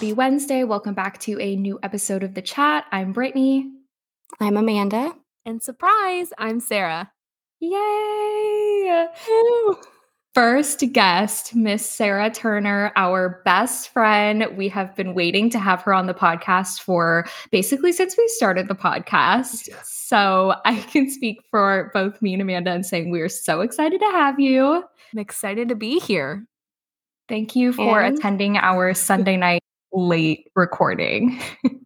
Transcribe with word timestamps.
Happy 0.00 0.14
Wednesday. 0.14 0.64
Welcome 0.64 0.94
back 0.94 1.18
to 1.20 1.38
a 1.38 1.56
new 1.56 1.78
episode 1.82 2.22
of 2.22 2.32
The 2.32 2.40
Chat. 2.40 2.86
I'm 2.90 3.12
Brittney. 3.12 3.70
I'm 4.40 4.56
Amanda. 4.56 5.14
And 5.44 5.62
surprise, 5.62 6.32
I'm 6.38 6.58
Sarah. 6.60 7.12
Yay! 7.60 9.08
First 10.32 10.82
guest, 10.94 11.54
Miss 11.54 11.84
Sarah 11.84 12.30
Turner, 12.30 12.92
our 12.96 13.42
best 13.44 13.90
friend. 13.90 14.46
We 14.56 14.70
have 14.70 14.96
been 14.96 15.12
waiting 15.12 15.50
to 15.50 15.58
have 15.58 15.82
her 15.82 15.92
on 15.92 16.06
the 16.06 16.14
podcast 16.14 16.80
for 16.80 17.26
basically 17.50 17.92
since 17.92 18.16
we 18.16 18.26
started 18.28 18.68
the 18.68 18.74
podcast. 18.74 19.68
So 19.84 20.54
I 20.64 20.76
can 20.76 21.10
speak 21.10 21.42
for 21.50 21.90
both 21.92 22.22
me 22.22 22.32
and 22.32 22.40
Amanda 22.40 22.70
and 22.70 22.86
saying 22.86 23.10
we 23.10 23.20
are 23.20 23.28
so 23.28 23.60
excited 23.60 24.00
to 24.00 24.06
have 24.12 24.40
you. 24.40 24.82
I'm 25.12 25.18
excited 25.18 25.68
to 25.68 25.74
be 25.74 25.98
here. 26.00 26.46
Thank 27.28 27.54
you 27.54 27.74
for 27.74 28.00
And- 28.00 28.18
attending 28.18 28.56
our 28.56 28.94
Sunday 28.94 29.36
night 29.36 29.59
late 29.92 30.50
recording. 30.54 31.40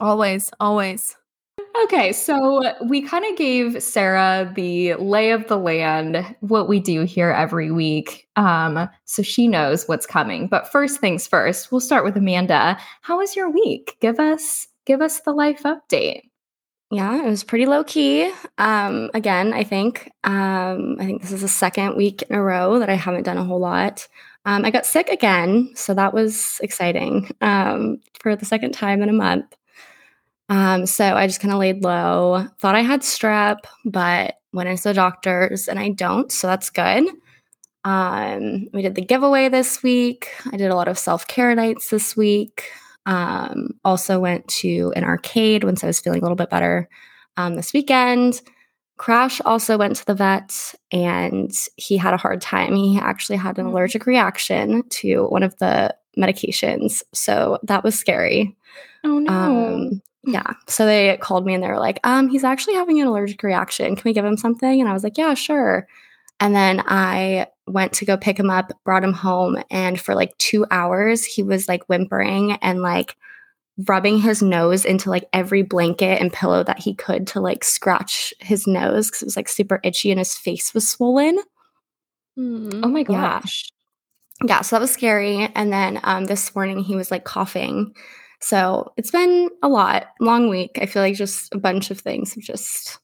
Always, 0.00 0.50
always. 0.58 1.16
Okay, 1.84 2.12
so 2.12 2.60
we 2.84 3.02
kind 3.02 3.24
of 3.24 3.36
gave 3.36 3.80
Sarah 3.80 4.50
the 4.54 4.94
lay 4.94 5.30
of 5.30 5.46
the 5.46 5.56
land, 5.56 6.36
what 6.40 6.68
we 6.68 6.80
do 6.80 7.04
here 7.04 7.30
every 7.30 7.70
week, 7.70 8.28
um, 8.34 8.88
so 9.04 9.22
she 9.22 9.46
knows 9.46 9.86
what's 9.86 10.04
coming. 10.04 10.48
But 10.48 10.70
first 10.70 11.00
things 11.00 11.28
first, 11.28 11.70
we'll 11.70 11.80
start 11.80 12.04
with 12.04 12.16
Amanda. 12.16 12.76
How 13.02 13.18
was 13.18 13.36
your 13.36 13.48
week? 13.48 13.96
Give 14.00 14.18
us 14.18 14.66
give 14.86 15.00
us 15.00 15.20
the 15.20 15.32
life 15.32 15.62
update. 15.62 16.22
Yeah, 16.90 17.22
it 17.22 17.24
was 17.24 17.44
pretty 17.44 17.64
low 17.64 17.84
key. 17.84 18.30
Um, 18.58 19.10
again, 19.14 19.54
I 19.54 19.64
think 19.64 20.10
um, 20.24 20.96
I 20.98 21.06
think 21.06 21.22
this 21.22 21.32
is 21.32 21.40
the 21.40 21.48
second 21.48 21.96
week 21.96 22.22
in 22.22 22.34
a 22.34 22.42
row 22.42 22.80
that 22.80 22.90
I 22.90 22.94
haven't 22.94 23.22
done 23.22 23.38
a 23.38 23.44
whole 23.44 23.60
lot. 23.60 24.08
Um, 24.44 24.64
I 24.64 24.70
got 24.70 24.86
sick 24.86 25.08
again, 25.08 25.70
so 25.74 25.94
that 25.94 26.12
was 26.12 26.58
exciting 26.62 27.30
um, 27.40 28.00
for 28.20 28.34
the 28.34 28.44
second 28.44 28.72
time 28.72 29.02
in 29.02 29.08
a 29.08 29.12
month. 29.12 29.56
Um, 30.48 30.84
so 30.86 31.04
I 31.04 31.26
just 31.26 31.40
kind 31.40 31.52
of 31.52 31.60
laid 31.60 31.82
low. 31.82 32.46
Thought 32.58 32.74
I 32.74 32.82
had 32.82 33.02
strep, 33.02 33.58
but 33.84 34.34
went 34.52 34.68
into 34.68 34.82
the 34.82 34.94
doctors 34.94 35.68
and 35.68 35.78
I 35.78 35.90
don't, 35.90 36.30
so 36.30 36.46
that's 36.46 36.70
good. 36.70 37.08
Um, 37.84 38.68
we 38.72 38.82
did 38.82 38.94
the 38.94 39.04
giveaway 39.04 39.48
this 39.48 39.82
week. 39.82 40.28
I 40.52 40.56
did 40.56 40.70
a 40.70 40.76
lot 40.76 40.88
of 40.88 40.98
self 40.98 41.26
care 41.26 41.54
nights 41.54 41.88
this 41.88 42.16
week. 42.16 42.70
Um, 43.06 43.70
also 43.84 44.20
went 44.20 44.46
to 44.48 44.92
an 44.94 45.04
arcade 45.04 45.64
once 45.64 45.82
I 45.82 45.88
was 45.88 46.00
feeling 46.00 46.20
a 46.20 46.22
little 46.22 46.36
bit 46.36 46.50
better 46.50 46.88
um, 47.36 47.56
this 47.56 47.72
weekend. 47.72 48.42
Crash 49.02 49.40
also 49.44 49.76
went 49.76 49.96
to 49.96 50.06
the 50.06 50.14
vet 50.14 50.76
and 50.92 51.50
he 51.76 51.96
had 51.96 52.14
a 52.14 52.16
hard 52.16 52.40
time. 52.40 52.76
He 52.76 53.00
actually 53.00 53.34
had 53.36 53.58
an 53.58 53.66
Mm. 53.66 53.70
allergic 53.70 54.06
reaction 54.06 54.84
to 54.90 55.24
one 55.26 55.42
of 55.42 55.58
the 55.58 55.92
medications. 56.16 57.02
So 57.12 57.58
that 57.64 57.82
was 57.82 57.98
scary. 57.98 58.56
Oh 59.02 59.18
no. 59.18 59.32
Um, 59.32 60.02
yeah. 60.22 60.52
So 60.68 60.86
they 60.86 61.16
called 61.20 61.44
me 61.44 61.52
and 61.52 61.64
they 61.64 61.66
were 61.68 61.80
like, 61.80 61.98
um, 62.04 62.28
he's 62.28 62.44
actually 62.44 62.74
having 62.74 63.00
an 63.00 63.08
allergic 63.08 63.42
reaction. 63.42 63.96
Can 63.96 64.02
we 64.04 64.12
give 64.12 64.24
him 64.24 64.36
something? 64.36 64.80
And 64.80 64.88
I 64.88 64.92
was 64.92 65.02
like, 65.02 65.18
yeah, 65.18 65.34
sure. 65.34 65.88
And 66.38 66.54
then 66.54 66.84
I 66.86 67.48
went 67.66 67.92
to 67.94 68.04
go 68.04 68.16
pick 68.16 68.38
him 68.38 68.50
up, 68.50 68.70
brought 68.84 69.02
him 69.02 69.14
home, 69.14 69.60
and 69.68 70.00
for 70.00 70.14
like 70.14 70.38
two 70.38 70.64
hours, 70.70 71.24
he 71.24 71.42
was 71.42 71.66
like 71.66 71.88
whimpering 71.88 72.52
and 72.62 72.82
like 72.82 73.16
rubbing 73.88 74.18
his 74.18 74.42
nose 74.42 74.84
into 74.84 75.10
like 75.10 75.28
every 75.32 75.62
blanket 75.62 76.20
and 76.20 76.32
pillow 76.32 76.62
that 76.62 76.78
he 76.78 76.94
could 76.94 77.26
to 77.26 77.40
like 77.40 77.64
scratch 77.64 78.34
his 78.40 78.66
nose 78.66 79.08
because 79.08 79.22
it 79.22 79.26
was 79.26 79.36
like 79.36 79.48
super 79.48 79.80
itchy 79.82 80.10
and 80.10 80.18
his 80.18 80.34
face 80.34 80.74
was 80.74 80.88
swollen. 80.88 81.38
oh 82.84 82.88
my 82.88 83.00
yeah. 83.00 83.40
gosh. 83.40 83.70
yeah, 84.44 84.60
so 84.60 84.76
that 84.76 84.80
was 84.80 84.90
scary. 84.90 85.48
And 85.54 85.72
then 85.72 86.00
um, 86.04 86.24
this 86.26 86.54
morning 86.54 86.80
he 86.80 86.96
was 86.96 87.10
like 87.10 87.24
coughing. 87.24 87.94
So 88.40 88.92
it's 88.96 89.10
been 89.10 89.50
a 89.62 89.68
lot, 89.68 90.08
long 90.20 90.48
week. 90.48 90.78
I 90.80 90.86
feel 90.86 91.02
like 91.02 91.14
just 91.14 91.54
a 91.54 91.58
bunch 91.58 91.90
of 91.90 92.00
things 92.00 92.34
have 92.34 92.42
just 92.42 92.98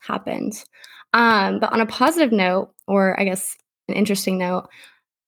happened. 0.00 0.64
Um, 1.12 1.60
but 1.60 1.72
on 1.72 1.80
a 1.80 1.86
positive 1.86 2.32
note, 2.32 2.72
or 2.86 3.18
I 3.20 3.24
guess 3.24 3.56
an 3.88 3.94
interesting 3.94 4.38
note, 4.38 4.68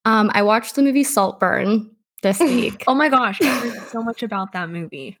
um, 0.05 0.31
I 0.33 0.41
watched 0.43 0.75
the 0.75 0.83
movie 0.83 1.03
Saltburn 1.03 1.91
this 2.21 2.39
week. 2.41 2.83
Oh 2.87 2.95
my 2.95 3.09
gosh, 3.09 3.41
I 3.41 3.45
heard 3.47 3.87
so 3.89 4.01
much 4.01 4.23
about 4.23 4.53
that 4.53 4.69
movie. 4.69 5.17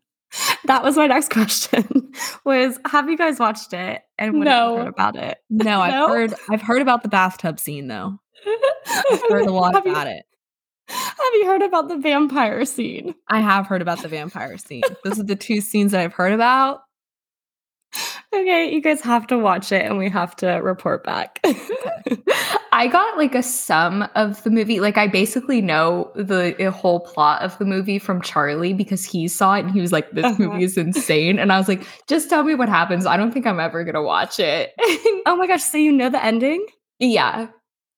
that 0.65 0.83
was 0.83 0.95
my 0.97 1.07
next 1.07 1.29
question. 1.31 2.11
Was 2.43 2.79
have 2.89 3.09
you 3.09 3.17
guys 3.17 3.39
watched 3.39 3.73
it 3.73 4.01
and 4.17 4.37
what 4.37 4.47
have 4.47 4.71
you 4.71 4.77
heard 4.77 4.87
about 4.87 5.15
it? 5.15 5.37
No, 5.49 5.81
I've 5.81 5.91
No? 5.93 6.07
heard 6.09 6.33
I've 6.49 6.61
heard 6.61 6.81
about 6.81 7.03
the 7.03 7.09
bathtub 7.09 7.59
scene 7.59 7.87
though. 7.87 8.19
I've 8.87 9.21
heard 9.29 9.45
a 9.47 9.51
lot 9.51 9.75
Have 9.75 9.85
you- 9.85 9.91
about 9.91 10.07
it. 10.07 10.23
Have 10.89 11.33
you 11.33 11.45
heard 11.45 11.61
about 11.63 11.89
the 11.89 11.97
vampire 11.97 12.63
scene? 12.63 13.13
I 13.27 13.41
have 13.41 13.67
heard 13.67 13.81
about 13.81 14.01
the 14.01 14.07
vampire 14.07 14.57
scene. 14.57 14.83
Those 15.03 15.19
are 15.19 15.23
the 15.23 15.35
two 15.35 15.59
scenes 15.59 15.91
that 15.91 15.99
I've 15.99 16.13
heard 16.13 16.31
about. 16.31 16.79
Okay, 18.35 18.73
you 18.73 18.81
guys 18.81 19.01
have 19.01 19.25
to 19.27 19.37
watch 19.37 19.71
it 19.71 19.85
and 19.85 19.97
we 19.97 20.09
have 20.09 20.35
to 20.37 20.47
report 20.57 21.03
back. 21.03 21.39
I 22.71 22.87
got 22.87 23.17
like 23.17 23.33
a 23.33 23.41
sum 23.41 24.07
of 24.15 24.43
the 24.43 24.49
movie. 24.49 24.79
Like 24.79 24.97
I 24.97 25.07
basically 25.07 25.61
know 25.61 26.11
the 26.15 26.67
uh, 26.67 26.71
whole 26.71 26.99
plot 26.99 27.41
of 27.41 27.57
the 27.57 27.65
movie 27.65 27.97
from 27.99 28.21
Charlie 28.21 28.73
because 28.73 29.03
he 29.05 29.27
saw 29.27 29.55
it 29.55 29.61
and 29.61 29.71
he 29.71 29.79
was 29.81 29.91
like, 29.91 30.11
"This 30.11 30.25
Uh-huh. 30.25 30.35
movie 30.43 30.63
is 30.65 30.77
insane." 30.77 31.39
And 31.39 31.51
I 31.53 31.57
was 31.57 31.67
like, 31.67 31.81
"Just 32.07 32.29
tell 32.29 32.43
me 32.43 32.53
what 32.53 32.69
happens. 32.69 33.05
I 33.05 33.15
don't 33.17 33.31
think 33.31 33.47
I'm 33.47 33.59
ever 33.59 33.83
gonna 33.83 34.03
watch 34.03 34.39
it." 34.39 34.73
oh 35.25 35.35
my 35.37 35.47
gosh, 35.47 35.63
so 35.63 35.77
you 35.77 35.91
know 35.91 36.09
the 36.09 36.23
ending? 36.23 36.65
yeah. 36.99 37.47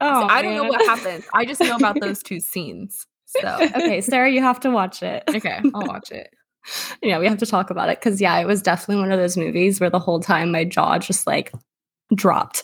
Oh, 0.02 0.28
I 0.30 0.42
don't 0.42 0.56
know 0.56 0.64
what 0.64 0.82
happens. 0.86 1.26
I 1.34 1.44
just 1.44 1.60
know 1.60 1.76
about 1.76 2.00
those 2.00 2.24
two 2.24 2.40
scenes. 2.40 3.06
So 3.26 3.58
okay, 3.76 4.00
Sarah, 4.00 4.32
you 4.32 4.42
have 4.42 4.62
to 4.62 4.70
watch 4.72 5.04
it. 5.04 5.24
okay, 5.28 5.60
I'll 5.74 5.86
watch 5.88 6.12
it. 6.12 6.30
yeah, 7.02 7.20
we 7.20 7.28
have 7.28 7.38
to 7.40 7.46
talk 7.46 7.70
about 7.70 7.90
it 7.90 8.00
because 8.00 8.22
yeah, 8.22 8.38
it 8.40 8.46
was 8.48 8.62
definitely 8.62 9.02
one 9.02 9.12
of 9.12 9.20
those 9.20 9.38
movies 9.38 9.80
where 9.80 9.90
the 9.90 10.00
whole 10.00 10.20
time 10.20 10.52
my 10.52 10.64
jaw 10.64 10.98
just 11.00 11.28
like 11.28 11.52
dropped. 12.16 12.64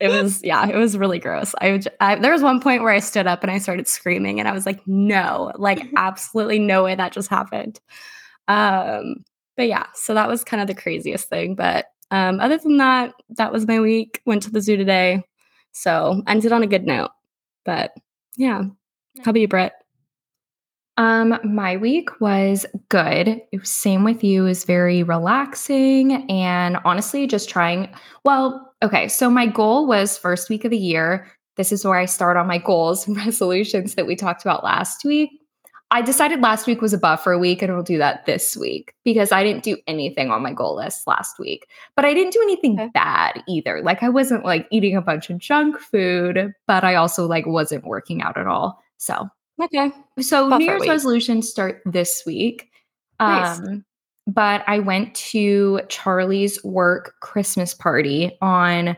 It 0.00 0.08
was 0.22 0.42
yeah, 0.44 0.68
it 0.68 0.76
was 0.76 0.96
really 0.98 1.18
gross. 1.18 1.54
I, 1.60 1.72
would- 1.72 1.88
I 2.00 2.16
there 2.16 2.32
was 2.32 2.42
one 2.42 2.60
point 2.60 2.82
where 2.82 2.92
I 2.92 3.00
stood 3.00 3.26
up 3.26 3.42
and 3.42 3.50
I 3.50 3.58
started 3.58 3.88
screaming 3.88 4.38
and 4.40 4.48
I 4.48 4.52
was 4.52 4.66
like, 4.66 4.80
no, 4.86 5.52
like 5.56 5.86
absolutely 5.96 6.58
no 6.58 6.84
way 6.84 6.94
that 6.94 7.12
just 7.12 7.30
happened. 7.30 7.80
Um, 8.48 9.24
but 9.56 9.68
yeah, 9.68 9.86
so 9.94 10.14
that 10.14 10.28
was 10.28 10.44
kind 10.44 10.60
of 10.60 10.68
the 10.68 10.74
craziest 10.80 11.28
thing. 11.28 11.54
But 11.54 11.86
um, 12.10 12.40
other 12.40 12.58
than 12.58 12.76
that, 12.78 13.14
that 13.30 13.52
was 13.52 13.66
my 13.66 13.80
week. 13.80 14.20
Went 14.26 14.42
to 14.44 14.50
the 14.50 14.60
zoo 14.60 14.76
today, 14.76 15.22
so 15.72 16.22
ended 16.26 16.52
on 16.52 16.62
a 16.62 16.66
good 16.68 16.86
note. 16.86 17.10
But 17.64 17.92
yeah, 18.36 18.62
how 19.24 19.30
about 19.30 19.40
you, 19.40 19.48
Britt? 19.48 19.72
Um, 20.98 21.38
my 21.44 21.76
week 21.76 22.20
was 22.20 22.64
good. 22.88 23.28
It 23.28 23.60
was 23.60 23.70
same 23.70 24.02
with 24.02 24.24
you. 24.24 24.42
It 24.44 24.48
was 24.48 24.64
very 24.64 25.02
relaxing 25.02 26.30
and 26.30 26.78
honestly 26.84 27.26
just 27.26 27.50
trying. 27.50 27.88
Well, 28.24 28.72
okay. 28.82 29.08
So 29.08 29.28
my 29.28 29.46
goal 29.46 29.86
was 29.86 30.16
first 30.16 30.48
week 30.48 30.64
of 30.64 30.70
the 30.70 30.78
year. 30.78 31.30
This 31.56 31.70
is 31.72 31.84
where 31.84 31.98
I 31.98 32.06
start 32.06 32.36
on 32.36 32.46
my 32.46 32.58
goals 32.58 33.06
and 33.06 33.16
resolutions 33.26 33.94
that 33.94 34.06
we 34.06 34.16
talked 34.16 34.42
about 34.42 34.64
last 34.64 35.04
week. 35.04 35.30
I 35.92 36.02
decided 36.02 36.40
last 36.40 36.66
week 36.66 36.80
was 36.82 36.92
a 36.92 36.98
buffer 36.98 37.38
week 37.38 37.62
and 37.62 37.72
we'll 37.72 37.84
do 37.84 37.98
that 37.98 38.26
this 38.26 38.56
week 38.56 38.92
because 39.04 39.30
I 39.30 39.44
didn't 39.44 39.62
do 39.62 39.76
anything 39.86 40.30
on 40.32 40.42
my 40.42 40.52
goal 40.52 40.74
list 40.76 41.06
last 41.06 41.38
week. 41.38 41.68
But 41.94 42.04
I 42.04 42.12
didn't 42.12 42.32
do 42.32 42.42
anything 42.42 42.80
Okay. 42.80 42.90
bad 42.92 43.42
either. 43.46 43.82
Like 43.82 44.02
I 44.02 44.08
wasn't 44.08 44.44
like 44.44 44.66
eating 44.72 44.96
a 44.96 45.02
bunch 45.02 45.30
of 45.30 45.38
junk 45.38 45.78
food, 45.78 46.52
but 46.66 46.82
I 46.82 46.96
also 46.96 47.26
like 47.26 47.46
wasn't 47.46 47.86
working 47.86 48.20
out 48.20 48.36
at 48.36 48.48
all. 48.48 48.82
So 48.96 49.28
Okay. 49.62 49.90
so 50.20 50.48
Buffer 50.48 50.58
New 50.58 50.64
Year's 50.66 50.80
week. 50.80 50.90
resolutions 50.90 51.48
start 51.48 51.82
this 51.86 52.22
week. 52.26 52.70
Nice. 53.18 53.58
Um, 53.58 53.84
but 54.26 54.64
I 54.66 54.80
went 54.80 55.14
to 55.14 55.80
Charlie's 55.88 56.62
work 56.64 57.14
Christmas 57.20 57.72
party 57.74 58.36
on 58.42 58.96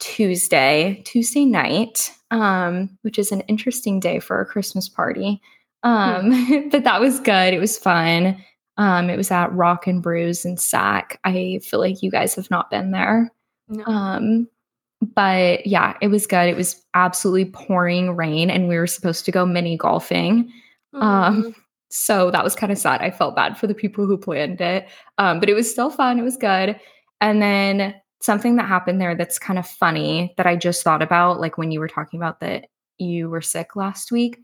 Tuesday, 0.00 1.02
Tuesday 1.04 1.44
night, 1.44 2.10
um, 2.30 2.98
which 3.02 3.18
is 3.18 3.30
an 3.30 3.42
interesting 3.42 4.00
day 4.00 4.18
for 4.18 4.40
a 4.40 4.46
Christmas 4.46 4.88
party. 4.88 5.40
Um, 5.82 6.68
but 6.70 6.84
that 6.84 7.00
was 7.00 7.20
good. 7.20 7.54
It 7.54 7.60
was 7.60 7.78
fun. 7.78 8.42
Um, 8.76 9.08
it 9.08 9.16
was 9.16 9.30
at 9.30 9.52
Rock 9.52 9.86
and 9.86 10.02
Brews 10.02 10.44
in 10.44 10.56
Sac. 10.56 11.20
I 11.24 11.60
feel 11.62 11.78
like 11.78 12.02
you 12.02 12.10
guys 12.10 12.34
have 12.34 12.50
not 12.50 12.70
been 12.70 12.90
there. 12.90 13.30
No. 13.68 13.84
Um, 13.84 14.48
but 15.14 15.66
yeah, 15.66 15.96
it 16.00 16.08
was 16.08 16.26
good. 16.26 16.48
It 16.48 16.56
was 16.56 16.82
absolutely 16.94 17.46
pouring 17.46 18.16
rain, 18.16 18.50
and 18.50 18.68
we 18.68 18.76
were 18.76 18.86
supposed 18.86 19.24
to 19.24 19.32
go 19.32 19.44
mini 19.44 19.76
golfing. 19.76 20.52
Um, 20.94 21.54
so 21.90 22.30
that 22.30 22.44
was 22.44 22.54
kind 22.54 22.72
of 22.72 22.78
sad. 22.78 23.00
I 23.00 23.10
felt 23.10 23.36
bad 23.36 23.58
for 23.58 23.66
the 23.66 23.74
people 23.74 24.06
who 24.06 24.16
planned 24.16 24.60
it, 24.60 24.88
um, 25.18 25.40
but 25.40 25.48
it 25.48 25.54
was 25.54 25.70
still 25.70 25.90
fun. 25.90 26.18
It 26.18 26.22
was 26.22 26.36
good. 26.36 26.78
And 27.20 27.42
then 27.42 27.94
something 28.20 28.56
that 28.56 28.68
happened 28.68 29.00
there 29.00 29.14
that's 29.14 29.38
kind 29.38 29.58
of 29.58 29.66
funny 29.66 30.34
that 30.36 30.46
I 30.46 30.56
just 30.56 30.82
thought 30.82 31.02
about, 31.02 31.40
like 31.40 31.58
when 31.58 31.70
you 31.70 31.80
were 31.80 31.88
talking 31.88 32.18
about 32.18 32.40
that 32.40 32.66
you 32.98 33.28
were 33.28 33.42
sick 33.42 33.76
last 33.76 34.12
week. 34.12 34.38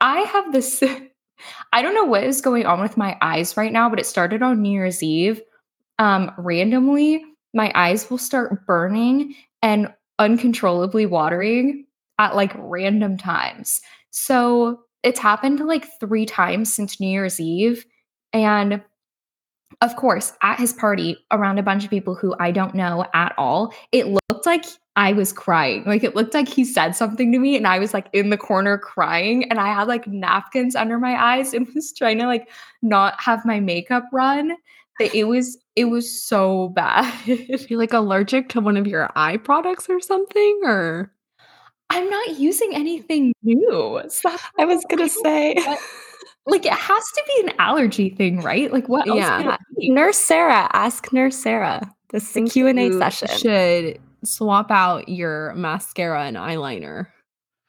I 0.00 0.20
have 0.20 0.52
this. 0.52 0.82
I 1.72 1.82
don't 1.82 1.94
know 1.94 2.04
what 2.04 2.24
is 2.24 2.40
going 2.40 2.66
on 2.66 2.80
with 2.80 2.96
my 2.96 3.16
eyes 3.20 3.56
right 3.56 3.72
now, 3.72 3.88
but 3.88 3.98
it 3.98 4.06
started 4.06 4.42
on 4.42 4.62
New 4.62 4.72
Year's 4.72 5.02
Eve. 5.02 5.40
Um, 5.98 6.30
randomly, 6.38 7.24
my 7.54 7.72
eyes 7.74 8.08
will 8.10 8.18
start 8.18 8.66
burning 8.66 9.34
and 9.60 9.92
uncontrollably 10.18 11.06
watering 11.06 11.86
at 12.18 12.36
like 12.36 12.52
random 12.56 13.16
times. 13.16 13.80
So 14.10 14.80
it's 15.02 15.18
happened 15.18 15.60
like 15.60 15.98
three 15.98 16.26
times 16.26 16.72
since 16.72 17.00
New 17.00 17.08
Year's 17.08 17.40
Eve. 17.40 17.84
And 18.32 18.82
of 19.80 19.96
course, 19.96 20.32
at 20.42 20.58
his 20.58 20.72
party, 20.72 21.16
around 21.30 21.58
a 21.58 21.62
bunch 21.62 21.84
of 21.84 21.90
people 21.90 22.14
who 22.14 22.34
I 22.38 22.50
don't 22.50 22.74
know 22.74 23.04
at 23.14 23.34
all, 23.36 23.74
it 23.90 24.06
looked 24.06 24.46
like 24.46 24.64
I 24.94 25.14
was 25.14 25.32
crying. 25.32 25.84
Like 25.86 26.04
it 26.04 26.14
looked 26.14 26.34
like 26.34 26.48
he 26.48 26.64
said 26.64 26.94
something 26.94 27.32
to 27.32 27.38
me 27.38 27.56
and 27.56 27.66
I 27.66 27.78
was 27.78 27.94
like 27.94 28.08
in 28.12 28.28
the 28.28 28.36
corner 28.36 28.76
crying 28.76 29.50
and 29.50 29.58
I 29.58 29.72
had 29.72 29.88
like 29.88 30.06
napkins 30.06 30.76
under 30.76 30.98
my 30.98 31.20
eyes 31.20 31.54
and 31.54 31.66
was 31.74 31.92
trying 31.92 32.18
to 32.18 32.26
like 32.26 32.48
not 32.82 33.18
have 33.20 33.44
my 33.46 33.60
makeup 33.60 34.04
run. 34.12 34.52
It 35.00 35.26
was 35.26 35.58
it 35.74 35.86
was 35.86 36.22
so 36.22 36.68
bad. 36.68 37.12
you 37.26 37.78
like 37.78 37.92
allergic 37.92 38.48
to 38.50 38.60
one 38.60 38.76
of 38.76 38.86
your 38.86 39.10
eye 39.16 39.36
products 39.36 39.88
or 39.88 40.00
something 40.00 40.60
or 40.64 41.12
I'm 41.90 42.08
not 42.08 42.38
using 42.38 42.74
anything 42.74 43.32
new. 43.42 44.02
So 44.08 44.34
I 44.58 44.64
was 44.64 44.84
gonna 44.88 45.08
say 45.08 45.56
like 46.46 46.66
it 46.66 46.72
has 46.72 47.04
to 47.04 47.22
be 47.26 47.48
an 47.48 47.54
allergy 47.58 48.10
thing, 48.10 48.40
right? 48.40 48.72
Like 48.72 48.88
what 48.88 49.06
else? 49.08 49.18
Yeah. 49.18 49.56
Nurse 49.78 50.18
Sarah, 50.18 50.68
ask 50.72 51.12
Nurse 51.12 51.36
Sarah. 51.36 51.80
This 52.10 52.30
is 52.30 52.36
a 52.36 52.42
Q&A 52.42 52.92
session. 52.92 53.28
Should 53.38 54.00
swap 54.24 54.70
out 54.70 55.08
your 55.08 55.54
mascara 55.54 56.24
and 56.24 56.36
eyeliner. 56.36 57.06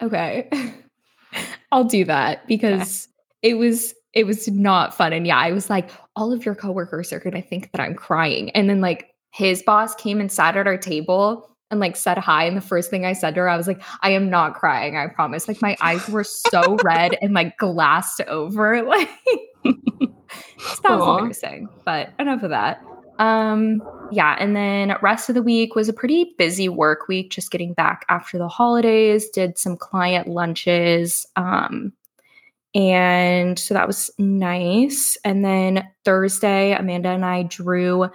Okay. 0.02 0.50
I'll 1.72 1.86
do 1.86 2.06
that 2.06 2.46
because 2.48 3.08
okay. 3.08 3.52
it 3.52 3.54
was 3.56 3.94
it 4.14 4.26
was 4.26 4.48
not 4.48 4.94
fun. 4.94 5.14
And 5.14 5.26
yeah, 5.26 5.38
I 5.38 5.52
was 5.52 5.70
like, 5.70 5.90
all 6.16 6.32
of 6.32 6.46
your 6.46 6.56
coworkers 6.56 7.12
are 7.12 7.20
gonna 7.20 7.42
think 7.42 7.72
that 7.72 7.82
I'm 7.82 7.96
crying. 7.96 8.50
And 8.52 8.70
then 8.70 8.82
like 8.82 9.10
his 9.32 9.64
boss 9.64 9.96
came 9.96 10.20
and 10.20 10.32
sat 10.32 10.56
at 10.56 10.68
our 10.68 10.78
table 10.78 11.50
and 11.72 11.80
like 11.80 11.96
said 11.96 12.20
hi. 12.20 12.46
And 12.46 12.56
the 12.56 12.62
first 12.62 12.90
thing 12.90 13.06
I 13.06 13.14
said 13.14 13.34
to 13.36 13.42
her, 13.42 13.50
I 13.50 13.58
was 13.58 13.68
like, 13.68 13.82
I 14.02 14.12
am 14.12 14.30
not 14.30 14.54
crying, 14.54 14.96
I 14.96 15.08
promise. 15.08 15.48
Like 15.48 15.62
my 15.62 15.76
eyes 15.82 16.08
were 16.08 16.24
so 16.24 16.78
red 16.84 17.18
and 17.22 17.34
like 17.34 17.58
glassed 17.58 18.22
over. 18.22 18.84
Like 18.94 19.10
that 20.84 20.98
was 20.98 21.20
embarrassing. 21.20 21.70
But 21.86 22.10
enough 22.20 22.44
of 22.44 22.50
that. 22.50 22.82
Um, 23.20 23.82
yeah, 24.12 24.36
and 24.40 24.56
then 24.56 24.96
rest 25.02 25.30
of 25.30 25.36
the 25.36 25.42
week 25.42 25.76
was 25.76 25.90
a 25.90 25.94
pretty 25.94 26.34
busy 26.38 26.70
work 26.70 27.08
week, 27.08 27.32
just 27.32 27.52
getting 27.52 27.74
back 27.74 28.06
after 28.10 28.38
the 28.38 28.48
holidays, 28.48 29.30
did 29.30 29.58
some 29.58 29.78
client 29.78 30.28
lunches. 30.28 31.26
Um, 31.36 31.94
and 32.76 33.58
so 33.60 33.74
that 33.74 33.88
was 33.88 34.10
nice. 34.18 35.18
And 35.24 35.46
then 35.46 35.88
Thursday, 36.06 36.74
Amanda 36.74 37.10
and 37.10 37.26
I 37.26 37.44
drew 37.44 38.08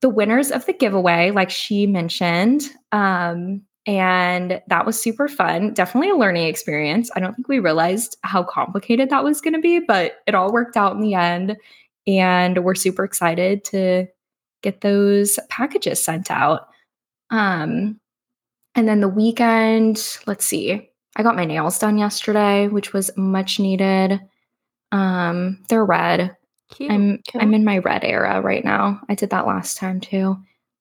the 0.00 0.08
winners 0.08 0.50
of 0.50 0.64
the 0.66 0.72
giveaway, 0.72 1.32
like 1.32 1.50
she 1.50 1.86
mentioned. 1.86 2.70
Um, 2.92 3.62
and 3.86 4.60
that 4.68 4.86
was 4.86 5.00
super 5.00 5.28
fun. 5.28 5.72
Definitely 5.72 6.10
a 6.10 6.16
learning 6.16 6.46
experience. 6.46 7.10
I 7.16 7.20
don't 7.20 7.34
think 7.34 7.48
we 7.48 7.58
realized 7.58 8.16
how 8.22 8.44
complicated 8.44 9.10
that 9.10 9.24
was 9.24 9.40
going 9.40 9.54
to 9.54 9.60
be, 9.60 9.80
but 9.80 10.18
it 10.26 10.34
all 10.34 10.52
worked 10.52 10.76
out 10.76 10.94
in 10.94 11.00
the 11.00 11.14
end. 11.14 11.56
And 12.06 12.64
we're 12.64 12.74
super 12.74 13.02
excited 13.02 13.64
to 13.64 14.06
get 14.62 14.82
those 14.82 15.38
packages 15.48 16.02
sent 16.02 16.30
out. 16.30 16.68
Um, 17.30 17.98
and 18.74 18.86
then 18.86 19.00
the 19.00 19.08
weekend, 19.08 20.18
let's 20.26 20.46
see, 20.46 20.87
I 21.18 21.22
got 21.22 21.36
my 21.36 21.44
nails 21.44 21.78
done 21.78 21.98
yesterday, 21.98 22.68
which 22.68 22.92
was 22.92 23.10
much 23.16 23.58
needed. 23.58 24.20
Um, 24.92 25.58
they're 25.68 25.84
red. 25.84 26.36
Cute. 26.70 26.90
I'm 26.90 27.22
I'm 27.34 27.54
in 27.54 27.64
my 27.64 27.78
red 27.78 28.04
era 28.04 28.40
right 28.40 28.64
now. 28.64 29.00
I 29.08 29.14
did 29.14 29.30
that 29.30 29.46
last 29.46 29.78
time 29.78 30.00
too. 30.00 30.36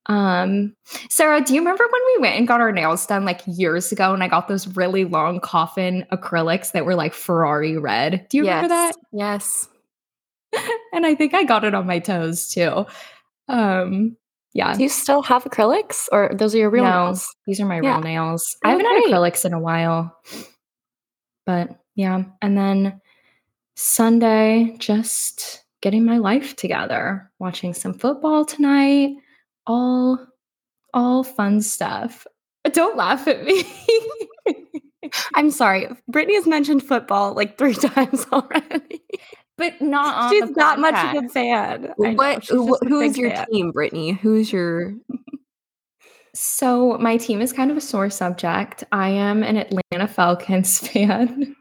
Um, 0.07 0.74
Sarah, 1.10 1.42
do 1.42 1.54
you 1.54 1.60
remember 1.60 1.84
when 1.84 2.01
we 2.06 2.22
went 2.22 2.38
and 2.38 2.48
got 2.48 2.62
our 2.62 2.72
nails 2.72 3.06
done 3.06 3.25
like 3.25 3.42
years 3.45 3.92
ago 3.92 4.13
and 4.13 4.24
I 4.24 4.28
got 4.28 4.48
those 4.48 4.68
really 4.75 5.04
long 5.04 5.39
coffin 5.42 6.06
acrylics 6.12 6.72
that 6.72 6.86
were 6.86 6.95
like 6.95 7.13
Ferrari 7.13 7.78
red? 7.78 8.25
Do 8.30 8.38
you 8.38 8.45
yes. 8.45 8.63
remember 8.63 8.68
that? 8.69 8.95
Yes. 9.12 9.68
and 10.94 11.06
I 11.06 11.16
think 11.16 11.33
I 11.33 11.44
got 11.44 11.66
it 11.66 11.74
on 11.74 11.88
my 11.88 12.00
toes 12.00 12.50
too. 12.50 12.86
Um, 13.50 14.16
yeah. 14.57 14.74
Do 14.74 14.81
you 14.81 14.89
still 14.89 15.21
have 15.21 15.44
acrylics 15.44 16.07
or 16.12 16.31
those 16.33 16.56
are 16.56 16.57
your 16.57 16.71
real 16.71 16.83
no, 16.83 17.06
nails? 17.06 17.30
These 17.45 17.62
are 17.62 17.65
my 17.68 17.80
yeah. 17.80 17.94
real 17.94 18.01
nails. 18.01 18.57
Oh, 18.65 18.68
I 18.68 18.71
haven't 18.71 18.88
great. 18.88 19.04
had 19.04 19.13
acrylics 19.13 19.45
in 19.45 19.54
a 19.54 19.59
while. 19.59 20.18
But 21.45 21.80
yeah. 21.94 22.24
And 22.42 22.57
then 22.57 23.00
Sunday, 23.75 24.75
just 24.80 25.63
getting 25.81 26.06
my 26.06 26.18
life 26.18 26.56
together, 26.56 27.31
watching 27.38 27.75
some 27.75 27.94
football 27.94 28.45
tonight, 28.45 29.12
all 29.68 30.25
all 30.92 31.24
fun 31.24 31.62
stuff. 31.62 32.25
Don't 32.71 32.98
laugh 32.98 33.27
at 33.27 33.44
me. 33.44 33.63
I'm 35.36 35.51
sorry. 35.51 35.88
Brittney 36.12 36.33
has 36.33 36.48
mentioned 36.48 36.81
football 36.81 37.36
like 37.36 37.59
three 37.59 37.75
times 37.75 38.25
already. 38.33 39.04
But 39.57 39.81
not 39.81 40.31
She's 40.31 40.50
not 40.51 40.80
much 40.80 41.15
of 41.15 41.24
a 41.24 41.30
fan. 41.30 41.94
What 41.98 42.45
who 42.45 43.01
is 43.01 43.18
your 43.18 43.31
fan. 43.31 43.45
team, 43.51 43.74
Brittney? 43.74 44.18
Who's 44.19 44.51
your 44.51 44.94
So 46.36 47.00
my 47.00 47.18
team 47.18 47.42
is 47.42 47.51
kind 47.51 47.71
of 47.71 47.77
a 47.77 47.81
sore 47.81 48.12
subject. 48.12 48.83
I 48.92 49.09
am 49.09 49.42
an 49.42 49.57
Atlanta 49.57 50.07
Falcons 50.07 50.80
fan. 50.88 51.56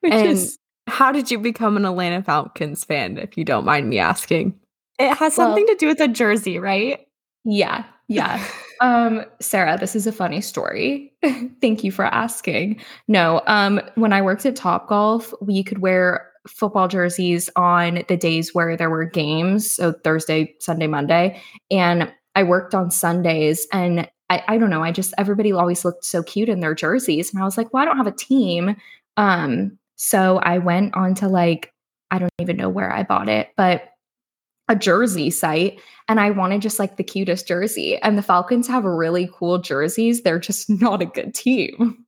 Which 0.00 0.12
and 0.12 0.28
is 0.28 0.58
how 0.88 1.12
did 1.12 1.30
you 1.30 1.38
become 1.38 1.76
an 1.76 1.84
Atlanta 1.84 2.22
Falcons 2.22 2.84
fan, 2.84 3.18
if 3.18 3.36
you 3.36 3.44
don't 3.44 3.64
mind 3.64 3.88
me 3.88 3.98
asking? 3.98 4.58
It 4.98 5.14
has 5.16 5.34
something 5.34 5.64
well, 5.64 5.74
to 5.74 5.78
do 5.78 5.86
with 5.86 6.00
a 6.00 6.08
jersey, 6.08 6.58
right? 6.58 7.06
Yeah. 7.44 7.84
Yeah. 8.08 8.44
um, 8.80 9.24
Sarah, 9.40 9.78
this 9.78 9.94
is 9.94 10.06
a 10.06 10.12
funny 10.12 10.40
story. 10.40 11.12
Thank 11.60 11.84
you 11.84 11.92
for 11.92 12.06
asking. 12.06 12.80
No, 13.06 13.42
um, 13.46 13.80
when 13.94 14.12
I 14.12 14.22
worked 14.22 14.44
at 14.44 14.56
Top 14.56 14.88
Golf, 14.88 15.32
we 15.40 15.62
could 15.62 15.78
wear 15.78 16.32
football 16.46 16.88
jerseys 16.88 17.50
on 17.56 18.04
the 18.08 18.16
days 18.16 18.54
where 18.54 18.76
there 18.76 18.90
were 18.90 19.04
games. 19.04 19.70
So 19.70 19.92
Thursday, 19.92 20.54
Sunday, 20.60 20.86
Monday. 20.86 21.40
And 21.70 22.12
I 22.34 22.42
worked 22.44 22.74
on 22.74 22.90
Sundays 22.90 23.66
and 23.72 24.08
I, 24.30 24.44
I 24.46 24.58
don't 24.58 24.70
know, 24.70 24.82
I 24.82 24.92
just 24.92 25.14
everybody 25.18 25.52
always 25.52 25.84
looked 25.84 26.04
so 26.04 26.22
cute 26.22 26.48
in 26.48 26.60
their 26.60 26.74
jerseys. 26.74 27.32
And 27.32 27.42
I 27.42 27.44
was 27.44 27.56
like, 27.56 27.72
well, 27.72 27.82
I 27.82 27.86
don't 27.86 27.96
have 27.96 28.06
a 28.06 28.12
team. 28.12 28.76
Um, 29.16 29.78
so 29.96 30.38
I 30.38 30.58
went 30.58 30.94
on 30.94 31.14
to 31.16 31.28
like, 31.28 31.72
I 32.10 32.18
don't 32.18 32.32
even 32.38 32.56
know 32.56 32.68
where 32.68 32.92
I 32.92 33.02
bought 33.02 33.28
it, 33.28 33.50
but 33.56 33.88
a 34.68 34.76
jersey 34.76 35.30
site 35.30 35.80
and 36.08 36.20
I 36.20 36.30
wanted 36.30 36.62
just 36.62 36.78
like 36.78 36.96
the 36.96 37.04
cutest 37.04 37.48
jersey. 37.48 37.98
And 37.98 38.16
the 38.16 38.22
Falcons 38.22 38.68
have 38.68 38.84
really 38.84 39.28
cool 39.32 39.58
jerseys. 39.58 40.22
They're 40.22 40.38
just 40.38 40.68
not 40.80 41.02
a 41.02 41.06
good 41.06 41.34
team. 41.34 42.04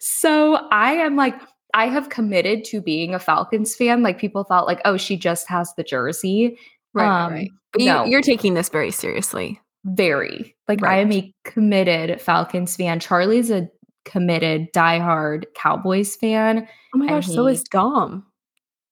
so 0.00 0.54
I 0.70 0.92
am 0.92 1.16
like, 1.16 1.34
I 1.78 1.86
have 1.86 2.08
committed 2.08 2.64
to 2.64 2.80
being 2.80 3.14
a 3.14 3.20
Falcons 3.20 3.76
fan. 3.76 4.02
Like 4.02 4.18
people 4.18 4.42
thought, 4.42 4.66
like, 4.66 4.80
oh, 4.84 4.96
she 4.96 5.16
just 5.16 5.48
has 5.48 5.72
the 5.74 5.84
jersey. 5.84 6.58
Right. 6.92 7.24
Um, 7.24 7.32
right. 7.32 7.50
But 7.72 7.82
no. 7.82 8.04
you, 8.04 8.18
are 8.18 8.22
taking 8.22 8.54
this 8.54 8.68
very 8.68 8.90
seriously. 8.90 9.60
Very. 9.84 10.56
Like 10.66 10.80
right. 10.80 10.98
I 10.98 11.00
am 11.02 11.12
a 11.12 11.32
committed 11.44 12.20
Falcons 12.20 12.74
fan. 12.74 12.98
Charlie's 12.98 13.52
a 13.52 13.68
committed 14.04 14.72
diehard 14.72 15.44
Cowboys 15.54 16.16
fan. 16.16 16.66
Oh 16.96 16.98
my 16.98 17.06
gosh, 17.06 17.26
he, 17.26 17.34
so 17.34 17.46
is 17.46 17.62
Dom. 17.62 18.26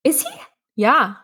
Is 0.05 0.21
he? 0.21 0.39
Yeah. 0.77 1.15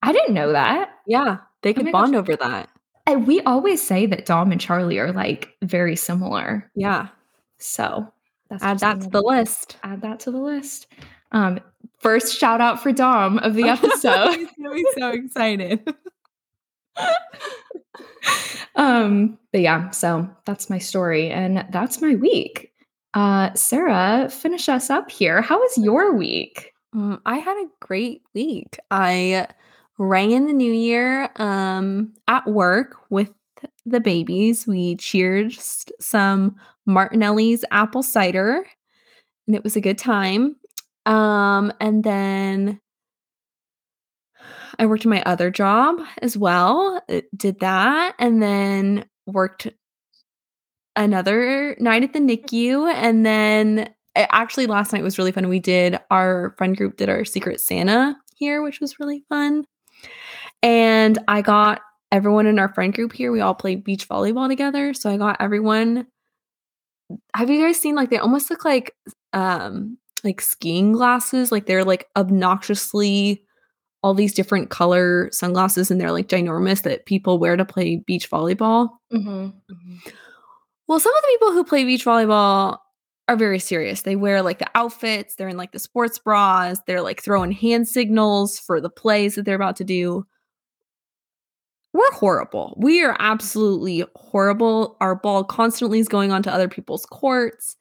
I 0.00 0.12
didn't 0.12 0.32
know 0.32 0.52
that. 0.52 0.92
Yeah. 1.06 1.38
They 1.62 1.70
oh 1.70 1.74
could 1.74 1.88
oh 1.88 1.92
bond 1.92 2.12
gosh. 2.12 2.20
over 2.20 2.36
that. 2.36 2.70
And 3.06 3.26
we 3.26 3.42
always 3.42 3.82
say 3.82 4.06
that 4.06 4.24
Dom 4.24 4.50
and 4.50 4.60
Charlie 4.60 4.98
are 4.98 5.12
like 5.12 5.50
very 5.60 5.94
similar. 5.94 6.70
Yeah. 6.74 7.08
So 7.58 8.11
that's 8.60 8.62
add 8.62 8.78
that 8.80 9.00
to 9.02 9.08
the 9.08 9.22
list. 9.22 9.78
Add 9.82 10.02
that 10.02 10.20
to 10.20 10.30
the 10.30 10.38
list. 10.38 10.86
Um, 11.32 11.60
first 12.00 12.38
shout 12.38 12.60
out 12.60 12.82
for 12.82 12.92
Dom 12.92 13.38
of 13.38 13.54
the 13.54 13.64
episode. 13.68 14.46
He's 14.56 14.86
so 14.98 15.08
excited. 15.08 15.94
um, 18.76 19.38
but 19.52 19.62
yeah, 19.62 19.90
so 19.90 20.28
that's 20.44 20.68
my 20.68 20.78
story 20.78 21.30
and 21.30 21.66
that's 21.70 22.02
my 22.02 22.14
week. 22.14 22.72
Uh, 23.14 23.52
Sarah, 23.54 24.28
finish 24.30 24.68
us 24.68 24.90
up 24.90 25.10
here. 25.10 25.40
How 25.40 25.58
was 25.58 25.78
your 25.78 26.14
week? 26.14 26.72
Um, 26.94 27.20
I 27.24 27.38
had 27.38 27.56
a 27.56 27.70
great 27.80 28.22
week. 28.34 28.78
I 28.90 29.48
rang 29.96 30.32
in 30.32 30.46
the 30.46 30.52
new 30.52 30.72
year 30.72 31.30
um, 31.36 32.12
at 32.28 32.46
work 32.46 32.96
with 33.08 33.30
the 33.86 34.00
babies. 34.00 34.66
We 34.66 34.96
cheered 34.96 35.52
some 35.52 36.56
Martinelli's 36.86 37.64
apple 37.70 38.02
cider, 38.02 38.64
and 39.46 39.56
it 39.56 39.64
was 39.64 39.76
a 39.76 39.80
good 39.80 39.98
time. 39.98 40.56
Um, 41.06 41.72
and 41.80 42.04
then 42.04 42.80
I 44.78 44.86
worked 44.86 45.06
my 45.06 45.22
other 45.24 45.50
job 45.50 46.00
as 46.22 46.36
well. 46.36 47.02
Uh, 47.08 47.20
did 47.36 47.60
that, 47.60 48.14
and 48.18 48.42
then 48.42 49.04
worked 49.26 49.68
another 50.96 51.76
night 51.78 52.02
at 52.02 52.12
the 52.12 52.18
NICU, 52.18 52.92
and 52.92 53.24
then 53.24 53.92
actually 54.16 54.66
last 54.66 54.92
night 54.92 55.02
was 55.02 55.18
really 55.18 55.32
fun. 55.32 55.48
We 55.48 55.60
did 55.60 55.98
our 56.10 56.54
friend 56.58 56.76
group 56.76 56.96
did 56.96 57.08
our 57.08 57.24
Secret 57.24 57.60
Santa 57.60 58.16
here, 58.36 58.62
which 58.62 58.80
was 58.80 58.98
really 59.00 59.24
fun. 59.28 59.64
And 60.62 61.18
I 61.28 61.42
got 61.42 61.80
everyone 62.10 62.46
in 62.46 62.58
our 62.58 62.72
friend 62.74 62.92
group 62.92 63.12
here. 63.12 63.32
We 63.32 63.40
all 63.40 63.54
played 63.54 63.84
beach 63.84 64.08
volleyball 64.08 64.48
together. 64.48 64.94
So 64.94 65.10
I 65.10 65.16
got 65.16 65.40
everyone. 65.40 66.06
Have 67.34 67.50
you 67.50 67.60
guys 67.64 67.80
seen 67.80 67.94
like 67.94 68.10
they 68.10 68.18
almost 68.18 68.50
look 68.50 68.64
like 68.64 68.94
um 69.32 69.98
like 70.24 70.40
skiing 70.40 70.92
glasses. 70.92 71.52
Like 71.52 71.66
they're 71.66 71.84
like 71.84 72.08
obnoxiously 72.16 73.44
all 74.02 74.14
these 74.14 74.34
different 74.34 74.70
color 74.70 75.28
sunglasses 75.32 75.90
and 75.90 76.00
they're 76.00 76.12
like 76.12 76.28
ginormous 76.28 76.82
that 76.82 77.06
people 77.06 77.38
wear 77.38 77.56
to 77.56 77.64
play 77.64 77.96
beach 77.96 78.28
volleyball. 78.30 78.90
Mm-hmm. 79.12 79.50
Well, 80.88 81.00
some 81.00 81.14
of 81.14 81.22
the 81.22 81.28
people 81.28 81.52
who 81.52 81.64
play 81.64 81.84
beach 81.84 82.04
volleyball 82.04 82.78
are 83.28 83.36
very 83.36 83.60
serious. 83.60 84.02
They 84.02 84.16
wear 84.16 84.42
like 84.42 84.58
the 84.58 84.70
outfits, 84.74 85.36
they're 85.36 85.48
in 85.48 85.56
like 85.56 85.72
the 85.72 85.78
sports 85.78 86.18
bras, 86.18 86.80
they're 86.86 87.02
like 87.02 87.22
throwing 87.22 87.52
hand 87.52 87.88
signals 87.88 88.58
for 88.58 88.80
the 88.80 88.90
plays 88.90 89.36
that 89.36 89.44
they're 89.44 89.54
about 89.54 89.76
to 89.76 89.84
do. 89.84 90.26
We're 91.92 92.12
horrible. 92.12 92.74
We 92.78 93.04
are 93.04 93.16
absolutely 93.18 94.04
horrible. 94.16 94.96
Our 95.00 95.14
ball 95.14 95.44
constantly 95.44 95.98
is 95.98 96.08
going 96.08 96.32
onto 96.32 96.48
other 96.50 96.68
people's 96.68 97.04
courts. 97.06 97.76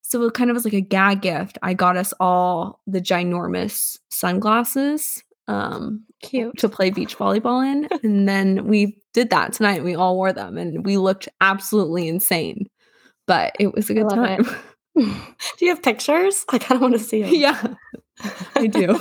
So 0.00 0.22
it 0.24 0.34
kind 0.34 0.50
of 0.50 0.54
was 0.54 0.64
like 0.64 0.74
a 0.74 0.80
gag 0.80 1.22
gift. 1.22 1.58
I 1.62 1.74
got 1.74 1.96
us 1.96 2.12
all 2.18 2.80
the 2.86 3.00
ginormous 3.00 3.98
sunglasses 4.10 5.22
um 5.48 6.04
Cute. 6.22 6.56
to 6.58 6.68
play 6.68 6.90
beach 6.90 7.16
volleyball 7.18 7.66
in. 7.66 7.88
and 8.02 8.28
then 8.28 8.66
we 8.66 8.96
did 9.12 9.30
that 9.30 9.52
tonight. 9.52 9.84
We 9.84 9.94
all 9.94 10.16
wore 10.16 10.32
them 10.32 10.56
and 10.56 10.84
we 10.84 10.96
looked 10.96 11.28
absolutely 11.40 12.08
insane. 12.08 12.68
But 13.26 13.54
it 13.58 13.74
was 13.74 13.90
a 13.90 13.94
good 13.94 14.08
time. 14.08 14.46
Do 14.96 15.04
you 15.60 15.68
have 15.70 15.82
pictures? 15.82 16.44
I 16.50 16.58
kind 16.58 16.76
of 16.76 16.82
want 16.82 16.94
to 16.94 17.00
see 17.00 17.22
them. 17.22 17.34
yeah. 17.34 17.74
I 18.54 18.66
do. 18.66 19.00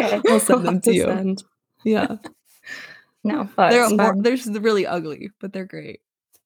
Okay. 0.00 0.20
I'll 0.28 0.40
send 0.40 0.64
them 0.66 0.74
have 0.74 0.82
to 0.82 0.94
you. 0.94 1.04
send. 1.04 1.44
Yeah. 1.84 2.16
No, 3.24 3.48
but 3.56 3.70
They're 3.72 3.88
fun. 3.90 4.22
they're 4.22 4.36
really 4.60 4.86
ugly, 4.86 5.30
but 5.40 5.52
they're 5.52 5.64
great. 5.66 6.00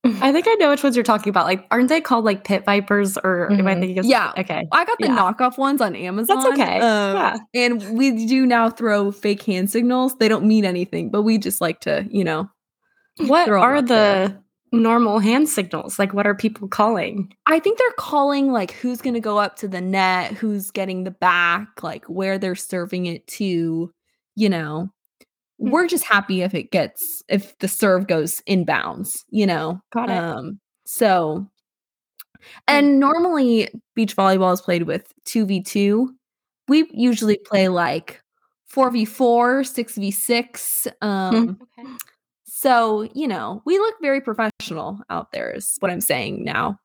I 0.07 0.33
think 0.33 0.47
I 0.47 0.53
know 0.57 0.69
which 0.69 0.83
ones 0.83 0.97
you're 0.97 1.03
talking 1.03 1.31
about. 1.31 1.47
Like, 1.47 1.67
aren't 1.71 1.89
they 1.89 2.03
called 2.03 2.27
like 2.27 2.45
pit 2.45 2.67
vipers 2.67 3.17
or 3.17 3.51
am 3.51 3.67
I 3.67 3.75
Mhm. 3.75 3.81
thinking 3.81 3.99
of 4.01 4.05
Yeah. 4.05 4.33
Okay. 4.37 4.67
I 4.71 4.85
got 4.85 4.99
the 4.99 5.07
Yeah. 5.07 5.17
knockoff 5.17 5.57
ones 5.57 5.81
on 5.81 5.97
Amazon. 5.97 6.37
That's 6.43 6.53
okay. 6.61 6.79
um, 6.81 7.17
Yeah. 7.17 7.37
And 7.55 7.97
we 7.99 8.27
do 8.27 8.45
now 8.45 8.69
throw 8.69 9.11
fake 9.13 9.43
hand 9.45 9.71
signals. 9.71 10.15
They 10.19 10.29
don't 10.29 10.45
mean 10.45 10.67
anything, 10.67 11.09
but 11.11 11.23
we 11.23 11.39
just 11.39 11.63
like 11.63 11.81
to, 11.81 12.07
you 12.11 12.23
know, 12.23 12.51
What 13.17 13.49
all 13.51 13.81
the 13.81 13.87
there. 13.87 14.43
normal 14.73 15.21
hand 15.21 15.49
signals? 15.49 15.99
Like, 15.99 16.13
what 16.13 16.27
are 16.27 16.35
people 16.35 16.69
calling? 16.69 17.33
I 17.47 17.59
think 17.59 17.79
they're 17.79 17.89
calling 17.97 18.53
like 18.53 18.73
who's 18.73 19.01
going 19.01 19.15
to 19.15 19.21
go 19.21 19.39
up 19.39 19.57
to 19.61 19.69
the 19.69 19.81
net, 19.81 20.33
who's 20.33 20.71
getting 20.71 21.05
the 21.05 21.13
back, 21.13 21.83
like 21.83 22.05
where 22.07 22.37
they're 22.37 22.55
serving 22.57 23.07
it 23.07 23.27
to, 23.29 23.91
you 24.37 24.49
know. 24.51 24.91
We're 25.71 25.87
just 25.87 26.05
happy 26.05 26.43
if 26.43 26.55
it 26.55 26.71
gets 26.71 27.23
if 27.29 27.57
the 27.59 27.69
serve 27.69 28.07
goes 28.07 28.43
inbounds, 28.49 29.25
you 29.31 29.47
know. 29.47 29.81
Got 29.93 30.11
it. 30.11 30.19
Um 30.19 30.61
so 30.87 31.49
and 32.69 33.01
normally 33.01 33.69
beach 33.95 34.17
volleyball 34.17 34.53
is 34.53 34.61
played 34.61 34.83
with 34.85 35.13
2v2. 35.27 36.09
We 36.69 36.89
usually 36.93 37.39
play 37.39 37.69
like 37.69 38.23
4v4, 38.75 39.65
6v6. 39.65 40.93
Um 41.01 41.59
Okay. 41.79 41.89
so, 42.45 43.09
you 43.15 43.29
know, 43.29 43.63
we 43.65 43.79
look 43.79 43.95
very 44.03 44.21
professional 44.21 45.01
out 45.11 45.33
there 45.33 45.51
is 45.51 45.77
what 45.81 45.91
I'm 45.91 46.01
saying 46.01 46.45
now. 46.45 46.79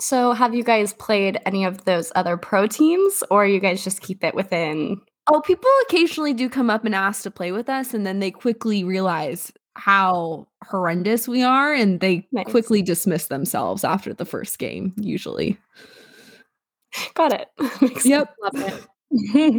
So, 0.00 0.32
have 0.32 0.52
you 0.54 0.64
guys 0.64 0.94
played 0.94 1.40
any 1.46 1.64
of 1.64 1.84
those 1.84 2.10
other 2.16 2.36
pro 2.36 2.66
teams, 2.66 3.22
or 3.30 3.46
you 3.46 3.60
guys 3.60 3.84
just 3.84 4.00
keep 4.00 4.24
it 4.24 4.34
within? 4.34 5.00
Oh, 5.28 5.40
people 5.40 5.70
occasionally 5.88 6.34
do 6.34 6.48
come 6.48 6.68
up 6.70 6.84
and 6.84 6.94
ask 6.94 7.22
to 7.22 7.30
play 7.30 7.52
with 7.52 7.68
us, 7.68 7.94
and 7.94 8.04
then 8.06 8.18
they 8.18 8.30
quickly 8.30 8.82
realize 8.84 9.52
how 9.74 10.46
horrendous 10.64 11.28
we 11.28 11.42
are, 11.42 11.72
and 11.72 12.00
they 12.00 12.26
Nice. 12.32 12.46
quickly 12.50 12.82
dismiss 12.82 13.28
themselves 13.28 13.84
after 13.84 14.12
the 14.12 14.24
first 14.24 14.58
game, 14.58 14.92
usually. 14.96 15.56
Got 17.14 17.32
it. 17.32 17.48
Yep. 18.04 18.34
It. 18.54 18.84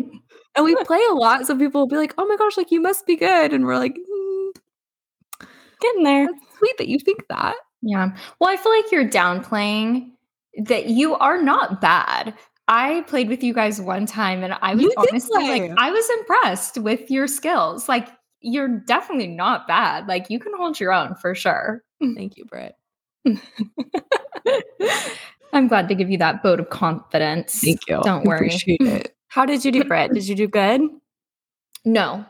And 0.56 0.66
we 0.66 0.76
play 0.86 1.02
a 1.10 1.14
lot, 1.14 1.48
so 1.48 1.58
people 1.58 1.82
will 1.82 1.88
be 1.88 1.96
like, 1.98 2.14
oh 2.18 2.26
my 2.28 2.36
gosh, 2.38 2.58
like 2.58 2.70
you 2.72 2.80
must 2.82 3.08
be 3.08 3.16
good. 3.16 3.54
And 3.54 3.66
we're 3.66 3.78
like, 3.78 3.96
"Mm, 3.96 4.52
Getting 5.82 6.04
there. 6.04 6.28
sweet 6.60 6.78
that 6.78 6.88
you 6.88 7.00
think 7.00 7.28
that. 7.30 7.56
Yeah. 7.82 8.16
Well, 8.40 8.50
I 8.52 8.58
feel 8.58 8.72
like 8.72 8.92
you're 8.92 9.08
downplaying 9.10 10.12
that 10.66 10.88
you 10.88 11.16
are 11.16 11.42
not 11.42 11.82
bad. 11.82 12.34
I 12.68 13.02
played 13.08 13.30
with 13.30 13.44
you 13.44 13.54
guys 13.54 13.82
one 13.82 14.06
time 14.06 14.44
and 14.44 14.54
I 14.62 14.76
was 14.76 14.84
You 14.84 14.94
honestly 14.98 15.60
like. 15.60 15.72
I 15.78 15.92
was 15.92 16.10
impressed 16.20 16.78
with 16.78 17.10
your 17.12 17.28
skills. 17.28 17.90
Like 17.90 18.08
you're 18.42 18.68
definitely 18.68 19.28
not 19.28 19.68
bad. 19.68 20.08
Like 20.08 20.30
you 20.30 20.40
can 20.40 20.54
hold 20.58 20.80
your 20.80 20.94
own 20.94 21.16
for 21.16 21.36
sure. 21.36 21.84
Thank 22.02 22.38
you, 22.38 22.46
Britt. 22.46 22.76
I'm 25.54 25.68
glad 25.68 25.88
to 25.90 25.96
give 25.96 26.10
you 26.10 26.18
that 26.18 26.42
vote 26.42 26.60
of 26.60 26.70
confidence. 26.70 27.60
Thank 27.60 27.88
you. 27.88 28.02
Don't 28.04 28.26
worry. 28.26 28.48
Appreciate 28.48 28.82
it. 28.82 29.16
How 29.28 29.46
did 29.46 29.64
you 29.66 29.72
do, 29.72 29.84
Britt? 29.84 30.14
Did 30.14 30.28
you 30.28 30.36
do 30.36 30.48
good? 30.48 30.82
No. 31.86 32.26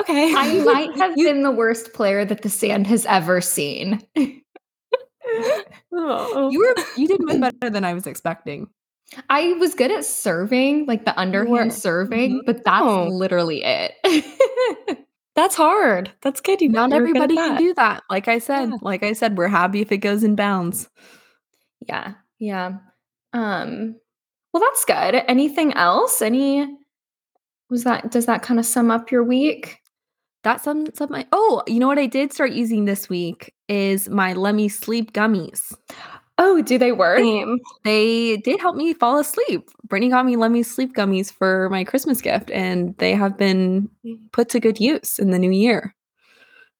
Okay. 0.00 0.34
I 0.34 0.62
might 0.64 0.96
have 0.96 1.12
You- 1.16 1.26
been 1.26 1.42
the 1.42 1.50
worst 1.50 1.92
player 1.92 2.24
that 2.24 2.42
the 2.42 2.48
sand 2.48 2.86
has 2.86 3.04
ever 3.06 3.40
seen. 3.40 4.00
Oh, 4.16 6.28
oh. 6.34 6.50
You 6.50 6.58
were 6.60 6.74
you 6.96 7.08
did 7.08 7.20
much 7.38 7.58
better 7.58 7.70
than 7.70 7.84
I 7.84 7.94
was 7.94 8.06
expecting. 8.06 8.68
I 9.30 9.52
was 9.54 9.74
good 9.74 9.90
at 9.90 10.04
serving, 10.04 10.86
like 10.86 11.04
the 11.04 11.18
underhand 11.18 11.72
serving, 11.72 12.40
Mhm. 12.40 12.46
but 12.46 12.64
that's 12.64 12.82
Oh. 12.84 13.08
literally 13.08 13.62
it. 13.64 13.92
That's 15.34 15.54
hard. 15.54 16.12
That's 16.20 16.42
good. 16.42 16.60
You 16.60 16.68
Not 16.68 16.90
you 16.90 16.96
were 16.96 17.06
good 17.06 17.16
at 17.16 17.22
everybody 17.22 17.36
can 17.36 17.56
do 17.56 17.72
that. 17.74 18.02
Like 18.10 18.28
I 18.28 18.38
said, 18.38 18.68
Yeah. 18.68 18.76
like 18.82 19.02
I 19.02 19.14
said, 19.14 19.38
we're 19.38 19.48
happy 19.48 19.80
if 19.80 19.90
it 19.90 19.98
goes 19.98 20.22
in 20.22 20.36
bounds. 20.36 20.90
yeah, 21.88 22.12
yeah. 22.38 22.72
Um, 23.32 23.96
well, 24.52 24.60
that's 24.62 24.84
good. 24.84 25.22
Anything 25.28 25.72
else? 25.72 26.20
Any 26.20 26.68
was 27.70 27.84
that? 27.84 28.10
Does 28.10 28.26
that 28.26 28.42
kind 28.42 28.60
of 28.60 28.66
sum 28.66 28.90
up 28.90 29.10
your 29.10 29.24
week? 29.24 29.78
That's 30.44 30.64
some 30.64 30.86
some 30.92 31.10
my 31.10 31.26
oh, 31.32 31.62
you 31.66 31.78
know 31.80 31.86
what 31.88 31.98
I 31.98 32.06
did 32.06 32.32
start 32.34 32.52
using 32.52 32.84
this 32.84 33.08
week 33.08 33.54
is 33.68 34.10
my 34.10 34.34
Let 34.34 34.54
Me 34.54 34.68
Sleep 34.68 35.12
gummies. 35.14 35.74
Oh, 36.38 36.62
do 36.62 36.78
they 36.78 36.92
work? 36.92 37.18
Same. 37.18 37.60
They 37.84 38.38
did 38.38 38.60
help 38.60 38.76
me 38.76 38.94
fall 38.94 39.18
asleep. 39.18 39.68
Brittney 39.88 40.10
got 40.10 40.24
me 40.24 40.36
Let 40.36 40.50
Me 40.50 40.62
Sleep 40.62 40.94
gummies 40.94 41.32
for 41.32 41.68
my 41.70 41.84
Christmas 41.84 42.20
gift, 42.20 42.50
and 42.50 42.96
they 42.98 43.12
have 43.14 43.36
been 43.36 43.88
mm. 44.04 44.18
put 44.32 44.48
to 44.50 44.60
good 44.60 44.80
use 44.80 45.18
in 45.18 45.30
the 45.30 45.38
new 45.38 45.50
year. 45.50 45.94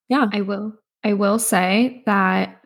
Yeah. 0.08 0.26
I 0.32 0.40
will. 0.40 0.72
I 1.04 1.12
will 1.12 1.38
say 1.38 2.02
that 2.06 2.62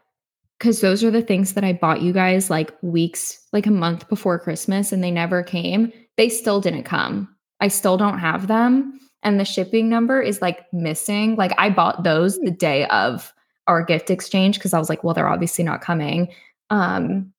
because 0.59 0.81
those 0.81 1.05
are 1.05 1.11
the 1.11 1.23
things 1.23 1.53
that 1.55 1.65
I 1.65 1.73
bought 1.73 2.03
you 2.03 2.13
guys 2.13 2.51
like 2.51 2.73
weeks, 2.83 3.47
like 3.53 3.67
a 3.67 3.71
month 3.71 4.09
before 4.09 4.39
Christmas, 4.39 4.93
and 4.93 5.03
they 5.03 5.11
never 5.11 5.43
came. 5.43 5.93
They 6.17 6.29
still 6.29 6.61
didn't 6.61 6.85
come. 6.85 7.29
I 7.61 7.69
still 7.69 7.97
don't 7.97 8.19
have 8.19 8.47
them. 8.47 8.99
And 9.23 9.41
the 9.41 9.45
shipping 9.45 9.89
number 9.89 10.21
is 10.21 10.41
like 10.41 10.65
missing. 10.73 11.37
Like 11.37 11.53
I 11.59 11.69
bought 11.71 12.05
those 12.05 12.39
the 12.39 12.53
mm. 12.53 12.59
day 12.59 12.87
of 12.87 13.33
our 13.67 13.83
gift 13.83 14.11
exchange 14.11 14.59
because 14.59 14.73
I 14.73 14.79
was 14.79 14.89
like, 14.89 15.03
well, 15.03 15.15
they're 15.15 15.29
obviously 15.29 15.65
not 15.65 15.81
coming. 15.81 16.29
Um, 16.71 17.33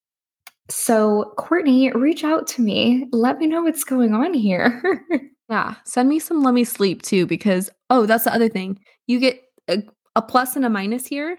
so 0.69 1.33
Kourtney, 1.37 1.93
reach 1.93 2.23
out 2.23 2.47
to 2.47 2.61
me. 2.61 3.07
Let 3.11 3.39
me 3.39 3.47
know 3.47 3.63
what's 3.63 3.83
going 3.83 4.13
on 4.13 4.33
here. 4.33 5.03
Yeah. 5.49 5.75
Send 5.85 6.09
me 6.09 6.19
some 6.19 6.43
Let 6.43 6.53
Me 6.53 6.63
Sleep 6.63 7.01
too, 7.01 7.25
because 7.25 7.69
oh, 7.89 8.05
that's 8.05 8.25
the 8.25 8.33
other 8.33 8.49
thing. 8.49 8.79
You 9.07 9.19
get 9.19 9.41
a, 9.67 9.83
a 10.15 10.21
plus 10.21 10.55
and 10.55 10.65
a 10.65 10.69
minus 10.69 11.07
here. 11.07 11.37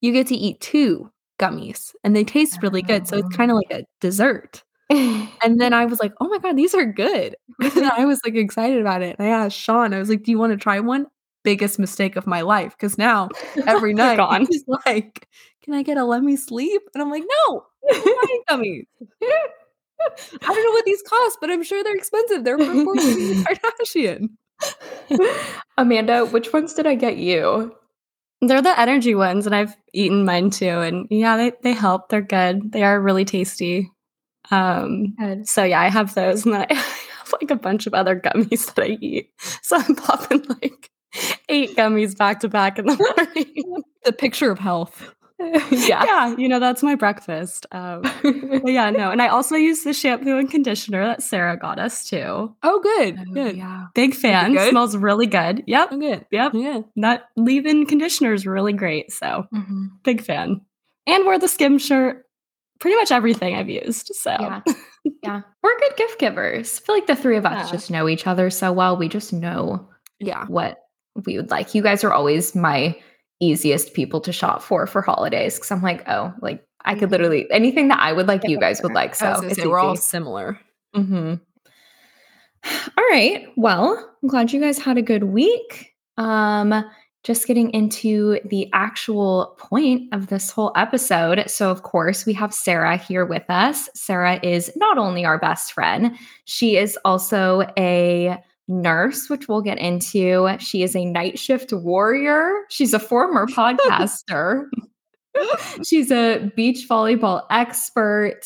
You 0.00 0.12
get 0.12 0.26
to 0.28 0.36
eat 0.36 0.60
two 0.60 1.10
gummies 1.38 1.92
and 2.04 2.14
they 2.14 2.24
taste 2.24 2.62
really 2.62 2.82
good. 2.82 3.08
So 3.08 3.18
it's 3.18 3.36
kind 3.36 3.50
of 3.50 3.56
like 3.56 3.70
a 3.70 3.84
dessert. 4.00 4.62
And 5.42 5.60
then 5.60 5.72
I 5.72 5.86
was 5.86 6.00
like, 6.00 6.12
oh 6.20 6.28
my 6.28 6.38
God, 6.38 6.56
these 6.56 6.74
are 6.74 6.84
good. 6.84 7.36
and 7.62 7.86
I 7.86 8.04
was 8.04 8.20
like 8.24 8.34
excited 8.34 8.80
about 8.80 9.02
it. 9.02 9.16
And 9.18 9.26
I 9.26 9.30
asked 9.30 9.56
Sean, 9.56 9.94
I 9.94 10.00
was 10.00 10.08
like, 10.08 10.24
do 10.24 10.32
you 10.32 10.38
want 10.38 10.52
to 10.52 10.56
try 10.56 10.80
one? 10.80 11.06
Biggest 11.44 11.78
mistake 11.78 12.16
of 12.16 12.26
my 12.26 12.40
life. 12.40 12.76
Cause 12.76 12.98
now 12.98 13.28
every 13.68 13.94
night 13.94 14.16
gone. 14.16 14.46
he's 14.50 14.64
like, 14.84 15.28
can 15.62 15.74
I 15.74 15.82
get 15.82 15.96
a 15.96 16.04
let 16.04 16.22
me 16.22 16.36
sleep? 16.36 16.82
And 16.94 17.02
I'm 17.02 17.10
like, 17.10 17.24
no, 17.46 17.64
gummies. 18.48 18.84
I 19.22 20.54
don't 20.54 20.64
know 20.64 20.70
what 20.70 20.84
these 20.84 21.02
cost, 21.02 21.38
but 21.40 21.50
I'm 21.50 21.62
sure 21.62 21.84
they're 21.84 21.96
expensive. 21.96 22.44
They're 22.44 22.58
Kourtney 22.58 23.44
Kardashian. 23.44 24.28
Amanda, 25.78 26.26
which 26.26 26.52
ones 26.52 26.74
did 26.74 26.86
I 26.86 26.94
get 26.94 27.16
you? 27.16 27.74
They're 28.40 28.62
the 28.62 28.78
energy 28.78 29.14
ones, 29.14 29.44
and 29.44 29.54
I've 29.54 29.76
eaten 29.92 30.24
mine 30.24 30.50
too. 30.50 30.80
And 30.80 31.06
yeah, 31.10 31.36
they, 31.36 31.52
they 31.62 31.72
help. 31.72 32.08
They're 32.08 32.22
good. 32.22 32.72
They 32.72 32.82
are 32.82 33.00
really 33.00 33.26
tasty. 33.26 33.90
Um, 34.50 35.14
Good. 35.18 35.46
so 35.46 35.62
yeah, 35.62 35.80
I 35.80 35.88
have 35.88 36.14
those, 36.14 36.44
and 36.44 36.54
then 36.54 36.66
I 36.70 36.74
have 36.74 37.32
like 37.40 37.50
a 37.50 37.56
bunch 37.56 37.86
of 37.86 37.94
other 37.94 38.18
gummies 38.18 38.74
that 38.74 38.84
I 38.84 38.98
eat. 39.00 39.30
So 39.62 39.76
I'm 39.76 39.94
popping 39.94 40.44
like 40.48 40.90
eight 41.48 41.76
gummies 41.76 42.16
back 42.16 42.40
to 42.40 42.48
back 42.48 42.78
in 42.78 42.86
the 42.86 42.96
morning. 42.96 43.82
The 44.04 44.12
picture 44.12 44.50
of 44.50 44.58
health. 44.58 45.14
yeah. 45.70 46.04
yeah, 46.04 46.34
you 46.36 46.48
know 46.48 46.60
that's 46.60 46.82
my 46.82 46.94
breakfast. 46.94 47.66
Um, 47.72 48.02
yeah, 48.64 48.90
no, 48.90 49.10
and 49.10 49.22
I 49.22 49.28
also 49.28 49.56
use 49.56 49.82
the 49.84 49.92
shampoo 49.92 50.36
and 50.38 50.50
conditioner 50.50 51.04
that 51.06 51.22
Sarah 51.22 51.56
got 51.56 51.78
us 51.78 52.08
too. 52.08 52.54
Oh, 52.62 52.80
good. 52.80 53.18
Oh, 53.18 53.32
good. 53.32 53.56
Yeah. 53.56 53.86
Big 53.94 54.14
fan. 54.14 54.52
good? 54.52 54.70
Smells 54.70 54.96
really 54.96 55.26
good. 55.26 55.64
Yep. 55.66 55.88
Oh, 55.92 55.98
good. 55.98 56.26
Yep. 56.30 56.52
Yeah. 56.54 56.80
That 56.96 57.24
leave-in 57.36 57.86
conditioner 57.86 58.34
is 58.34 58.46
really 58.46 58.72
great. 58.74 59.12
So 59.12 59.46
Mhm. 59.54 59.88
big 60.04 60.20
fan. 60.22 60.60
And 61.06 61.24
wear 61.24 61.38
the 61.38 61.48
skim 61.48 61.78
shirt. 61.78 62.24
Pretty 62.78 62.96
much 62.96 63.10
everything 63.10 63.54
I've 63.54 63.68
used. 63.70 64.10
So 64.14 64.30
Yeah. 64.38 64.60
yeah. 65.22 65.40
We're 65.62 65.78
good 65.78 65.96
gift 65.96 66.18
givers. 66.18 66.78
I 66.82 66.86
feel 66.86 66.94
like 66.94 67.06
the 67.06 67.16
three 67.16 67.36
of 67.36 67.46
us 67.46 67.66
Yeah. 67.66 67.72
just 67.72 67.90
know 67.90 68.08
each 68.08 68.26
other 68.26 68.50
so 68.50 68.72
well. 68.72 68.96
We 68.96 69.08
just 69.08 69.32
know 69.32 69.88
Yeah. 70.18 70.44
what 70.46 70.78
we 71.26 71.36
would 71.36 71.50
like. 71.50 71.74
You 71.74 71.82
guys 71.82 72.04
are 72.04 72.12
always 72.12 72.54
my 72.54 72.96
easiest 73.40 73.94
people 73.94 74.20
to 74.20 74.32
shop 74.32 74.62
for 74.62 74.86
for 74.86 75.02
holidays 75.02 75.54
because 75.56 75.70
I'm 75.70 75.82
like, 75.82 76.08
oh, 76.08 76.32
like 76.40 76.64
I 76.84 76.94
could 76.94 77.08
Mhm. 77.08 77.12
literally 77.12 77.50
anything 77.50 77.88
that 77.88 78.00
I 78.00 78.12
would 78.12 78.28
like, 78.28 78.46
you 78.46 78.58
guys 78.58 78.80
would 78.82 78.92
like. 78.92 79.14
So 79.14 79.26
I 79.26 79.30
was 79.30 79.42
it's 79.42 79.56
say, 79.56 79.66
we're 79.66 79.78
all 79.78 79.96
similar. 79.96 80.58
hmm 80.94 81.34
All 82.64 83.04
right. 83.10 83.46
Well, 83.56 84.16
I'm 84.22 84.28
glad 84.28 84.52
you 84.52 84.60
guys 84.60 84.78
had 84.78 84.98
a 84.98 85.02
good 85.02 85.24
week. 85.24 85.94
Um, 86.18 86.84
just 87.22 87.46
getting 87.46 87.70
into 87.72 88.38
the 88.46 88.68
actual 88.72 89.56
point 89.58 90.12
of 90.12 90.28
this 90.28 90.50
whole 90.50 90.72
episode. 90.76 91.44
So, 91.50 91.70
of 91.70 91.82
course, 91.82 92.24
we 92.24 92.32
have 92.34 92.52
Sarah 92.52 92.96
here 92.96 93.26
with 93.26 93.44
us. 93.50 93.88
Sarah 93.94 94.40
is 94.42 94.70
not 94.76 94.96
only 94.98 95.24
our 95.24 95.38
best 95.38 95.72
friend, 95.72 96.16
she 96.46 96.76
is 96.76 96.98
also 97.04 97.66
a 97.78 98.38
nurse, 98.70 99.28
which 99.28 99.48
we'll 99.48 99.60
get 99.60 99.78
into. 99.78 100.48
She 100.58 100.82
is 100.82 100.96
a 100.96 101.04
night 101.04 101.38
shift 101.38 101.72
warrior. 101.72 102.52
She's 102.70 102.94
a 102.94 102.98
former 102.98 103.46
podcaster. 103.48 104.64
She's 105.84 106.10
a 106.10 106.50
beach 106.56 106.86
volleyball 106.88 107.42
expert 107.50 108.40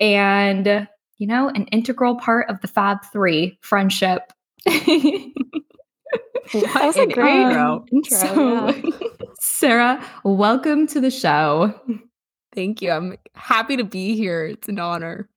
and, 0.00 0.86
you 1.18 1.26
know, 1.26 1.48
an 1.48 1.64
integral 1.66 2.16
part 2.16 2.48
of 2.48 2.60
the 2.60 2.68
Fab 2.68 2.98
Three 3.12 3.58
friendship. 3.62 4.32
That 4.66 5.32
was 6.52 6.96
a 6.98 7.06
great 7.06 7.40
intro. 7.42 7.84
intro. 7.92 8.16
So- 8.18 8.66
yeah. 8.68 8.82
Sarah, 9.40 10.04
welcome 10.24 10.86
to 10.88 11.00
the 11.00 11.10
show. 11.10 11.74
Thank 12.54 12.80
you. 12.82 12.90
I'm 12.90 13.16
happy 13.34 13.76
to 13.76 13.84
be 13.84 14.14
here. 14.16 14.44
It's 14.44 14.68
an 14.68 14.78
honor. 14.78 15.28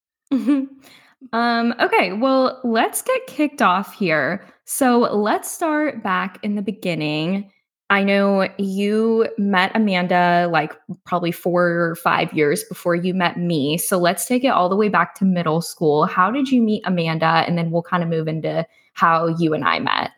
Um, 1.34 1.74
okay, 1.80 2.14
well, 2.14 2.60
let's 2.64 3.02
get 3.02 3.28
kicked 3.28 3.62
off 3.62 3.94
here. 3.94 4.46
So 4.66 5.00
let's 5.00 5.52
start 5.52 6.04
back 6.04 6.40
in 6.44 6.56
the 6.56 6.62
beginning. 6.62 7.52
I 7.90 8.04
know 8.04 8.50
you 8.58 9.28
met 9.38 9.72
Amanda 9.76 10.50
like 10.52 10.74
probably 11.06 11.32
four 11.32 11.90
or 11.90 11.96
five 11.96 12.34
years 12.34 12.64
before 12.64 12.96
you 12.96 13.14
met 13.14 13.38
me. 13.38 13.78
So 13.78 14.00
let's 14.00 14.26
take 14.26 14.44
it 14.44 14.50
all 14.50 14.70
the 14.70 14.76
way 14.76 14.90
back 14.90 15.14
to 15.16 15.26
middle 15.26 15.62
school. 15.62 16.06
How 16.06 16.32
did 16.32 16.50
you 16.50 16.64
meet 16.64 16.82
Amanda? 16.86 17.44
And 17.48 17.58
then 17.58 17.70
we'll 17.70 17.84
kind 17.84 18.02
of 18.02 18.10
move 18.10 18.28
into 18.28 18.66
how 18.94 19.28
you 19.28 19.54
and 19.54 19.64
I 19.64 19.80
met. 19.80 20.12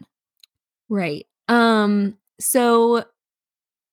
Right. 0.87 1.27
Um, 1.49 2.17
so 2.39 3.03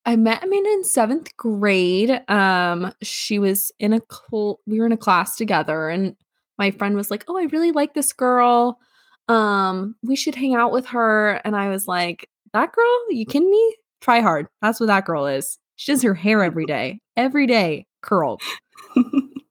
I 0.05 0.15
met 0.15 0.43
Amanda 0.43 0.69
in 0.69 0.83
seventh 0.83 1.35
grade. 1.35 2.21
Um, 2.29 2.93
she 3.01 3.39
was 3.39 3.71
in 3.79 3.91
a 3.91 4.01
cl- 4.09 4.59
we 4.65 4.79
were 4.79 4.85
in 4.85 4.91
a 4.91 4.97
class 4.97 5.35
together, 5.35 5.89
and 5.89 6.15
my 6.57 6.71
friend 6.71 6.95
was 6.95 7.11
like, 7.11 7.25
Oh, 7.27 7.37
I 7.37 7.43
really 7.43 7.71
like 7.71 7.93
this 7.93 8.13
girl. 8.13 8.79
Um, 9.27 9.95
we 10.03 10.15
should 10.15 10.35
hang 10.35 10.55
out 10.55 10.71
with 10.71 10.87
her. 10.87 11.41
And 11.43 11.55
I 11.55 11.69
was 11.69 11.87
like, 11.87 12.29
That 12.53 12.71
girl? 12.73 13.05
You 13.09 13.25
kidding 13.25 13.49
me? 13.49 13.75
Try 14.01 14.21
hard. 14.21 14.47
That's 14.61 14.79
what 14.79 14.87
that 14.87 15.05
girl 15.05 15.25
is. 15.25 15.57
She 15.75 15.91
does 15.91 16.03
her 16.03 16.13
hair 16.13 16.43
every 16.43 16.65
day, 16.65 16.99
every 17.17 17.47
day, 17.47 17.87
curled. 18.01 18.41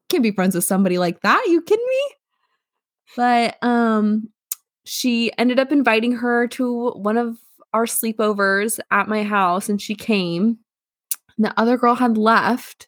Can't 0.09 0.23
be 0.23 0.33
friends 0.33 0.55
with 0.55 0.65
somebody 0.65 0.99
like 0.99 1.21
that. 1.23 1.45
You 1.49 1.63
kidding 1.63 1.87
me? 1.89 2.03
But 3.17 3.63
um 3.63 4.29
she 4.85 5.33
ended 5.39 5.59
up 5.59 5.73
inviting 5.73 6.13
her 6.13 6.47
to 6.47 6.91
one 6.91 7.17
of 7.17 7.39
our 7.73 7.87
sleepovers 7.87 8.79
at 8.91 9.09
my 9.09 9.25
house 9.25 9.69
and 9.69 9.81
she 9.81 9.95
came. 9.95 10.59
And 11.37 11.47
the 11.47 11.59
other 11.59 11.77
girl 11.77 11.97
had 11.97 12.17
left 12.17 12.87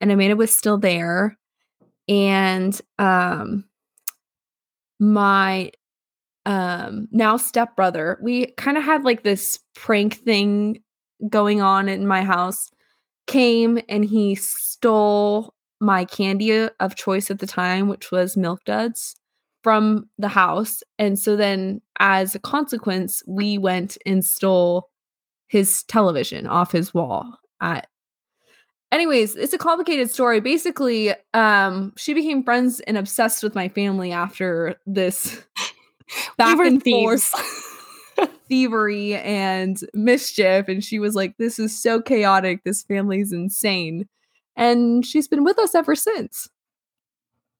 and 0.00 0.10
Amanda 0.10 0.36
was 0.36 0.56
still 0.56 0.78
there. 0.78 1.38
And 2.08 2.80
um 2.98 3.64
my 4.98 5.72
um 6.44 7.08
now 7.10 7.36
stepbrother, 7.36 8.18
we 8.22 8.46
kind 8.52 8.78
of 8.78 8.84
had 8.84 9.04
like 9.04 9.22
this 9.22 9.58
prank 9.74 10.14
thing 10.14 10.82
going 11.28 11.60
on 11.60 11.88
in 11.88 12.06
my 12.06 12.22
house. 12.22 12.70
Came 13.26 13.80
and 13.88 14.04
he 14.04 14.36
stole 14.36 15.52
my 15.80 16.04
candy 16.04 16.68
of 16.80 16.94
choice 16.94 17.30
at 17.30 17.40
the 17.40 17.46
time, 17.46 17.88
which 17.88 18.10
was 18.10 18.36
Milk 18.36 18.64
Duds 18.64 19.16
from 19.62 20.08
the 20.16 20.28
house. 20.28 20.82
And 20.98 21.18
so 21.18 21.34
then, 21.34 21.80
as 21.98 22.34
a 22.34 22.38
consequence, 22.38 23.22
we 23.26 23.58
went 23.58 23.98
and 24.06 24.24
stole 24.24 24.90
his 25.48 25.82
television 25.84 26.46
off 26.46 26.70
his 26.70 26.94
wall 26.94 27.38
at 27.60 27.88
anyways 28.92 29.34
it's 29.36 29.52
a 29.52 29.58
complicated 29.58 30.10
story 30.10 30.40
basically 30.40 31.12
um 31.34 31.92
she 31.96 32.14
became 32.14 32.42
friends 32.42 32.80
and 32.80 32.96
obsessed 32.96 33.42
with 33.42 33.54
my 33.54 33.68
family 33.68 34.12
after 34.12 34.76
this 34.86 35.42
back 36.38 36.58
we 36.58 36.66
and 36.68 36.82
thieves. 36.82 37.28
forth 37.28 38.28
thievery 38.48 39.16
and 39.16 39.80
mischief 39.92 40.68
and 40.68 40.84
she 40.84 40.98
was 40.98 41.14
like 41.14 41.36
this 41.38 41.58
is 41.58 41.76
so 41.80 42.00
chaotic 42.00 42.62
this 42.64 42.82
family's 42.82 43.32
insane 43.32 44.08
and 44.54 45.04
she's 45.04 45.28
been 45.28 45.44
with 45.44 45.58
us 45.58 45.74
ever 45.74 45.94
since 45.94 46.48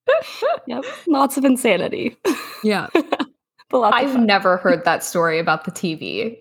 yep. 0.66 0.84
Lots 1.06 1.36
of 1.36 1.44
insanity. 1.44 2.16
yeah 2.62 2.86
but 2.94 3.78
lots 3.78 3.96
I've 3.96 4.12
fun. 4.12 4.26
never 4.26 4.56
heard 4.56 4.84
that 4.84 5.02
story 5.02 5.38
about 5.38 5.64
the 5.64 5.72
TV. 5.72 6.38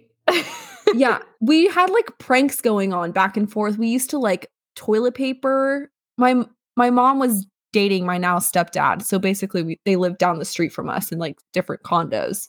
yeah, 0.94 1.20
we 1.42 1.68
had 1.68 1.90
like 1.90 2.18
pranks 2.20 2.62
going 2.62 2.94
on 2.94 3.12
back 3.12 3.38
and 3.38 3.52
forth. 3.52 3.78
We 3.78 3.88
used 3.88 4.10
to 4.12 4.20
like 4.20 4.50
toilet 4.76 5.16
paper. 5.16 5.92
My 6.18 6.46
my 6.76 6.90
mom 6.90 7.20
was 7.20 7.46
dating 7.74 8.06
my 8.06 8.18
now 8.18 8.40
stepdad, 8.40 9.02
so 9.02 9.20
basically 9.20 9.64
we, 9.64 9.80
they 9.86 9.96
lived 9.96 10.18
down 10.18 10.40
the 10.40 10.46
street 10.46 10.72
from 10.72 10.90
us 10.90 11.12
in 11.12 11.20
like 11.20 11.38
different 11.54 11.84
condos, 11.84 12.48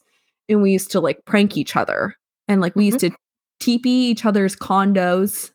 and 0.49 0.63
we 0.63 0.73
used 0.73 0.91
to 0.93 1.01
like 1.01 1.25
prank 1.25 1.57
each 1.57 1.77
other, 1.77 2.15
and 2.49 2.61
like 2.61 2.77
we 2.77 2.87
used 2.87 2.99
mm-hmm. 2.99 3.15
to 3.15 3.21
teepee 3.61 4.11
each 4.11 4.25
other's 4.25 4.55
condos, 4.57 5.51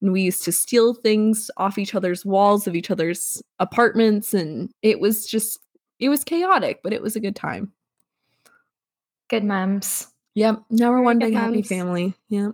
and 0.00 0.12
we 0.12 0.22
used 0.22 0.44
to 0.44 0.52
steal 0.52 0.94
things 0.94 1.50
off 1.56 1.78
each 1.78 1.94
other's 1.94 2.24
walls 2.24 2.66
of 2.66 2.74
each 2.74 2.90
other's 2.90 3.42
apartments, 3.58 4.34
and 4.34 4.70
it 4.82 5.00
was 5.00 5.26
just 5.26 5.58
it 6.00 6.08
was 6.08 6.24
chaotic, 6.24 6.80
but 6.82 6.92
it 6.92 7.02
was 7.02 7.16
a 7.16 7.20
good 7.20 7.36
time. 7.36 7.72
Good 9.28 9.44
memes. 9.44 10.08
Yep, 10.34 10.64
now 10.70 10.90
we're 10.90 11.02
one 11.02 11.18
big 11.18 11.34
happy 11.34 11.62
family. 11.62 12.14
Yep. 12.28 12.52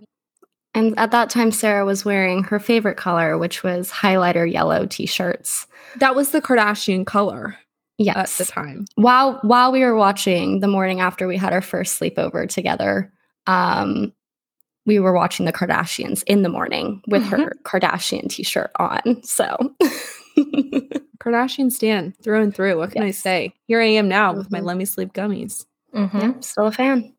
And 0.73 0.97
at 0.97 1.11
that 1.11 1.29
time, 1.29 1.51
Sarah 1.51 1.83
was 1.85 2.05
wearing 2.05 2.43
her 2.45 2.59
favorite 2.59 2.95
color, 2.97 3.37
which 3.37 3.61
was 3.63 3.89
highlighter 3.91 4.49
yellow 4.49 4.85
t-shirts. 4.85 5.67
That 5.97 6.15
was 6.15 6.31
the 6.31 6.41
Kardashian 6.41 7.05
color 7.05 7.57
Yes. 7.97 8.39
at 8.39 8.47
the 8.47 8.51
time. 8.51 8.85
while 8.95 9.37
while 9.43 9.71
we 9.71 9.81
were 9.81 9.95
watching 9.95 10.59
the 10.61 10.67
morning 10.67 11.01
after 11.01 11.27
we 11.27 11.37
had 11.37 11.51
our 11.53 11.61
first 11.61 11.99
sleepover 11.99 12.47
together, 12.49 13.11
um, 13.47 14.13
we 14.85 14.97
were 14.97 15.13
watching 15.13 15.45
the 15.45 15.53
Kardashians 15.53 16.23
in 16.25 16.41
the 16.41 16.49
morning 16.49 17.01
with 17.07 17.23
her 17.25 17.51
Kardashian 17.63 18.29
t-shirt 18.29 18.71
on. 18.79 19.21
So 19.23 19.55
Kardashian 21.19 21.71
stan 21.71 22.13
through 22.23 22.41
and 22.41 22.55
through. 22.55 22.77
What 22.77 22.91
can 22.91 23.03
I 23.03 23.11
say? 23.11 23.53
Here 23.67 23.81
I 23.81 23.85
am 23.87 24.07
now 24.07 24.33
with 24.33 24.49
my 24.49 24.59
Mhm. 24.61 24.65
Let 24.65 24.77
Me 24.77 24.85
Sleep 24.85 25.13
gummies. 25.13 25.65
Mhm. 25.93 26.13
yeah, 26.21 26.39
still 26.39 26.67
a 26.67 26.71
fan. 26.71 27.13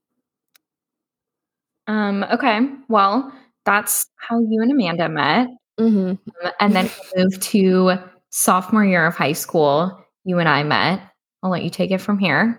Um, 1.87 2.25
okay. 2.25 2.61
Well, 2.89 3.33
that's 3.65 4.09
how 4.17 4.41
you 4.41 4.61
and 4.63 4.73
Amanda 4.73 5.09
met. 5.09 5.49
Mm-hmm. 5.79 6.47
Um, 6.47 6.53
and 6.61 6.77
then 6.77 6.91
we 7.17 7.23
moved 7.23 7.43
to 7.43 7.95
sophomore 8.31 8.85
year 8.85 9.07
of 9.07 9.15
high 9.15 9.33
school. 9.33 9.99
You 10.25 10.39
and 10.39 10.49
I 10.49 10.63
met. 10.63 11.03
I'll 11.43 11.51
let 11.51 11.65
you 11.65 11.71
take 11.71 11.91
it 11.91 11.99
from 11.99 12.19
here. 12.19 12.59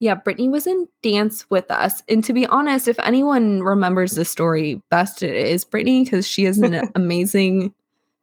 Yeah, 0.00 0.16
Brittney 0.16 0.50
was 0.50 0.66
in 0.66 0.88
dance 1.02 1.48
with 1.50 1.70
us. 1.70 2.02
And 2.08 2.22
to 2.24 2.32
be 2.32 2.46
honest, 2.46 2.88
if 2.88 2.98
anyone 2.98 3.62
remembers 3.62 4.12
the 4.12 4.24
story 4.24 4.82
best, 4.90 5.22
it 5.22 5.34
is 5.34 5.64
Brittney 5.64 6.04
because 6.04 6.26
she 6.26 6.44
has 6.44 6.58
an 6.58 6.90
amazing 6.94 7.72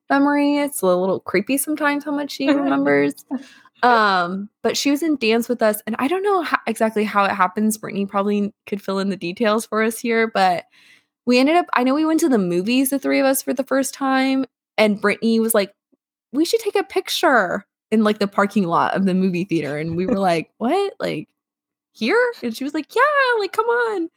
memory. 0.10 0.58
It's 0.58 0.82
a 0.82 0.88
little 0.88 1.22
creepy 1.22 1.58
sometimes 1.58 2.04
how 2.04 2.12
much 2.12 2.32
she 2.32 2.48
remembers. 2.48 3.26
Um, 3.84 4.48
but 4.62 4.78
she 4.78 4.92
was 4.92 5.02
in 5.02 5.16
dance 5.16 5.50
with 5.50 5.64
us, 5.64 5.82
and 5.88 5.96
I 5.98 6.08
don't 6.08 6.22
know 6.22 6.44
how, 6.44 6.60
exactly 6.68 7.04
how 7.04 7.26
it 7.26 7.32
happens. 7.32 7.80
Brittney 7.80 8.08
probably 8.08 8.54
could 8.68 8.80
fill 8.80 9.00
in 9.00 9.10
the 9.10 9.18
details 9.18 9.66
for 9.66 9.82
us 9.82 9.98
here, 9.98 10.28
but 10.28 10.66
we 11.26 11.40
ended 11.40 11.56
up. 11.56 11.68
I 11.74 11.84
know 11.84 11.94
we 11.94 12.06
went 12.06 12.20
to 12.22 12.30
the 12.30 12.38
movies, 12.38 12.90
the 12.90 13.00
three 13.00 13.20
of 13.20 13.26
us, 13.26 13.42
for 13.42 13.54
the 13.54 13.64
first 13.64 13.94
time, 13.94 14.46
and 14.78 15.02
Brittney 15.02 15.40
was 15.40 15.54
like, 15.54 15.74
"We 16.34 16.46
should 16.46 16.62
take 16.62 16.76
a 16.76 16.84
picture." 16.84 17.66
In 17.92 18.04
like 18.06 18.20
the 18.20 18.28
parking 18.28 18.64
lot 18.68 18.96
of 18.96 19.06
the 19.06 19.14
movie 19.14 19.44
theater, 19.44 19.78
and 19.78 19.96
we 19.98 20.06
were 20.06 20.20
like, 20.20 20.52
"What? 20.58 20.94
Like 21.00 21.28
here?" 21.94 22.34
And 22.44 22.56
she 22.56 22.64
was 22.64 22.74
like, 22.74 22.94
"Yeah, 22.96 23.40
like 23.40 23.52
come 23.54 23.66
on." 23.68 24.10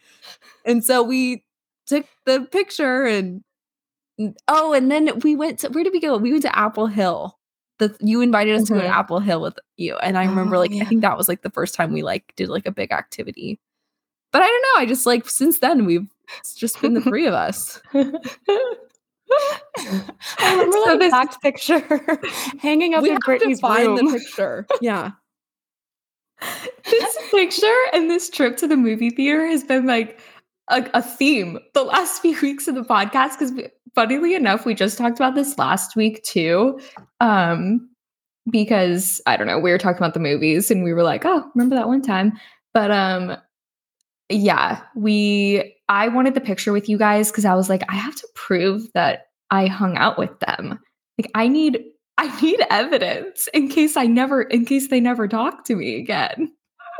And 0.64 0.84
so 0.84 1.02
we 1.02 1.44
took 1.86 2.06
the 2.24 2.42
picture, 2.52 3.04
and 3.04 3.42
oh, 4.48 4.72
and 4.72 4.90
then 4.90 5.18
we 5.20 5.34
went 5.36 5.58
to 5.60 5.68
where 5.70 5.84
did 5.84 5.92
we 5.92 6.00
go? 6.00 6.16
We 6.16 6.30
went 6.32 6.42
to 6.44 6.58
Apple 6.58 6.86
Hill 6.86 7.38
the 7.80 7.94
you 8.00 8.20
invited 8.20 8.54
us 8.54 8.68
to 8.68 8.74
go 8.74 8.80
to 8.80 8.86
Mhm. 8.86 8.90
Apple 8.90 9.18
Hill 9.18 9.40
with 9.40 9.58
you, 9.76 9.96
and 9.96 10.16
I 10.16 10.24
remember 10.24 10.54
Oh, 10.56 10.60
like 10.60 10.70
yeah. 10.72 10.82
I 10.84 10.86
think 10.86 11.00
that 11.02 11.18
was 11.18 11.28
like 11.28 11.42
the 11.42 11.50
first 11.50 11.74
time 11.74 11.92
we 11.92 12.02
like 12.02 12.32
did 12.36 12.48
like 12.48 12.66
a 12.66 12.70
big 12.72 12.92
activity. 12.92 13.58
But 14.32 14.42
I 14.42 14.46
don't 14.46 14.62
know. 14.62 14.82
I 14.82 14.86
just 14.86 15.06
like 15.06 15.28
since 15.28 15.58
then 15.58 15.84
we've 15.84 16.06
it's 16.38 16.54
just 16.54 16.80
been 16.80 16.94
the 16.94 17.00
three 17.00 17.26
of 17.26 17.34
us. 17.34 17.80
I 17.94 18.10
remember 20.50 20.72
So 20.72 20.98
this- 20.98 21.06
exact 21.06 21.42
picture 21.42 21.80
hanging 22.60 22.94
up 22.94 23.04
in 23.04 23.16
Brittney's 23.18 23.60
find 23.60 23.86
room. 23.88 23.96
the 24.12 24.18
picture. 24.18 24.66
Yeah. 24.80 25.12
this 26.90 27.18
picture 27.30 27.82
and 27.92 28.10
this 28.10 28.28
trip 28.30 28.56
to 28.58 28.66
the 28.66 28.76
movie 28.76 29.10
theater 29.10 29.46
has 29.46 29.64
been 29.64 29.86
like 29.86 30.20
a, 30.68 30.88
a 30.94 31.02
theme 31.02 31.58
the 31.74 31.82
last 31.82 32.20
few 32.22 32.38
weeks 32.40 32.68
of 32.68 32.74
the 32.74 32.82
podcast 32.82 33.38
because 33.38 33.52
funnily 33.94 34.34
enough 34.34 34.64
we 34.66 34.74
just 34.74 34.98
talked 34.98 35.18
about 35.18 35.34
this 35.34 35.56
last 35.58 35.94
week 35.96 36.22
too 36.24 36.78
um 37.20 37.88
because 38.50 39.20
i 39.26 39.36
don't 39.36 39.46
know 39.46 39.58
we 39.58 39.70
were 39.70 39.78
talking 39.78 39.98
about 39.98 40.14
the 40.14 40.20
movies 40.20 40.70
and 40.70 40.82
we 40.84 40.92
were 40.92 41.02
like 41.02 41.24
oh 41.24 41.48
remember 41.54 41.74
that 41.76 41.86
one 41.86 42.02
time 42.02 42.32
but 42.72 42.90
um 42.90 43.36
yeah 44.30 44.80
we 44.96 45.73
i 45.88 46.08
wanted 46.08 46.34
the 46.34 46.40
picture 46.40 46.72
with 46.72 46.88
you 46.88 46.98
guys 46.98 47.30
because 47.30 47.44
i 47.44 47.54
was 47.54 47.68
like 47.68 47.82
i 47.88 47.94
have 47.94 48.14
to 48.14 48.28
prove 48.34 48.90
that 48.94 49.26
i 49.50 49.66
hung 49.66 49.96
out 49.96 50.18
with 50.18 50.38
them 50.40 50.78
like 51.18 51.30
i 51.34 51.48
need 51.48 51.84
i 52.18 52.40
need 52.40 52.64
evidence 52.70 53.48
in 53.54 53.68
case 53.68 53.96
i 53.96 54.06
never 54.06 54.42
in 54.42 54.64
case 54.64 54.88
they 54.88 55.00
never 55.00 55.26
talk 55.26 55.64
to 55.64 55.74
me 55.74 55.96
again 55.96 56.52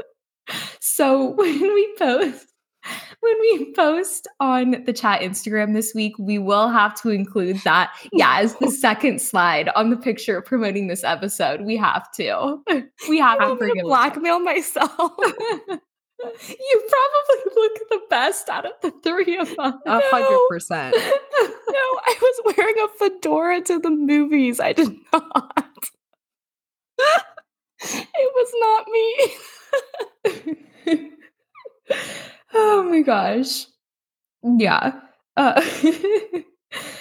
so 0.81 1.31
when 1.37 1.75
we 1.75 1.95
post 1.99 2.47
when 3.21 3.41
we 3.41 3.73
post 3.73 4.29
on 4.41 4.83
the 4.85 4.93
chat 4.93 5.21
Instagram 5.21 5.73
this 5.73 5.95
week, 5.95 6.15
we 6.19 6.39
will 6.39 6.69
have 6.69 7.01
to 7.01 7.11
include 7.11 7.57
that. 7.65 7.95
Yeah, 8.13 8.41
as 8.41 8.55
the 8.57 8.71
second 8.71 9.21
slide 9.21 9.71
on 9.75 9.91
the 9.91 9.97
picture 9.97 10.43
promoting 10.43 10.89
this 10.89 11.05
episode. 11.05 11.63
We 11.63 11.77
have 11.77 12.11
to. 12.17 12.59
We 13.09 13.19
have 13.19 13.39
to 13.39 13.45
I'm 13.45 13.59
bring 13.59 13.77
it 13.77 13.85
blackmail 13.85 14.41
myself. 14.41 15.13
You 16.21 16.89
probably 16.89 17.53
look 17.57 17.73
the 17.91 18.01
best 18.09 18.49
out 18.49 18.65
of 18.67 18.73
the 18.83 18.91
three 19.03 19.37
of 19.37 19.49
us. 19.59 19.75
A 19.87 20.01
hundred 20.05 20.49
percent. 20.49 20.95
no, 20.97 21.03
I 21.03 22.15
was 22.21 22.55
wearing 22.57 22.77
a 22.79 22.89
fedora 22.99 23.61
to 23.63 23.79
the 23.79 23.91
movies. 23.91 24.61
I 24.61 24.73
did 24.73 24.97
not. 25.13 25.69
it 27.81 28.33
was 28.35 28.53
not 28.61 28.87
me. 30.97 31.11
oh 32.55 32.83
my 32.85 33.01
gosh. 33.03 33.67
Yeah. 34.43 35.01
Uh, 35.37 35.61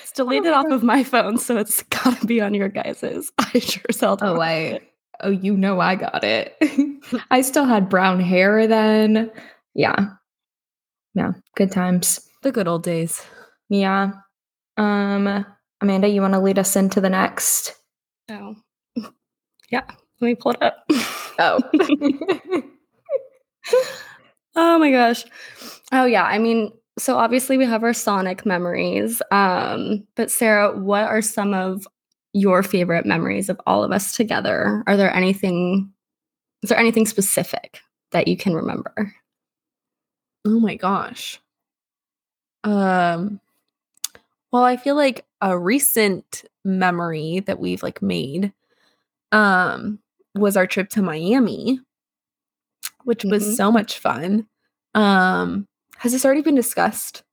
It's 0.04 0.12
deleted 0.12 0.54
off 0.54 0.68
of 0.68 0.84
my 0.84 1.04
phone, 1.04 1.38
so 1.38 1.58
it's 1.58 1.82
gotta 1.84 2.26
be 2.26 2.40
on 2.42 2.54
your 2.54 2.70
guys's. 2.70 3.32
I 3.40 3.60
sure 3.60 3.82
seldom. 3.92 4.38
oh, 4.38 4.42
I. 4.42 4.80
Oh, 5.22 5.30
you 5.30 5.56
know 5.56 5.80
I 5.80 5.96
got 5.96 6.24
it. 6.24 6.56
I 7.32 7.42
still 7.42 7.66
had 7.66 7.90
brown 7.90 8.20
hair 8.20 8.68
then. 8.68 9.32
Yeah. 9.74 10.08
Yeah. 11.14 11.34
Good 11.56 11.72
times. 11.72 12.20
The 12.42 12.52
good 12.52 12.68
old 12.68 12.84
days. 12.84 13.22
Yeah. 13.70 14.12
Um, 14.78 15.46
Amanda, 15.82 16.08
you 16.08 16.22
want 16.22 16.34
to 16.34 16.40
lead 16.40 16.60
us 16.60 16.76
into 16.76 17.02
the 17.02 17.10
next? 17.10 17.76
Oh. 18.30 18.56
Yeah, 19.72 19.82
let 20.22 20.28
me 20.28 20.36
pull 20.36 20.52
it 20.52 20.62
up. 20.62 20.86
Oh. 21.40 21.60
Oh 24.56 24.78
my 24.78 24.92
gosh. 24.92 25.26
Oh 25.92 26.06
yeah, 26.06 26.24
I 26.26 26.38
mean, 26.38 26.72
so 26.98 27.18
obviously 27.18 27.58
we 27.58 27.66
have 27.66 27.84
our 27.84 27.94
Sonic 27.94 28.46
memories. 28.46 29.22
Um, 29.32 30.06
but 30.16 30.30
Sarah, 30.30 30.78
what 30.78 31.04
are 31.06 31.22
some 31.22 31.54
of 31.54 31.88
your 32.34 32.64
favorite 32.64 33.06
memories 33.06 33.50
of 33.50 33.60
all 33.68 33.84
of 33.84 33.92
us 33.92 34.16
together? 34.16 34.84
Are 34.88 34.98
there 34.98 35.14
anything 35.14 35.92
is 36.64 36.70
there 36.70 36.80
anything 36.80 37.06
specific 37.06 37.82
that 38.12 38.28
you 38.28 38.38
can 38.38 38.54
remember? 38.54 39.14
Oh 40.46 40.60
my 40.60 40.76
gosh. 40.76 41.40
Um 42.64 43.40
well, 44.52 44.64
I 44.64 44.78
feel 44.78 44.96
like 44.96 45.26
a 45.42 45.58
recent 45.58 46.46
memory 46.64 47.40
that 47.42 47.60
we've 47.60 47.84
like 47.84 48.02
made 48.02 48.54
um 49.32 50.00
was 50.36 50.56
our 50.58 50.66
trip 50.68 50.90
to 50.90 51.02
Miami, 51.02 51.80
which 53.04 53.24
was 53.26 53.44
Mhm. 53.46 53.56
so 53.56 53.72
much 53.72 54.00
fun. 54.00 54.48
Um 54.96 55.68
has 55.98 56.12
this 56.12 56.26
already 56.26 56.42
been 56.42 56.56
discussed? 56.56 57.24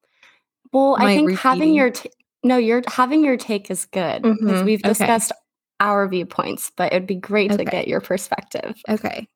Well, 0.72 0.96
Am 0.96 1.06
I 1.06 1.14
think 1.16 1.32
having 1.38 1.74
your 1.74 1.90
t- 1.90 2.10
no, 2.42 2.57
your 2.57 2.83
having 2.88 3.24
your 3.24 3.37
take 3.37 3.70
is 3.70 3.85
good 3.87 4.22
because 4.22 4.61
Mhm, 4.61 4.64
we've 4.64 4.81
okay. 4.81 4.88
discussed 4.88 5.33
our 5.81 6.07
viewpoints, 6.09 6.70
but 6.76 6.92
it'd 6.92 7.07
be 7.07 7.14
great 7.14 7.53
to 7.53 7.64
get 7.64 7.88
your 7.88 8.00
perspective. 8.00 8.81
Okay. 8.88 9.29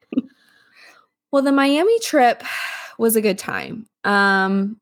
well, 1.30 1.42
the 1.42 1.52
Miami 1.52 1.98
trip 2.00 2.42
was 2.98 3.16
a 3.16 3.22
good 3.22 3.38
time. 3.38 3.86
Um 4.04 4.80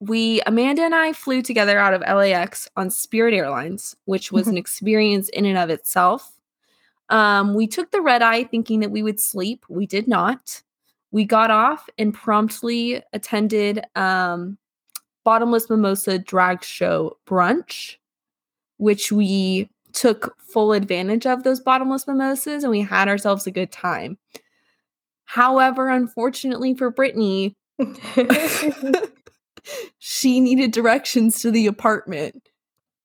we 0.00 0.40
Amanda 0.46 0.82
and 0.82 0.94
I 0.94 1.12
flew 1.12 1.42
together 1.42 1.78
out 1.78 1.94
of 1.94 2.02
LAX 2.02 2.68
on 2.76 2.90
Spirit 2.90 3.34
Airlines, 3.34 3.96
which 4.04 4.30
was 4.30 4.46
an 4.46 4.56
experience 4.56 5.28
in 5.30 5.44
and 5.44 5.58
of 5.58 5.70
itself. 5.70 6.32
Um, 7.08 7.54
we 7.54 7.66
took 7.66 7.90
the 7.90 8.00
red 8.00 8.22
eye 8.22 8.44
thinking 8.44 8.80
that 8.80 8.90
we 8.90 9.02
would 9.02 9.18
sleep. 9.18 9.64
We 9.68 9.86
did 9.86 10.06
not. 10.06 10.62
We 11.10 11.24
got 11.24 11.50
off 11.50 11.88
and 11.98 12.14
promptly 12.14 13.02
attended 13.12 13.84
um, 13.96 14.58
Bottomless 15.28 15.68
Mimosa 15.68 16.18
Drag 16.18 16.64
Show 16.64 17.18
brunch, 17.26 17.96
which 18.78 19.12
we 19.12 19.68
took 19.92 20.34
full 20.40 20.72
advantage 20.72 21.26
of 21.26 21.42
those 21.42 21.60
bottomless 21.60 22.06
mimosas 22.06 22.64
and 22.64 22.70
we 22.70 22.80
had 22.80 23.08
ourselves 23.08 23.46
a 23.46 23.50
good 23.50 23.70
time. 23.70 24.16
However, 25.26 25.90
unfortunately 25.90 26.72
for 26.72 26.90
Brittany, 26.90 27.54
she 29.98 30.40
needed 30.40 30.70
directions 30.70 31.42
to 31.42 31.50
the 31.50 31.66
apartment 31.66 32.48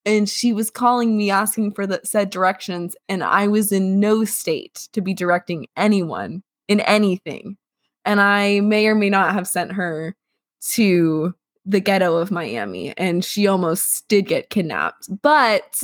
and 0.06 0.30
she 0.30 0.54
was 0.54 0.72
calling 0.72 1.18
me 1.18 1.30
asking 1.30 1.74
for 1.74 1.86
the 1.86 2.00
said 2.06 2.30
directions 2.30 2.96
and 3.10 3.22
i 3.22 3.48
was 3.48 3.72
in 3.74 4.00
no 4.00 4.24
state 4.24 4.88
to 4.94 5.02
be 5.02 5.14
directing 5.14 5.68
anyone 5.76 6.42
in 6.70 6.80
anything 6.82 7.58
and 8.06 8.22
i 8.22 8.62
may 8.62 8.88
or 8.88 8.96
may 8.96 9.10
not 9.10 9.34
have 9.34 9.48
sent 9.48 9.74
her 9.74 10.16
to 10.62 11.34
the 11.66 11.80
ghetto 11.80 12.18
of 12.18 12.30
miami 12.32 12.96
and 12.98 13.24
she 13.24 13.48
almost 13.48 14.08
did 14.10 14.26
get 14.28 14.50
kidnapped 14.50 15.08
but 15.22 15.82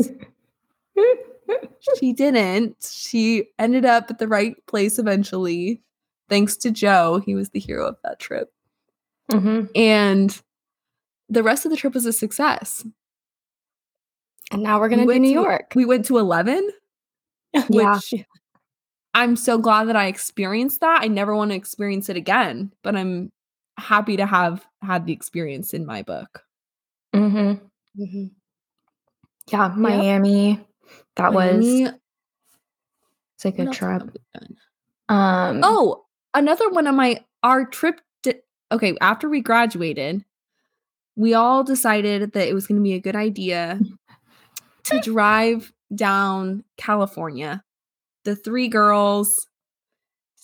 she 1.99 2.13
didn't 2.13 2.75
she 2.91 3.45
ended 3.57 3.85
up 3.85 4.09
at 4.09 4.19
the 4.19 4.27
right 4.27 4.55
place 4.67 4.99
eventually 4.99 5.81
thanks 6.27 6.57
to 6.57 6.69
joe 6.71 7.21
he 7.25 7.33
was 7.35 7.49
the 7.49 7.59
hero 7.59 7.87
of 7.87 7.95
that 8.03 8.19
trip 8.19 8.51
Mhm. 9.31 9.69
and 9.75 10.41
the 11.29 11.43
rest 11.43 11.63
of 11.63 11.69
the 11.71 11.77
trip 11.77 11.93
was 11.93 12.07
a 12.07 12.11
success. 12.11 12.83
And 14.51 14.63
now 14.63 14.79
we're 14.79 14.89
We 14.89 14.95
gonna 14.95 15.05
do 15.13 15.19
New 15.19 15.29
York. 15.29 15.73
We 15.75 15.85
went 15.85 16.05
to 16.05 16.17
11, 16.17 16.67
Yeah. 17.53 17.65
which 17.69 18.25
I'm 19.13 19.35
so 19.35 19.59
glad 19.59 19.83
that 19.89 19.95
I 19.95 20.07
experienced 20.07 20.79
that. 20.81 21.01
I 21.03 21.07
never 21.07 21.35
want 21.35 21.51
to 21.51 21.55
experience 21.55 22.09
it 22.09 22.17
again, 22.17 22.71
but 22.81 22.95
I'm 22.95 23.31
happy 23.79 24.17
to 24.17 24.25
have 24.25 24.65
had 24.81 25.05
the 25.05 25.13
experience 25.13 25.73
in 25.73 25.85
my 25.85 26.01
book. 26.03 26.43
Mhm. 27.15 27.59
Mhm. 27.97 28.31
Yeah. 29.51 29.73
Miami. 29.75 30.65
That 31.15 31.33
was 31.33 31.65
Miami, 31.65 31.97
it's 33.35 33.45
a 33.45 33.51
good 33.51 33.71
trip. 33.73 33.91
have 33.91 34.11
we 34.13 34.19
done? 34.33 34.57
Um, 35.09 35.61
Oh, 35.63 36.05
another 36.33 36.69
one 36.69 36.87
of 36.87 36.95
my 36.95 37.23
our 37.43 37.65
trip 37.65 37.99
di- 38.21 38.41
okay, 38.71 38.95
after 39.01 39.27
we 39.29 39.41
graduated, 39.41 40.23
we 41.15 41.33
all 41.33 41.63
decided 41.63 42.33
that 42.33 42.47
it 42.47 42.53
was 42.53 42.67
going 42.67 42.79
to 42.79 42.83
be 42.83 42.93
a 42.93 42.99
good 42.99 43.15
idea 43.15 43.79
to 44.83 44.99
drive 45.03 45.73
down 45.95 46.63
California. 46.77 47.63
The 48.25 48.35
three 48.35 48.67
girls 48.67 49.47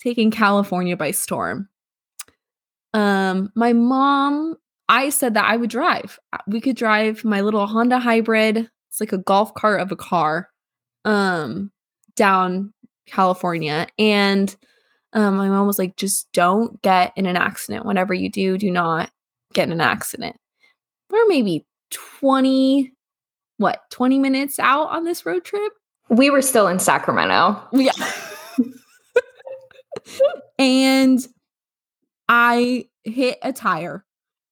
taking 0.00 0.30
California 0.30 0.96
by 0.96 1.10
storm. 1.12 1.68
Um 2.96 3.50
my 3.54 3.72
mom 3.72 4.56
I 4.88 5.10
said 5.10 5.34
that 5.34 5.44
I 5.44 5.56
would 5.56 5.70
drive. 5.70 6.18
Uh, 6.32 6.38
We 6.46 6.60
could 6.60 6.76
drive 6.76 7.24
my 7.24 7.40
little 7.40 7.66
Honda 7.66 7.98
hybrid. 7.98 8.70
It's 8.90 9.00
like 9.00 9.12
a 9.12 9.18
golf 9.18 9.54
cart 9.54 9.80
of 9.80 9.92
a 9.92 9.96
car. 9.96 10.48
Um 11.04 11.70
down 12.16 12.72
California 13.06 13.86
and 13.98 14.56
um, 15.12 15.36
my 15.36 15.48
mom 15.48 15.66
was 15.66 15.78
like, 15.78 15.96
just 15.96 16.30
don't 16.32 16.82
get 16.82 17.12
in 17.16 17.24
an 17.24 17.36
accident. 17.36 17.86
Whenever 17.86 18.12
you 18.12 18.30
do, 18.30 18.58
do 18.58 18.70
not 18.70 19.10
get 19.54 19.66
in 19.66 19.72
an 19.72 19.80
accident. 19.80 20.36
We're 21.10 21.26
maybe 21.26 21.64
20, 21.90 22.92
what, 23.56 23.80
20 23.90 24.18
minutes 24.18 24.58
out 24.58 24.90
on 24.90 25.04
this 25.04 25.24
road 25.24 25.44
trip? 25.44 25.72
we 26.08 26.30
were 26.30 26.42
still 26.42 26.68
in 26.68 26.78
Sacramento. 26.78 27.60
Yeah. 27.72 27.92
and 30.58 31.26
I 32.28 32.86
hit 33.04 33.38
a 33.42 33.52
tire 33.52 34.04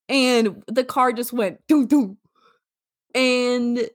and 0.08 0.62
the 0.68 0.84
car 0.84 1.12
just 1.12 1.32
went 1.32 1.58
doo 1.68 1.86
doo. 1.86 2.16
And 3.14 3.88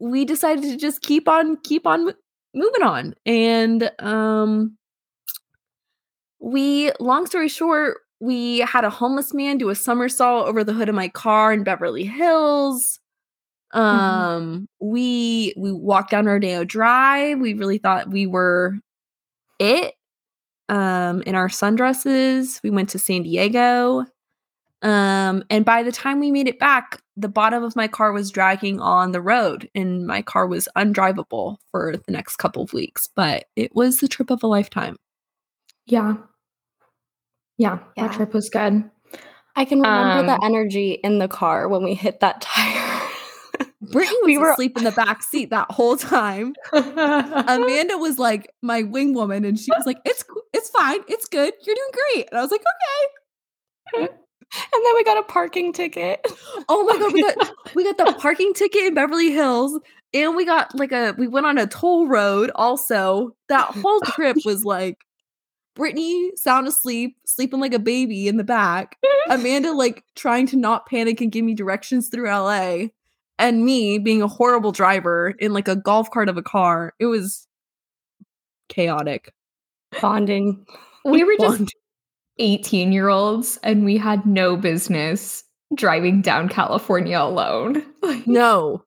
we 0.00 0.24
decided 0.24 0.64
to 0.64 0.76
just 0.76 1.02
keep 1.02 1.28
on 1.28 1.56
keep 1.58 1.86
on 1.86 2.12
moving 2.54 2.82
on. 2.82 3.14
And 3.26 3.90
um 3.98 4.76
we 6.40 6.92
long 7.00 7.26
story 7.26 7.48
short, 7.48 7.98
we 8.20 8.60
had 8.60 8.84
a 8.84 8.90
homeless 8.90 9.32
man 9.32 9.58
do 9.58 9.70
a 9.70 9.74
somersault 9.74 10.46
over 10.46 10.62
the 10.62 10.72
hood 10.72 10.88
of 10.88 10.94
my 10.94 11.08
car 11.08 11.52
in 11.52 11.64
Beverly 11.64 12.04
Hills. 12.04 13.00
Mm-hmm. 13.74 13.80
Um, 13.80 14.42
mm-hmm. 14.44 14.88
we 14.88 15.54
we 15.56 15.72
walked 15.72 16.10
down 16.10 16.26
Rodeo 16.26 16.64
Drive. 16.64 17.38
We 17.40 17.54
really 17.54 17.78
thought 17.78 18.10
we 18.10 18.26
were 18.26 18.78
it. 19.58 19.94
Um, 20.68 21.22
in 21.22 21.34
our 21.34 21.48
sundresses, 21.48 22.62
we 22.62 22.70
went 22.70 22.88
to 22.90 22.98
San 22.98 23.22
Diego. 23.22 24.06
Um, 24.82 25.44
and 25.48 25.64
by 25.64 25.82
the 25.82 25.92
time 25.92 26.20
we 26.20 26.30
made 26.30 26.48
it 26.48 26.58
back, 26.58 27.00
the 27.16 27.28
bottom 27.28 27.62
of 27.62 27.76
my 27.76 27.88
car 27.88 28.12
was 28.12 28.30
dragging 28.30 28.80
on 28.80 29.12
the 29.12 29.20
road 29.20 29.70
and 29.74 30.06
my 30.06 30.20
car 30.20 30.46
was 30.46 30.68
undrivable 30.76 31.56
for 31.70 31.96
the 31.96 32.12
next 32.12 32.36
couple 32.36 32.62
of 32.62 32.72
weeks. 32.72 33.08
But 33.14 33.46
it 33.56 33.74
was 33.74 34.00
the 34.00 34.08
trip 34.08 34.30
of 34.30 34.42
a 34.42 34.46
lifetime. 34.46 34.96
Yeah. 35.86 36.16
Yeah, 37.56 37.78
yeah. 37.96 38.08
that 38.08 38.16
trip 38.16 38.34
was 38.34 38.50
good. 38.50 38.90
I 39.56 39.64
can 39.64 39.80
remember 39.80 40.20
um, 40.20 40.26
the 40.26 40.44
energy 40.44 40.92
in 40.92 41.18
the 41.18 41.28
car 41.28 41.68
when 41.68 41.84
we 41.84 41.94
hit 41.94 42.20
that 42.20 42.40
tire. 42.40 43.00
Brittney 43.84 44.10
was 44.10 44.22
we 44.24 44.38
were 44.38 44.52
asleep 44.52 44.76
in 44.76 44.84
the 44.84 44.92
back 44.92 45.22
seat 45.22 45.50
that 45.50 45.70
whole 45.70 45.96
time. 45.96 46.54
Amanda 46.72 47.98
was 47.98 48.18
like 48.18 48.50
my 48.62 48.82
wing 48.82 49.14
woman, 49.14 49.44
and 49.44 49.58
she 49.58 49.70
was 49.70 49.86
like, 49.86 49.98
"It's 50.04 50.24
it's 50.54 50.70
fine, 50.70 51.00
it's 51.08 51.28
good, 51.28 51.52
you're 51.66 51.76
doing 51.76 51.90
great." 51.92 52.28
And 52.30 52.38
I 52.38 52.42
was 52.42 52.50
like, 52.50 52.62
"Okay." 53.94 54.08
And 54.54 54.86
then 54.86 54.94
we 54.94 55.04
got 55.04 55.18
a 55.18 55.22
parking 55.24 55.72
ticket. 55.72 56.24
Oh 56.68 56.84
my 56.84 56.98
god, 56.98 57.12
we 57.12 57.22
got 57.22 57.50
we 57.74 57.84
got 57.84 57.98
the 57.98 58.18
parking 58.18 58.54
ticket 58.54 58.84
in 58.84 58.94
Beverly 58.94 59.30
Hills, 59.32 59.78
and 60.14 60.34
we 60.36 60.46
got 60.46 60.74
like 60.74 60.92
a 60.92 61.14
we 61.18 61.26
went 61.26 61.46
on 61.46 61.58
a 61.58 61.66
toll 61.66 62.06
road. 62.06 62.50
Also, 62.54 63.36
that 63.48 63.66
whole 63.66 64.00
trip 64.00 64.36
was 64.44 64.64
like 64.64 64.98
Brittney 65.76 66.30
sound 66.36 66.68
asleep, 66.68 67.16
sleeping 67.26 67.60
like 67.60 67.74
a 67.74 67.78
baby 67.78 68.28
in 68.28 68.36
the 68.36 68.44
back. 68.44 68.96
Amanda 69.28 69.72
like 69.72 70.04
trying 70.14 70.46
to 70.48 70.56
not 70.56 70.86
panic 70.86 71.20
and 71.20 71.32
give 71.32 71.44
me 71.44 71.54
directions 71.54 72.08
through 72.08 72.28
LA 72.28 72.86
and 73.38 73.64
me 73.64 73.98
being 73.98 74.22
a 74.22 74.28
horrible 74.28 74.72
driver 74.72 75.34
in 75.38 75.52
like 75.52 75.68
a 75.68 75.76
golf 75.76 76.10
cart 76.10 76.28
of 76.28 76.36
a 76.36 76.42
car. 76.42 76.94
It 76.98 77.06
was 77.06 77.46
chaotic. 78.68 79.32
Bonding. 80.00 80.64
We 81.04 81.24
were 81.24 81.36
just 81.38 81.74
18 82.38 82.92
year 82.92 83.08
olds 83.08 83.58
and 83.62 83.84
we 83.84 83.96
had 83.96 84.26
no 84.26 84.56
business 84.56 85.44
driving 85.74 86.22
down 86.22 86.48
California 86.48 87.18
alone. 87.18 87.84
no. 88.26 88.84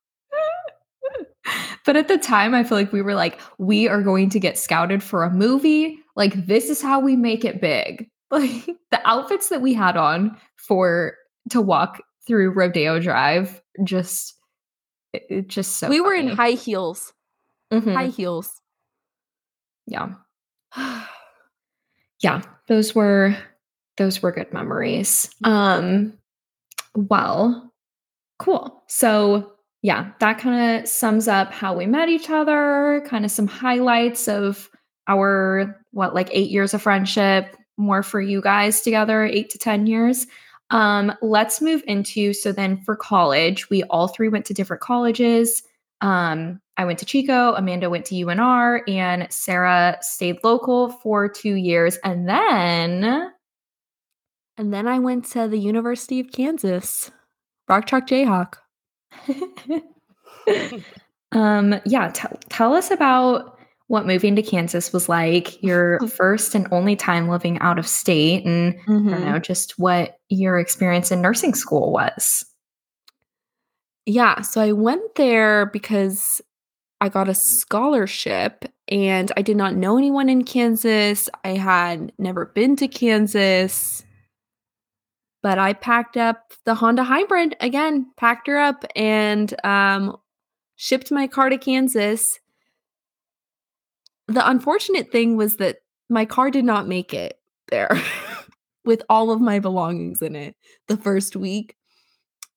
but 1.85 1.95
at 1.95 2.07
the 2.07 2.17
time, 2.17 2.53
I 2.53 2.63
feel 2.63 2.77
like 2.77 2.93
we 2.93 3.01
were 3.01 3.15
like, 3.15 3.39
we 3.57 3.87
are 3.87 4.01
going 4.01 4.29
to 4.31 4.39
get 4.39 4.57
scouted 4.57 5.03
for 5.03 5.23
a 5.23 5.31
movie. 5.31 5.99
Like, 6.15 6.47
this 6.47 6.69
is 6.69 6.81
how 6.81 6.99
we 6.99 7.15
make 7.15 7.45
it 7.45 7.61
big. 7.61 8.09
Like, 8.29 8.65
the 8.91 8.99
outfits 9.05 9.47
that 9.47 9.61
we 9.61 9.73
had 9.73 9.95
on 9.95 10.37
for 10.57 11.15
to 11.49 11.61
walk 11.61 12.01
through 12.25 12.51
Rodeo 12.51 12.99
Drive 12.99 13.61
just 13.85 14.35
it, 15.13 15.23
it 15.29 15.47
just 15.47 15.77
so 15.77 15.87
we 15.87 15.99
funny. 15.99 16.07
were 16.07 16.13
in 16.13 16.27
high 16.27 16.51
heels 16.51 17.13
mm-hmm. 17.71 17.93
high 17.93 18.07
heels 18.07 18.59
yeah 19.85 20.09
yeah 22.21 22.41
those 22.67 22.93
were 22.93 23.35
those 23.97 24.21
were 24.21 24.31
good 24.31 24.51
memories. 24.53 25.29
Um 25.43 26.13
well 26.95 27.73
cool. 28.39 28.83
So 28.87 29.53
yeah 29.81 30.11
that 30.19 30.39
kind 30.39 30.81
of 30.81 30.87
sums 30.87 31.27
up 31.27 31.51
how 31.51 31.75
we 31.75 31.85
met 31.85 32.09
each 32.09 32.29
other 32.29 33.03
kind 33.05 33.25
of 33.25 33.31
some 33.31 33.47
highlights 33.47 34.27
of 34.27 34.69
our 35.07 35.79
what 35.91 36.13
like 36.13 36.29
eight 36.31 36.49
years 36.49 36.73
of 36.73 36.81
friendship 36.81 37.55
more 37.77 38.03
for 38.03 38.19
you 38.19 38.41
guys 38.41 38.81
together 38.81 39.23
eight 39.23 39.49
to 39.51 39.57
ten 39.57 39.87
years. 39.87 40.27
Um, 40.69 41.13
let's 41.21 41.61
move 41.61 41.81
into 41.87 42.33
so 42.33 42.51
then 42.51 42.81
for 42.81 42.95
college, 42.95 43.69
we 43.69 43.83
all 43.83 44.07
three 44.07 44.29
went 44.29 44.45
to 44.47 44.53
different 44.53 44.81
colleges. 44.81 45.63
Um, 46.01 46.59
I 46.77 46.85
went 46.85 46.99
to 46.99 47.05
Chico, 47.05 47.53
Amanda 47.55 47.89
went 47.89 48.05
to 48.05 48.15
UNR, 48.15 48.81
and 48.87 49.31
Sarah 49.31 49.97
stayed 50.01 50.37
local 50.43 50.89
for 50.89 51.27
two 51.27 51.55
years. 51.55 51.97
And 52.03 52.29
then 52.29 53.31
and 54.57 54.73
then 54.73 54.87
I 54.87 54.99
went 54.99 55.25
to 55.31 55.47
the 55.47 55.57
University 55.57 56.19
of 56.19 56.31
Kansas, 56.31 57.11
Rock 57.67 57.85
Chalk 57.85 58.07
Jayhawk. 58.07 58.55
um, 61.31 61.79
yeah, 61.85 62.09
t- 62.09 62.27
tell 62.49 62.73
us 62.73 62.89
about 62.89 63.57
what 63.87 64.05
moving 64.05 64.35
to 64.35 64.41
Kansas 64.41 64.91
was 64.91 65.07
like, 65.07 65.61
your 65.63 65.99
first 66.07 66.55
and 66.55 66.67
only 66.71 66.95
time 66.95 67.29
living 67.29 67.59
out 67.59 67.79
of 67.79 67.87
state, 67.87 68.45
and 68.45 68.73
mm-hmm. 68.73 68.91
I 68.91 69.11
don't 69.11 69.21
mm-hmm. 69.21 69.31
know, 69.31 69.39
just 69.39 69.77
what 69.77 70.19
your 70.29 70.59
experience 70.59 71.11
in 71.11 71.21
nursing 71.21 71.53
school 71.53 71.91
was. 71.91 72.45
Yeah, 74.05 74.41
so 74.41 74.61
I 74.61 74.71
went 74.71 75.15
there 75.15 75.67
because 75.67 76.41
I 76.99 77.09
got 77.09 77.29
a 77.29 77.35
scholarship 77.35 78.65
and 78.87 79.31
I 79.37 79.41
did 79.41 79.57
not 79.57 79.75
know 79.75 79.97
anyone 79.97 80.29
in 80.29 80.43
Kansas. 80.43 81.29
I 81.43 81.49
had 81.49 82.11
never 82.17 82.45
been 82.45 82.75
to 82.77 82.87
Kansas. 82.87 84.03
But 85.43 85.59
I 85.59 85.73
packed 85.73 86.17
up 86.17 86.53
the 86.65 86.75
Honda 86.75 87.03
Hybrid 87.03 87.55
again, 87.59 88.11
packed 88.17 88.47
her 88.47 88.57
up 88.57 88.83
and 88.95 89.53
um, 89.63 90.17
shipped 90.75 91.11
my 91.11 91.27
car 91.27 91.49
to 91.49 91.57
Kansas 91.57 92.39
the 94.27 94.47
unfortunate 94.47 95.11
thing 95.11 95.37
was 95.37 95.57
that 95.57 95.77
my 96.09 96.25
car 96.25 96.51
did 96.51 96.65
not 96.65 96.87
make 96.87 97.13
it 97.13 97.39
there 97.69 98.01
with 98.85 99.01
all 99.09 99.31
of 99.31 99.41
my 99.41 99.59
belongings 99.59 100.21
in 100.21 100.35
it 100.35 100.55
the 100.87 100.97
first 100.97 101.35
week. 101.35 101.75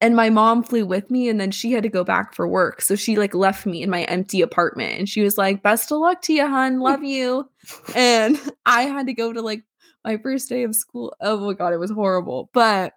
And 0.01 0.17
my 0.17 0.31
mom 0.31 0.63
flew 0.63 0.87
with 0.87 1.11
me 1.11 1.29
and 1.29 1.39
then 1.39 1.51
she 1.51 1.73
had 1.73 1.83
to 1.83 1.91
go 1.91 2.05
back 2.05 2.35
for 2.35 2.49
work. 2.49 2.81
So 2.81 2.97
she 2.97 3.17
like 3.17 3.35
left 3.35 3.67
me 3.67 3.83
in 3.83 3.91
my 3.91 4.05
empty 4.05 4.41
apartment 4.41 4.99
and 4.99 5.09
she 5.09 5.21
was 5.21 5.37
like, 5.37 5.63
Best 5.63 5.93
of 5.93 5.99
luck 5.99 6.23
to 6.23 6.33
you, 6.33 6.49
hun. 6.49 6.81
Love 6.81 7.05
you. 7.05 7.51
and 7.95 8.41
I 8.67 8.83
had 8.83 9.07
to 9.07 9.13
go 9.13 9.33
to 9.33 9.43
like 9.43 9.63
my 10.05 10.17
first 10.17 10.49
day 10.49 10.63
of 10.63 10.75
school. 10.75 11.15
Oh 11.21 11.39
my 11.41 11.53
god, 11.53 11.75
it 11.75 11.79
was 11.79 11.91
horrible. 11.91 12.51
But 12.55 12.95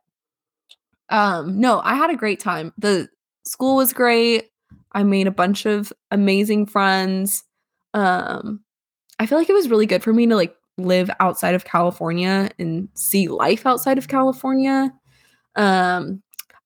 um 1.09 1.59
no, 1.59 1.81
I 1.83 1.95
had 1.95 2.09
a 2.09 2.15
great 2.15 2.39
time. 2.39 2.73
The 2.77 3.09
school 3.45 3.75
was 3.75 3.91
great. 3.91 4.49
I 4.93 5.03
made 5.03 5.27
a 5.27 5.31
bunch 5.31 5.65
of 5.65 5.91
amazing 6.09 6.67
friends. 6.67 7.43
Um 7.93 8.61
I 9.19 9.25
feel 9.25 9.37
like 9.37 9.49
it 9.49 9.53
was 9.53 9.69
really 9.69 9.85
good 9.85 10.03
for 10.03 10.13
me 10.13 10.25
to 10.27 10.35
like 10.35 10.55
live 10.77 11.09
outside 11.19 11.55
of 11.55 11.65
California 11.65 12.49
and 12.57 12.89
see 12.93 13.27
life 13.27 13.65
outside 13.65 13.97
of 13.97 14.07
California. 14.07 14.91
Um, 15.55 16.22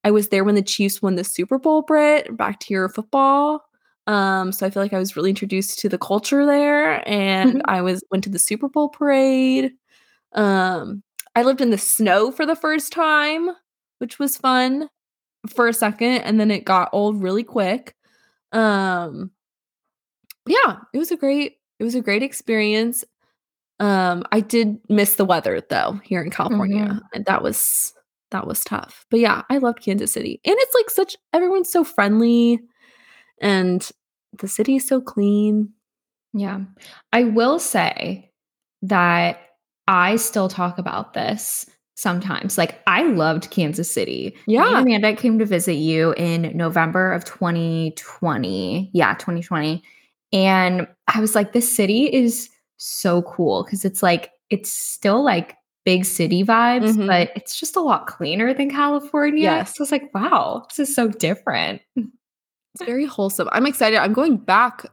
I 0.07 0.11
was 0.11 0.29
there 0.29 0.45
when 0.45 0.55
the 0.55 0.61
Chiefs 0.61 1.01
won 1.01 1.15
the 1.15 1.23
Super 1.25 1.59
Bowl, 1.59 1.81
Brit, 1.81 2.37
back 2.37 2.61
to 2.61 2.73
your 2.73 2.87
football. 2.87 3.61
Um, 4.07 4.53
so 4.53 4.65
I 4.65 4.69
feel 4.69 4.81
like 4.81 4.93
I 4.93 4.99
was 4.99 5.17
really 5.17 5.31
introduced 5.31 5.79
to 5.79 5.89
the 5.89 5.97
culture 5.97 6.45
there 6.45 7.05
and 7.05 7.55
mm-hmm. 7.55 7.61
I 7.65 7.81
was 7.81 8.01
went 8.09 8.23
to 8.23 8.29
the 8.29 8.39
Super 8.39 8.69
Bowl 8.69 8.87
parade. 8.87 9.73
Um, 10.31 11.03
I 11.35 11.43
lived 11.43 11.59
in 11.59 11.71
the 11.71 11.77
snow 11.77 12.31
for 12.31 12.45
the 12.45 12.55
first 12.55 12.93
time, 12.93 13.49
which 13.97 14.17
was 14.17 14.37
fun 14.37 14.87
for 15.45 15.67
a 15.67 15.73
second, 15.73 16.19
and 16.19 16.39
then 16.39 16.51
it 16.51 16.63
got 16.63 16.89
old 16.93 17.21
really 17.21 17.43
quick. 17.43 17.93
Um, 18.53 19.31
yeah, 20.47 20.77
it 20.93 20.99
was 20.99 21.11
a 21.11 21.17
great 21.17 21.57
it 21.79 21.83
was 21.83 21.95
a 21.95 22.01
great 22.01 22.23
experience. 22.23 23.03
Um, 23.81 24.23
I 24.31 24.39
did 24.39 24.79
miss 24.87 25.15
the 25.15 25.25
weather 25.25 25.61
though 25.69 25.99
here 26.05 26.21
in 26.21 26.29
California, 26.29 26.85
mm-hmm. 26.85 26.97
and 27.13 27.25
that 27.25 27.43
was 27.43 27.93
that 28.31 28.47
was 28.47 28.63
tough. 28.63 29.05
But 29.09 29.19
yeah, 29.19 29.43
I 29.49 29.57
loved 29.57 29.81
Kansas 29.81 30.11
City, 30.11 30.41
and 30.45 30.55
it's 30.57 30.75
like 30.75 30.89
such 30.89 31.15
everyone's 31.33 31.71
so 31.71 31.83
friendly, 31.83 32.59
and 33.41 33.89
the 34.37 34.47
city 34.47 34.75
is 34.77 34.87
so 34.87 35.01
clean. 35.01 35.69
Yeah, 36.33 36.61
I 37.13 37.23
will 37.23 37.59
say 37.59 38.31
that 38.83 39.39
I 39.87 40.17
still 40.17 40.49
talk 40.49 40.77
about 40.77 41.13
this 41.13 41.65
sometimes. 41.97 42.57
Like 42.57 42.79
I 42.85 43.03
loved 43.03 43.49
Kansas 43.49 43.89
City. 43.89 44.35
Yeah. 44.45 44.81
Amanda 44.81 45.15
came 45.15 45.39
to 45.39 45.45
visit 45.45 45.73
you 45.73 46.13
in 46.13 46.55
November 46.55 47.11
of 47.11 47.25
2020. 47.25 48.91
Yeah, 48.93 49.15
2020. 49.15 49.83
And 50.31 50.87
I 51.07 51.19
was 51.19 51.33
like, 51.33 51.53
this 51.53 51.75
city 51.75 52.13
is 52.13 52.49
so 52.77 53.23
cool 53.23 53.63
because 53.63 53.83
it's 53.83 54.03
like, 54.03 54.31
it's 54.51 54.71
still 54.71 55.23
like 55.23 55.56
big 55.87 56.03
city 56.03 56.43
vibes, 56.43 56.89
mm-hmm. 56.89 57.07
but 57.07 57.31
it's 57.33 57.57
just 57.57 57.77
a 57.77 57.79
lot 57.79 58.07
cleaner 58.07 58.53
than 58.53 58.69
California. 58.69 59.43
Yes. 59.43 59.73
So 59.73 59.79
I 59.79 59.83
was 59.83 59.91
like, 59.93 60.13
wow, 60.13 60.65
this 60.67 60.89
is 60.89 60.93
so 60.93 61.07
different. 61.07 61.81
It's 62.75 62.85
very 62.85 63.05
wholesome. 63.05 63.49
I'm 63.53 63.65
excited. 63.65 63.97
I'm 63.97 64.13
going 64.13 64.37
back. 64.37 64.85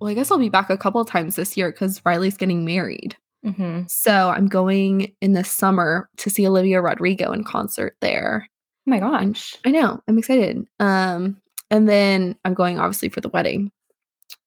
Well, 0.00 0.08
I 0.08 0.14
guess 0.14 0.30
I'll 0.30 0.38
be 0.38 0.48
back 0.48 0.70
a 0.70 0.78
couple 0.78 1.02
of 1.02 1.06
times 1.06 1.36
this 1.36 1.54
year 1.54 1.70
because 1.70 2.00
Riley's 2.02 2.38
getting 2.38 2.64
married. 2.64 3.14
Mm-hmm. 3.44 3.82
So 3.88 4.30
I'm 4.30 4.46
going 4.46 5.12
in 5.20 5.34
the 5.34 5.44
summer 5.44 6.08
to 6.16 6.30
see 6.30 6.48
Olivia 6.48 6.80
Rodrigo 6.80 7.32
in 7.32 7.44
concert 7.44 7.94
there. 8.00 8.48
Oh 8.48 8.90
my 8.90 9.00
gosh. 9.00 9.54
I 9.66 9.70
know. 9.70 10.00
I'm 10.08 10.16
excited. 10.16 10.64
Um, 10.80 11.36
and 11.70 11.86
then 11.86 12.38
I'm 12.46 12.54
going 12.54 12.78
obviously 12.78 13.10
for 13.10 13.20
the 13.20 13.28
wedding. 13.28 13.70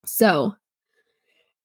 So, 0.07 0.55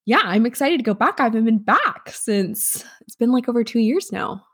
yeah, 0.07 0.21
I'm 0.23 0.47
excited 0.47 0.79
to 0.79 0.85
go 0.85 0.95
back. 0.95 1.19
I 1.19 1.25
haven't 1.25 1.45
been 1.45 1.59
back 1.59 2.11
since 2.11 2.85
it's 3.01 3.17
been 3.17 3.33
like 3.33 3.49
over 3.49 3.65
two 3.65 3.81
years 3.81 4.13
now. 4.13 4.45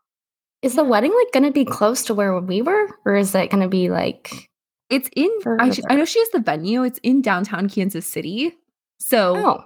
Is 0.62 0.76
the 0.76 0.84
wedding 0.84 1.12
like 1.12 1.32
going 1.32 1.44
to 1.44 1.52
be 1.52 1.64
close 1.64 2.04
to 2.04 2.14
where 2.14 2.38
we 2.38 2.62
were, 2.62 2.88
or 3.04 3.16
is 3.16 3.34
it 3.34 3.50
going 3.50 3.62
to 3.62 3.68
be 3.68 3.88
like 3.88 4.48
It's 4.90 5.08
in. 5.16 5.30
I, 5.46 5.74
I, 5.88 5.96
know 5.96 6.04
she 6.04 6.18
has 6.18 6.28
the 6.30 6.40
venue. 6.40 6.84
It's 6.84 7.00
in 7.02 7.22
downtown 7.22 7.68
Kansas 7.68 8.06
City. 8.06 8.52
So 8.98 9.36
oh. 9.36 9.64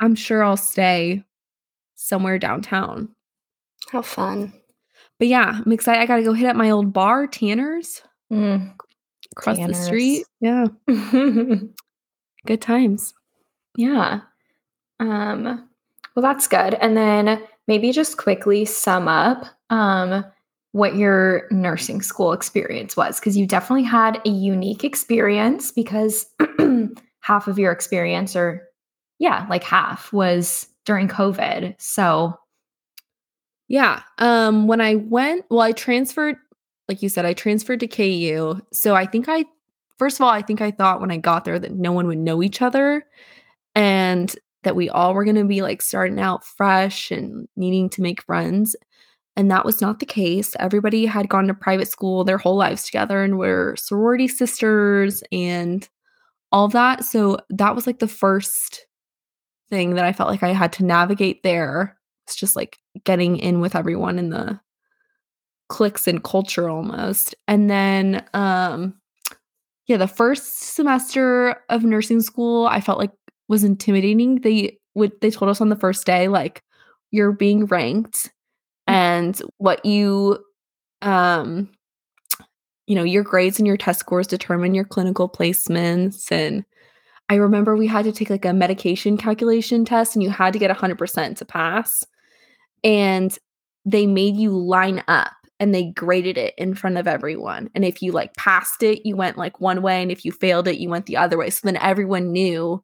I'm 0.00 0.14
sure 0.14 0.44
I'll 0.44 0.56
stay 0.56 1.24
somewhere 1.96 2.38
downtown. 2.38 3.08
How 3.90 4.02
fun! 4.02 4.52
But 5.18 5.28
yeah, 5.28 5.60
I'm 5.64 5.72
excited. 5.72 6.00
I 6.00 6.06
got 6.06 6.16
to 6.16 6.22
go 6.22 6.32
hit 6.32 6.48
up 6.48 6.56
my 6.56 6.70
old 6.70 6.92
bar, 6.92 7.26
Tanner's, 7.26 8.02
mm. 8.32 8.72
across 9.32 9.56
Tanner's. 9.56 9.78
the 9.78 9.84
street. 9.84 10.26
Yeah, 10.40 10.66
good 12.46 12.60
times. 12.62 13.12
Yeah. 13.76 14.20
Um. 15.00 15.68
Well, 16.14 16.22
that's 16.22 16.48
good. 16.48 16.74
And 16.74 16.96
then 16.96 17.42
maybe 17.68 17.92
just 17.92 18.16
quickly 18.16 18.64
sum 18.64 19.06
up 19.06 19.44
um, 19.70 20.24
what 20.72 20.96
your 20.96 21.46
nursing 21.50 22.00
school 22.00 22.32
experience 22.32 22.96
was, 22.96 23.20
because 23.20 23.36
you 23.36 23.46
definitely 23.46 23.84
had 23.84 24.20
a 24.24 24.30
unique 24.30 24.82
experience 24.82 25.70
because 25.72 26.26
half 27.20 27.48
of 27.48 27.58
your 27.58 27.72
experience, 27.72 28.34
or 28.34 28.66
yeah, 29.18 29.46
like 29.50 29.62
half, 29.64 30.12
was 30.12 30.68
during 30.86 31.08
COVID. 31.08 31.74
So, 31.78 32.38
yeah. 33.68 34.02
Um, 34.18 34.66
when 34.66 34.80
I 34.80 34.94
went, 34.94 35.44
well, 35.50 35.60
I 35.60 35.72
transferred, 35.72 36.36
like 36.88 37.02
you 37.02 37.08
said, 37.08 37.26
I 37.26 37.34
transferred 37.34 37.80
to 37.80 37.88
KU. 37.88 38.60
So 38.72 38.94
I 38.94 39.04
think 39.04 39.26
I, 39.28 39.44
first 39.98 40.18
of 40.18 40.22
all, 40.22 40.30
I 40.30 40.42
think 40.42 40.60
I 40.60 40.70
thought 40.70 41.00
when 41.00 41.10
I 41.10 41.16
got 41.16 41.44
there 41.44 41.58
that 41.58 41.72
no 41.72 41.92
one 41.92 42.06
would 42.06 42.18
know 42.18 42.42
each 42.42 42.62
other. 42.62 43.04
And 43.74 44.34
that 44.66 44.74
we 44.74 44.90
all 44.90 45.14
were 45.14 45.24
going 45.24 45.36
to 45.36 45.44
be 45.44 45.62
like 45.62 45.80
starting 45.80 46.18
out 46.18 46.44
fresh 46.44 47.12
and 47.12 47.46
needing 47.54 47.88
to 47.88 48.02
make 48.02 48.20
friends. 48.24 48.74
And 49.36 49.48
that 49.48 49.64
was 49.64 49.80
not 49.80 50.00
the 50.00 50.06
case. 50.06 50.56
Everybody 50.58 51.06
had 51.06 51.28
gone 51.28 51.46
to 51.46 51.54
private 51.54 51.86
school 51.86 52.24
their 52.24 52.36
whole 52.36 52.56
lives 52.56 52.82
together 52.82 53.22
and 53.22 53.38
were 53.38 53.76
sorority 53.78 54.26
sisters 54.26 55.22
and 55.30 55.88
all 56.50 56.66
that. 56.66 57.04
So 57.04 57.38
that 57.50 57.76
was 57.76 57.86
like 57.86 58.00
the 58.00 58.08
first 58.08 58.86
thing 59.70 59.94
that 59.94 60.04
I 60.04 60.12
felt 60.12 60.30
like 60.30 60.42
I 60.42 60.52
had 60.52 60.72
to 60.74 60.84
navigate 60.84 61.44
there. 61.44 61.96
It's 62.26 62.34
just 62.34 62.56
like 62.56 62.76
getting 63.04 63.36
in 63.36 63.60
with 63.60 63.76
everyone 63.76 64.18
in 64.18 64.30
the 64.30 64.58
cliques 65.68 66.08
and 66.08 66.24
culture 66.24 66.68
almost. 66.68 67.36
And 67.46 67.70
then 67.70 68.24
um 68.34 68.94
yeah, 69.86 69.98
the 69.98 70.08
first 70.08 70.74
semester 70.74 71.54
of 71.68 71.84
nursing 71.84 72.20
school, 72.20 72.66
I 72.66 72.80
felt 72.80 72.98
like 72.98 73.12
was 73.48 73.64
intimidating. 73.64 74.40
They 74.40 74.78
would 74.94 75.12
they 75.20 75.30
told 75.30 75.50
us 75.50 75.60
on 75.60 75.68
the 75.68 75.76
first 75.76 76.06
day 76.06 76.28
like 76.28 76.62
you're 77.10 77.32
being 77.32 77.66
ranked 77.66 78.32
and 78.86 79.40
what 79.58 79.84
you 79.84 80.38
um 81.02 81.68
you 82.86 82.94
know 82.94 83.04
your 83.04 83.22
grades 83.22 83.58
and 83.58 83.66
your 83.66 83.76
test 83.76 84.00
scores 84.00 84.26
determine 84.26 84.74
your 84.74 84.84
clinical 84.84 85.28
placements. 85.28 86.30
And 86.30 86.64
I 87.28 87.34
remember 87.36 87.76
we 87.76 87.88
had 87.88 88.04
to 88.04 88.12
take 88.12 88.30
like 88.30 88.44
a 88.44 88.52
medication 88.52 89.16
calculation 89.16 89.84
test 89.84 90.14
and 90.14 90.22
you 90.22 90.30
had 90.30 90.52
to 90.52 90.60
get 90.60 90.74
100% 90.74 91.36
to 91.36 91.44
pass. 91.44 92.04
And 92.84 93.36
they 93.84 94.06
made 94.06 94.36
you 94.36 94.56
line 94.56 95.02
up 95.08 95.32
and 95.58 95.74
they 95.74 95.90
graded 95.90 96.38
it 96.38 96.54
in 96.56 96.74
front 96.74 96.98
of 96.98 97.08
everyone. 97.08 97.68
And 97.74 97.84
if 97.84 98.00
you 98.02 98.12
like 98.12 98.34
passed 98.36 98.82
it 98.82 99.04
you 99.04 99.16
went 99.16 99.36
like 99.36 99.60
one 99.60 99.82
way 99.82 100.00
and 100.02 100.12
if 100.12 100.24
you 100.24 100.30
failed 100.30 100.68
it 100.68 100.78
you 100.78 100.88
went 100.88 101.06
the 101.06 101.16
other 101.16 101.36
way. 101.36 101.50
So 101.50 101.62
then 101.64 101.76
everyone 101.78 102.30
knew 102.30 102.82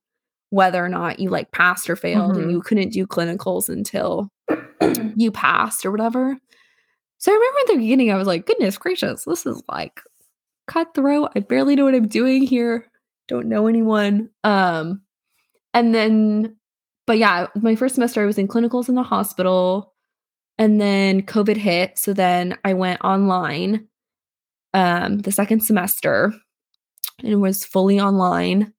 whether 0.52 0.84
or 0.84 0.88
not 0.88 1.18
you 1.18 1.30
like 1.30 1.50
passed 1.50 1.88
or 1.88 1.96
failed 1.96 2.32
mm-hmm. 2.32 2.42
and 2.42 2.50
you 2.50 2.60
couldn't 2.60 2.90
do 2.90 3.06
clinicals 3.06 3.70
until 3.70 4.28
you 5.16 5.32
passed 5.32 5.86
or 5.86 5.90
whatever. 5.90 6.36
So 7.16 7.32
I 7.32 7.34
remember 7.34 7.58
at 7.60 7.66
the 7.68 7.78
beginning, 7.78 8.12
I 8.12 8.16
was 8.16 8.26
like, 8.26 8.44
goodness 8.44 8.76
gracious, 8.76 9.24
this 9.24 9.46
is 9.46 9.62
like 9.66 10.02
cutthroat. 10.66 11.30
I 11.34 11.40
barely 11.40 11.74
know 11.74 11.86
what 11.86 11.94
I'm 11.94 12.06
doing 12.06 12.42
here. 12.42 12.86
Don't 13.28 13.48
know 13.48 13.66
anyone. 13.66 14.28
Um, 14.44 15.00
and 15.72 15.94
then, 15.94 16.56
but 17.06 17.16
yeah, 17.16 17.46
my 17.56 17.74
first 17.74 17.94
semester 17.94 18.22
I 18.22 18.26
was 18.26 18.36
in 18.36 18.46
clinicals 18.46 18.90
in 18.90 18.94
the 18.94 19.02
hospital, 19.02 19.94
and 20.58 20.78
then 20.78 21.22
COVID 21.22 21.56
hit. 21.56 21.96
So 21.96 22.12
then 22.12 22.58
I 22.62 22.74
went 22.74 23.00
online 23.02 23.88
um 24.74 25.18
the 25.18 25.32
second 25.32 25.60
semester 25.60 26.32
and 27.20 27.32
it 27.32 27.36
was 27.36 27.64
fully 27.64 27.98
online. 27.98 28.74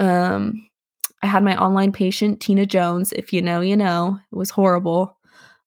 Um 0.00 0.66
I 1.24 1.26
had 1.26 1.42
my 1.42 1.56
online 1.56 1.90
patient, 1.90 2.40
Tina 2.40 2.66
Jones. 2.66 3.12
If 3.12 3.32
you 3.32 3.40
know, 3.40 3.60
you 3.62 3.76
know. 3.76 4.18
It 4.30 4.36
was 4.36 4.50
horrible. 4.50 5.16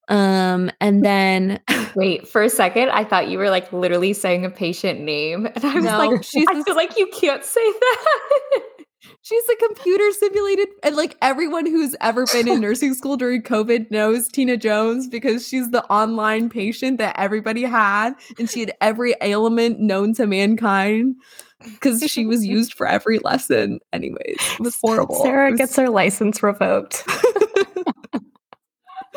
Um, 0.07 0.71
and 0.79 1.03
then 1.05 1.59
wait 1.95 2.27
for 2.27 2.43
a 2.43 2.49
second, 2.49 2.89
I 2.89 3.03
thought 3.03 3.27
you 3.27 3.37
were 3.37 3.49
like 3.49 3.71
literally 3.73 4.13
saying 4.13 4.45
a 4.45 4.49
patient 4.49 5.01
name, 5.01 5.47
and 5.47 5.65
I 5.65 5.73
was 5.73 5.83
no, 5.83 5.97
like, 5.97 6.23
she's 6.23 6.45
I 6.47 6.61
feel 6.63 6.75
like 6.75 6.97
you 6.97 7.07
can't 7.07 7.43
say 7.43 7.65
that. 7.65 8.61
she's 9.21 9.43
a 9.49 9.55
computer 9.67 10.11
simulated, 10.11 10.67
and 10.83 10.95
like 10.95 11.17
everyone 11.21 11.65
who's 11.65 11.95
ever 12.01 12.25
been 12.31 12.47
in 12.47 12.61
nursing 12.61 12.93
school 12.93 13.17
during 13.17 13.41
COVID 13.41 13.91
knows 13.91 14.27
Tina 14.27 14.57
Jones 14.57 15.07
because 15.07 15.47
she's 15.47 15.71
the 15.71 15.83
online 15.85 16.49
patient 16.49 16.99
that 16.99 17.17
everybody 17.17 17.63
had, 17.63 18.13
and 18.37 18.49
she 18.49 18.61
had 18.61 18.73
every 18.79 19.15
ailment 19.21 19.79
known 19.79 20.13
to 20.13 20.27
mankind 20.27 21.15
because 21.63 22.03
she 22.03 22.25
was 22.25 22.45
used 22.45 22.73
for 22.73 22.87
every 22.87 23.19
lesson. 23.19 23.79
Anyways, 23.93 24.37
it 24.39 24.59
was 24.59 24.77
horrible. 24.81 25.21
Sarah 25.23 25.51
was- 25.51 25.57
gets 25.59 25.75
her 25.75 25.89
license 25.89 26.41
revoked. 26.43 27.03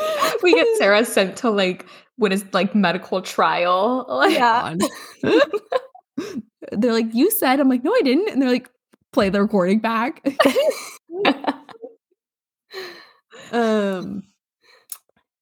we 0.42 0.55
get 0.55 0.66
Sarah 0.79 1.05
sent 1.05 1.37
to 1.38 1.50
like 1.50 1.87
what 2.16 2.33
is 2.33 2.44
like 2.53 2.74
medical 2.74 3.22
trial. 3.22 4.07
yeah. 4.31 4.74
they're 6.72 6.92
like, 6.92 7.12
you 7.14 7.31
said, 7.31 7.61
I'm 7.61 7.68
like, 7.68 7.85
no, 7.85 7.94
I 7.94 8.03
didn't. 8.03 8.29
And 8.31 8.42
they're 8.42 8.50
like, 8.50 8.68
play 9.12 9.29
the 9.31 9.42
recording 9.42 9.81
back. 9.81 10.22
um 13.53 14.22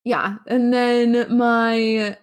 yeah. 0.04 0.37
And 0.46 0.72
then 0.72 1.37
my 1.37 2.16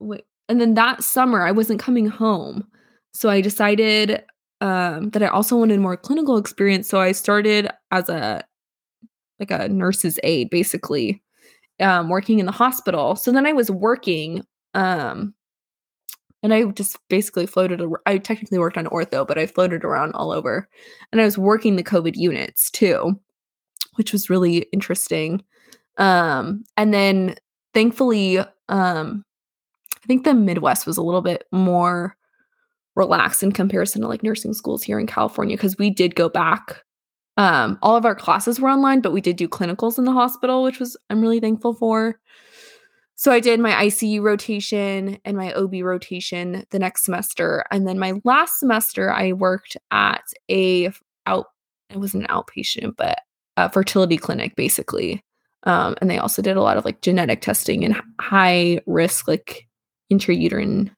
wait, 0.00 0.24
and 0.48 0.60
then 0.60 0.74
that 0.74 1.04
summer, 1.04 1.46
I 1.46 1.52
wasn't 1.52 1.80
coming 1.80 2.06
home. 2.06 2.66
So 3.12 3.28
I 3.28 3.40
decided 3.40 4.22
um, 4.60 5.10
that 5.10 5.22
I 5.22 5.28
also 5.28 5.56
wanted 5.56 5.80
more 5.80 5.96
clinical 5.96 6.36
experience. 6.36 6.88
So 6.88 7.00
I 7.00 7.12
started 7.12 7.68
as 7.90 8.08
a 8.08 8.44
like 9.38 9.50
a 9.50 9.68
nurse's 9.68 10.18
aide, 10.24 10.50
basically, 10.50 11.22
um, 11.80 12.08
working 12.08 12.38
in 12.40 12.46
the 12.46 12.52
hospital. 12.52 13.14
So 13.14 13.30
then 13.30 13.46
I 13.46 13.52
was 13.52 13.70
working, 13.70 14.42
um, 14.74 15.32
and 16.42 16.52
I 16.52 16.64
just 16.64 16.98
basically 17.08 17.46
floated. 17.46 17.80
I 18.06 18.18
technically 18.18 18.58
worked 18.58 18.78
on 18.78 18.86
ortho, 18.86 19.26
but 19.26 19.38
I 19.38 19.46
floated 19.46 19.84
around 19.84 20.12
all 20.12 20.32
over, 20.32 20.68
and 21.12 21.20
I 21.20 21.24
was 21.24 21.38
working 21.38 21.76
the 21.76 21.84
COVID 21.84 22.16
units 22.16 22.70
too, 22.70 23.18
which 23.94 24.12
was 24.12 24.30
really 24.30 24.66
interesting. 24.72 25.44
Um, 25.98 26.64
and 26.76 26.94
then 26.94 27.36
thankfully, 27.74 28.38
um, 28.68 29.24
think 30.08 30.24
the 30.24 30.34
Midwest 30.34 30.86
was 30.86 30.96
a 30.96 31.02
little 31.02 31.20
bit 31.20 31.44
more 31.52 32.16
relaxed 32.96 33.44
in 33.44 33.52
comparison 33.52 34.02
to 34.02 34.08
like 34.08 34.24
nursing 34.24 34.54
schools 34.54 34.82
here 34.82 34.98
in 34.98 35.06
California 35.06 35.56
because 35.56 35.78
we 35.78 35.90
did 35.90 36.16
go 36.16 36.28
back. 36.28 36.82
Um, 37.36 37.78
all 37.82 37.94
of 37.94 38.04
our 38.04 38.16
classes 38.16 38.58
were 38.58 38.68
online, 38.68 39.00
but 39.00 39.12
we 39.12 39.20
did 39.20 39.36
do 39.36 39.46
clinicals 39.46 39.98
in 39.98 40.04
the 40.04 40.12
hospital, 40.12 40.64
which 40.64 40.80
was 40.80 40.96
I'm 41.08 41.20
really 41.20 41.38
thankful 41.38 41.74
for. 41.74 42.18
So 43.14 43.30
I 43.30 43.38
did 43.38 43.60
my 43.60 43.72
ICU 43.72 44.22
rotation 44.22 45.18
and 45.24 45.36
my 45.36 45.52
OB 45.52 45.74
rotation 45.82 46.64
the 46.70 46.78
next 46.78 47.04
semester, 47.04 47.64
and 47.70 47.86
then 47.86 47.98
my 47.98 48.14
last 48.24 48.58
semester 48.58 49.12
I 49.12 49.32
worked 49.32 49.76
at 49.92 50.24
a 50.50 50.90
out. 51.26 51.46
It 51.90 52.00
was 52.00 52.14
an 52.14 52.26
outpatient, 52.26 52.96
but 52.96 53.20
a 53.56 53.70
fertility 53.70 54.16
clinic 54.16 54.56
basically. 54.56 55.22
Um, 55.64 55.96
and 56.00 56.10
they 56.10 56.18
also 56.18 56.42
did 56.42 56.56
a 56.56 56.62
lot 56.62 56.76
of 56.76 56.84
like 56.84 57.02
genetic 57.02 57.40
testing 57.40 57.84
and 57.84 58.00
high 58.20 58.80
risk 58.86 59.28
like 59.28 59.67
intrauterine 60.12 60.90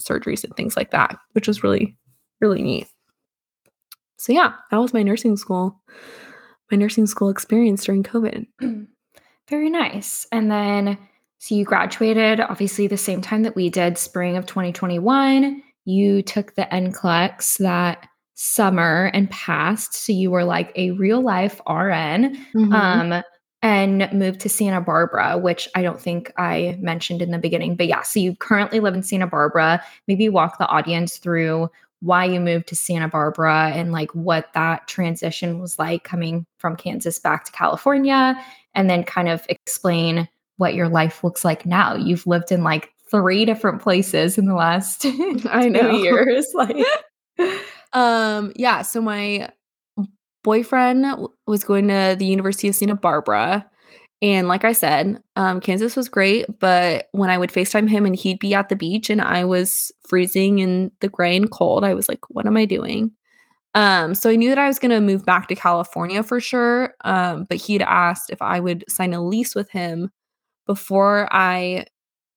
surgeries 0.00 0.44
and 0.44 0.54
things 0.56 0.76
like 0.76 0.90
that, 0.90 1.16
which 1.32 1.48
was 1.48 1.62
really, 1.62 1.96
really 2.40 2.62
neat. 2.62 2.88
So 4.16 4.32
yeah, 4.32 4.52
that 4.70 4.78
was 4.78 4.92
my 4.92 5.02
nursing 5.02 5.36
school, 5.36 5.80
my 6.70 6.76
nursing 6.76 7.06
school 7.06 7.28
experience 7.28 7.84
during 7.84 8.02
COVID. 8.02 8.46
Very 9.48 9.70
nice. 9.70 10.26
And 10.32 10.50
then 10.50 10.98
so 11.38 11.54
you 11.54 11.64
graduated 11.64 12.40
obviously 12.40 12.86
the 12.86 12.96
same 12.96 13.20
time 13.20 13.44
that 13.44 13.54
we 13.54 13.70
did, 13.70 13.96
spring 13.96 14.36
of 14.36 14.46
2021. 14.46 15.62
You 15.84 16.22
took 16.22 16.54
the 16.54 16.68
NCLEX 16.70 17.58
that 17.58 18.08
summer 18.34 19.10
and 19.14 19.30
passed. 19.30 19.94
So 19.94 20.12
you 20.12 20.30
were 20.30 20.44
like 20.44 20.72
a 20.76 20.90
real 20.92 21.20
life 21.20 21.60
RN. 21.68 22.36
Mm-hmm. 22.54 22.72
Um, 22.72 23.22
and 23.62 24.08
moved 24.12 24.40
to 24.40 24.48
Santa 24.48 24.80
Barbara, 24.80 25.36
which 25.36 25.68
I 25.74 25.82
don't 25.82 26.00
think 26.00 26.32
I 26.36 26.76
mentioned 26.80 27.22
in 27.22 27.32
the 27.32 27.38
beginning. 27.38 27.74
But 27.76 27.88
yeah, 27.88 28.02
so 28.02 28.20
you 28.20 28.36
currently 28.36 28.80
live 28.80 28.94
in 28.94 29.02
Santa 29.02 29.26
Barbara. 29.26 29.82
Maybe 30.06 30.28
walk 30.28 30.58
the 30.58 30.68
audience 30.68 31.18
through 31.18 31.70
why 32.00 32.24
you 32.24 32.38
moved 32.38 32.68
to 32.68 32.76
Santa 32.76 33.08
Barbara 33.08 33.72
and 33.74 33.90
like 33.90 34.12
what 34.14 34.52
that 34.54 34.86
transition 34.86 35.58
was 35.58 35.78
like 35.78 36.04
coming 36.04 36.46
from 36.58 36.76
Kansas 36.76 37.18
back 37.18 37.44
to 37.44 37.52
California, 37.52 38.40
and 38.74 38.88
then 38.88 39.02
kind 39.02 39.28
of 39.28 39.44
explain 39.48 40.28
what 40.58 40.74
your 40.74 40.88
life 40.88 41.24
looks 41.24 41.44
like 41.44 41.66
now. 41.66 41.94
You've 41.94 42.26
lived 42.26 42.52
in 42.52 42.62
like 42.62 42.92
three 43.10 43.44
different 43.44 43.82
places 43.82 44.38
in 44.38 44.46
the 44.46 44.54
last 44.54 45.04
I 45.50 45.68
know 45.68 45.90
years. 46.02 46.46
Like 46.54 46.76
um 47.92 48.52
yeah, 48.54 48.82
so 48.82 49.00
my 49.00 49.50
boyfriend 50.48 51.04
was 51.46 51.62
going 51.62 51.88
to 51.88 52.16
the 52.18 52.24
University 52.24 52.68
of 52.68 52.74
Santa 52.74 52.94
Barbara. 52.94 53.68
And 54.22 54.48
like 54.48 54.64
I 54.64 54.72
said, 54.72 55.22
um, 55.36 55.60
Kansas 55.60 55.94
was 55.94 56.08
great, 56.08 56.46
but 56.58 57.08
when 57.12 57.28
I 57.28 57.36
would 57.36 57.50
FaceTime 57.50 57.86
him 57.86 58.06
and 58.06 58.16
he'd 58.16 58.38
be 58.38 58.54
at 58.54 58.70
the 58.70 58.74
beach 58.74 59.10
and 59.10 59.20
I 59.20 59.44
was 59.44 59.92
freezing 60.08 60.60
in 60.60 60.90
the 61.00 61.10
gray 61.10 61.36
and 61.36 61.50
cold, 61.50 61.84
I 61.84 61.92
was 61.92 62.08
like, 62.08 62.30
what 62.30 62.46
am 62.46 62.56
I 62.56 62.64
doing? 62.64 63.10
Um, 63.74 64.14
so 64.14 64.30
I 64.30 64.36
knew 64.36 64.48
that 64.48 64.58
I 64.58 64.68
was 64.68 64.78
going 64.78 64.90
to 64.90 65.02
move 65.02 65.26
back 65.26 65.48
to 65.48 65.54
California 65.54 66.22
for 66.22 66.40
sure. 66.40 66.94
Um, 67.04 67.44
but 67.44 67.58
he'd 67.58 67.82
asked 67.82 68.30
if 68.30 68.40
I 68.40 68.58
would 68.58 68.86
sign 68.88 69.12
a 69.12 69.22
lease 69.22 69.54
with 69.54 69.70
him 69.70 70.10
before 70.66 71.28
I 71.30 71.84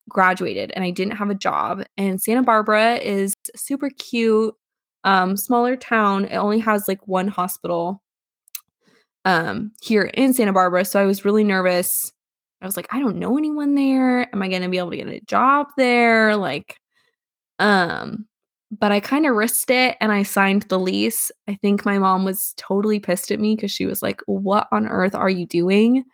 graduated 0.10 0.74
and 0.76 0.84
I 0.84 0.92
didn't 0.92 1.16
have 1.16 1.30
a 1.30 1.36
job. 1.36 1.86
And 1.96 2.22
Santa 2.22 2.44
Barbara 2.44 2.96
is 2.96 3.36
super 3.56 3.90
cute, 3.90 4.54
um, 5.04 5.38
smaller 5.38 5.76
town. 5.76 6.26
It 6.26 6.36
only 6.38 6.60
has 6.60 6.88
like 6.88 7.08
one 7.08 7.28
hospital 7.28 8.02
um 9.26 9.72
here 9.82 10.04
in 10.04 10.34
Santa 10.34 10.54
Barbara. 10.54 10.84
So 10.86 11.00
I 11.00 11.06
was 11.06 11.26
really 11.26 11.44
nervous. 11.44 12.12
I 12.62 12.66
was 12.66 12.78
like, 12.78 12.88
I 12.92 13.00
don't 13.00 13.18
know 13.18 13.38
anyone 13.38 13.76
there. 13.76 14.34
Am 14.34 14.42
I 14.42 14.48
gonna 14.48 14.70
be 14.70 14.78
able 14.78 14.92
to 14.92 14.98
get 14.98 15.08
a 15.08 15.22
job 15.22 15.68
there? 15.78 16.36
Like, 16.36 16.78
um, 17.60 18.28
but 18.72 18.92
I 18.92 19.00
kind 19.00 19.26
of 19.26 19.36
risked 19.36 19.70
it 19.70 19.98
and 20.00 20.12
I 20.12 20.24
signed 20.24 20.64
the 20.64 20.80
lease. 20.80 21.32
I 21.48 21.56
think 21.56 21.86
my 21.86 22.00
mom 22.00 22.24
was 22.26 22.54
totally 22.58 23.00
pissed 23.00 23.32
at 23.32 23.40
me 23.40 23.56
because 23.56 23.72
she 23.72 23.86
was 23.86 24.02
like, 24.02 24.22
What 24.28 24.68
on 24.72 24.88
earth 24.88 25.16
are 25.16 25.30
you 25.30 25.46
doing? 25.46 26.06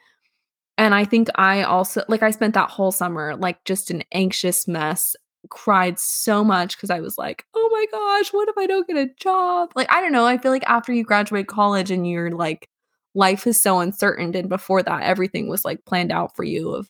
And 0.78 0.94
I 0.94 1.06
think 1.06 1.30
I 1.36 1.64
also, 1.64 2.04
like, 2.08 2.22
I 2.24 2.32
spent 2.32 2.54
that 2.54 2.70
whole 2.70 2.92
summer 2.92 3.36
like 3.36 3.64
just 3.66 3.90
an 3.92 4.04
anxious 4.12 4.68
mess, 4.68 5.16
cried 5.50 6.00
so 6.00 6.43
much 6.43 6.76
because 6.76 6.89
I 6.89 7.00
was 7.00 7.18
like, 7.18 7.45
Oh 7.54 7.70
my 7.72 7.86
gosh, 7.91 8.34
what 8.34 8.50
if 8.50 8.58
I 8.58 8.68
don't 8.68 8.88
get 8.88 8.98
a 8.98 9.10
job? 9.20 9.72
Like, 9.76 9.91
I 9.91 10.02
don't 10.02 10.12
know. 10.12 10.26
I 10.26 10.38
feel 10.38 10.52
like 10.52 10.68
after 10.68 10.93
you 10.93 11.04
graduate 11.04 11.48
college 11.48 11.91
and 11.91 12.08
you're 12.08 12.32
like, 12.32 12.70
life 13.16 13.48
is 13.48 13.60
so 13.60 13.80
uncertain. 13.80 14.36
And 14.36 14.50
before 14.50 14.84
that, 14.84 15.04
everything 15.04 15.50
was 15.50 15.66
like 15.66 15.84
planned 15.86 16.12
out 16.12 16.36
for 16.36 16.43
you. 16.43 16.70
Of, 16.72 16.89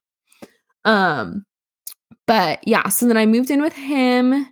um, 0.86 1.46
but 2.28 2.60
yeah, 2.68 2.90
so 2.90 3.08
then 3.08 3.18
I 3.18 3.26
moved 3.26 3.50
in 3.50 3.62
with 3.62 3.74
him 3.74 4.48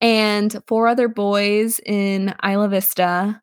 and 0.00 0.56
four 0.66 0.88
other 0.88 1.08
boys 1.08 1.80
in 1.86 2.34
Isla 2.44 2.68
Vista, 2.68 3.40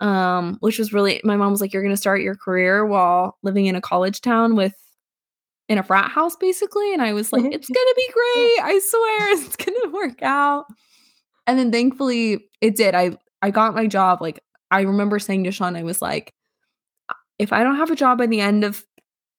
um, 0.00 0.58
which 0.60 0.78
was 0.78 0.92
really 0.92 1.20
my 1.24 1.36
mom 1.36 1.50
was 1.50 1.60
like, 1.60 1.72
"You're 1.72 1.82
going 1.82 1.94
to 1.94 1.96
start 1.96 2.20
your 2.20 2.36
career 2.36 2.84
while 2.86 3.38
living 3.42 3.66
in 3.66 3.76
a 3.76 3.80
college 3.80 4.20
town 4.20 4.54
with." 4.54 4.74
In 5.68 5.78
a 5.78 5.82
frat 5.82 6.10
house, 6.10 6.36
basically. 6.36 6.92
And 6.92 7.02
I 7.02 7.12
was 7.12 7.32
like, 7.32 7.44
it's 7.44 7.68
gonna 7.68 7.94
be 7.96 8.08
great. 8.12 8.60
I 8.62 8.80
swear 8.84 9.32
it's 9.42 9.56
gonna 9.56 9.92
work 9.92 10.22
out. 10.22 10.66
And 11.46 11.58
then 11.58 11.72
thankfully 11.72 12.48
it 12.60 12.76
did. 12.76 12.94
I 12.94 13.16
I 13.42 13.50
got 13.50 13.74
my 13.74 13.86
job. 13.86 14.20
Like 14.20 14.42
I 14.70 14.82
remember 14.82 15.18
saying 15.18 15.44
to 15.44 15.52
Sean, 15.52 15.76
I 15.76 15.82
was 15.82 16.00
like, 16.00 16.32
if 17.38 17.52
I 17.52 17.62
don't 17.62 17.76
have 17.76 17.90
a 17.90 17.96
job 17.96 18.18
by 18.18 18.26
the 18.26 18.40
end 18.40 18.64
of 18.64 18.84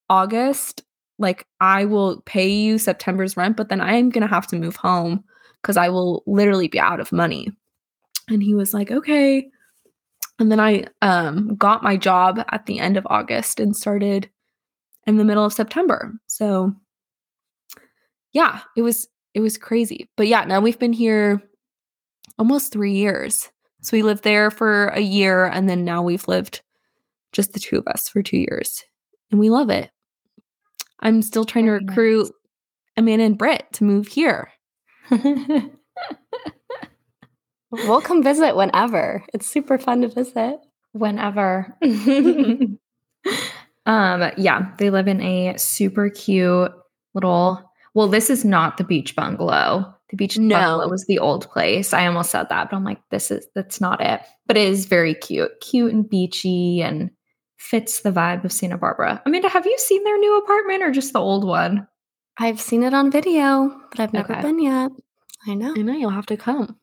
August, 0.08 0.82
like 1.18 1.46
I 1.60 1.84
will 1.84 2.22
pay 2.22 2.48
you 2.48 2.78
September's 2.78 3.36
rent, 3.36 3.56
but 3.56 3.68
then 3.68 3.80
I'm 3.80 4.10
going 4.10 4.26
to 4.26 4.32
have 4.32 4.46
to 4.48 4.56
move 4.56 4.76
home 4.76 5.24
because 5.60 5.76
I 5.76 5.88
will 5.88 6.22
literally 6.26 6.68
be 6.68 6.78
out 6.78 7.00
of 7.00 7.12
money. 7.12 7.50
And 8.28 8.42
he 8.42 8.54
was 8.54 8.72
like, 8.72 8.90
okay. 8.90 9.48
And 10.38 10.52
then 10.52 10.60
I 10.60 10.84
um, 11.02 11.56
got 11.56 11.82
my 11.82 11.96
job 11.96 12.40
at 12.50 12.66
the 12.66 12.78
end 12.78 12.96
of 12.96 13.06
August 13.10 13.58
and 13.58 13.74
started 13.74 14.30
in 15.08 15.16
the 15.16 15.24
middle 15.24 15.44
of 15.44 15.54
September. 15.54 16.12
So 16.26 16.72
yeah, 18.32 18.60
it 18.76 18.82
was 18.82 19.08
it 19.34 19.40
was 19.40 19.58
crazy. 19.58 20.08
But 20.16 20.28
yeah, 20.28 20.44
now 20.44 20.60
we've 20.60 20.78
been 20.78 20.92
here 20.92 21.42
almost 22.38 22.72
3 22.72 22.92
years. 22.92 23.50
So 23.80 23.96
we 23.96 24.02
lived 24.02 24.22
there 24.22 24.50
for 24.50 24.88
a 24.88 25.00
year 25.00 25.46
and 25.46 25.68
then 25.68 25.84
now 25.84 26.02
we've 26.02 26.28
lived 26.28 26.60
just 27.32 27.52
the 27.52 27.60
two 27.60 27.78
of 27.78 27.86
us 27.88 28.08
for 28.08 28.22
2 28.22 28.36
years. 28.36 28.84
And 29.30 29.40
we 29.40 29.48
love 29.50 29.70
it. 29.70 29.90
I'm 31.00 31.22
still 31.22 31.44
trying 31.44 31.66
Very 31.66 31.80
to 31.80 31.86
recruit 31.86 32.24
nice. 32.24 32.32
Amanda 32.98 33.24
and 33.24 33.38
Britt 33.38 33.72
to 33.74 33.84
move 33.84 34.08
here. 34.08 34.52
we'll 37.70 38.02
come 38.02 38.22
visit 38.22 38.56
whenever. 38.56 39.24
It's 39.32 39.46
super 39.46 39.78
fun 39.78 40.02
to 40.02 40.08
visit. 40.08 40.58
Whenever. 40.92 41.74
um, 43.88 44.30
yeah, 44.36 44.70
they 44.78 44.90
live 44.90 45.08
in 45.08 45.20
a 45.20 45.56
super 45.56 46.10
cute 46.10 46.70
little 47.14 47.64
well, 47.94 48.06
this 48.06 48.30
is 48.30 48.44
not 48.44 48.76
the 48.76 48.84
beach 48.84 49.16
bungalow. 49.16 49.92
The 50.10 50.16
beach 50.16 50.38
no. 50.38 50.54
bungalow 50.54 50.88
was 50.88 51.04
the 51.06 51.18
old 51.18 51.50
place. 51.50 51.92
I 51.92 52.06
almost 52.06 52.30
said 52.30 52.48
that, 52.48 52.70
but 52.70 52.76
I'm 52.76 52.84
like, 52.84 53.00
this 53.10 53.30
is 53.30 53.46
that's 53.54 53.80
not 53.80 54.00
it. 54.00 54.20
But 54.46 54.56
it 54.56 54.68
is 54.68 54.84
very 54.84 55.14
cute, 55.14 55.50
cute 55.60 55.92
and 55.92 56.08
beachy 56.08 56.80
and 56.80 57.10
fits 57.56 58.02
the 58.02 58.12
vibe 58.12 58.44
of 58.44 58.52
Santa 58.52 58.78
Barbara. 58.78 59.20
Amanda, 59.26 59.48
have 59.48 59.66
you 59.66 59.76
seen 59.78 60.04
their 60.04 60.18
new 60.18 60.38
apartment 60.38 60.82
or 60.82 60.92
just 60.92 61.12
the 61.12 61.18
old 61.18 61.44
one? 61.44 61.88
I've 62.38 62.60
seen 62.60 62.84
it 62.84 62.94
on 62.94 63.10
video, 63.10 63.74
but 63.90 64.00
I've 64.00 64.12
never 64.12 64.32
okay. 64.32 64.42
been 64.42 64.60
yet. 64.60 64.92
I 65.46 65.54
know. 65.54 65.74
I 65.76 65.82
know 65.82 65.94
you'll 65.94 66.10
have 66.10 66.26
to 66.26 66.36
come. 66.36 66.77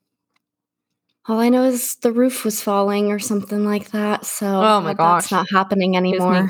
All 1.27 1.39
I 1.39 1.49
know 1.49 1.63
is 1.63 1.95
the 1.97 2.11
roof 2.11 2.45
was 2.45 2.61
falling 2.61 3.11
or 3.11 3.19
something 3.19 3.65
like 3.65 3.91
that. 3.91 4.25
So 4.25 4.47
oh 4.47 4.81
my 4.81 4.93
gosh, 4.93 5.23
that's 5.23 5.31
not 5.31 5.47
happening 5.51 5.97
anymore. 5.97 6.49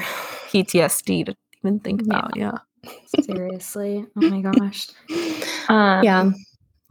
PTSD 0.50 1.26
to 1.28 1.36
even 1.64 1.80
think 1.80 2.02
about. 2.02 2.36
Yeah. 2.36 2.58
yeah. 2.84 3.22
Seriously. 3.22 4.06
Oh 4.16 4.30
my 4.30 4.42
gosh. 4.42 4.90
Um, 5.68 6.04
yeah. 6.04 6.30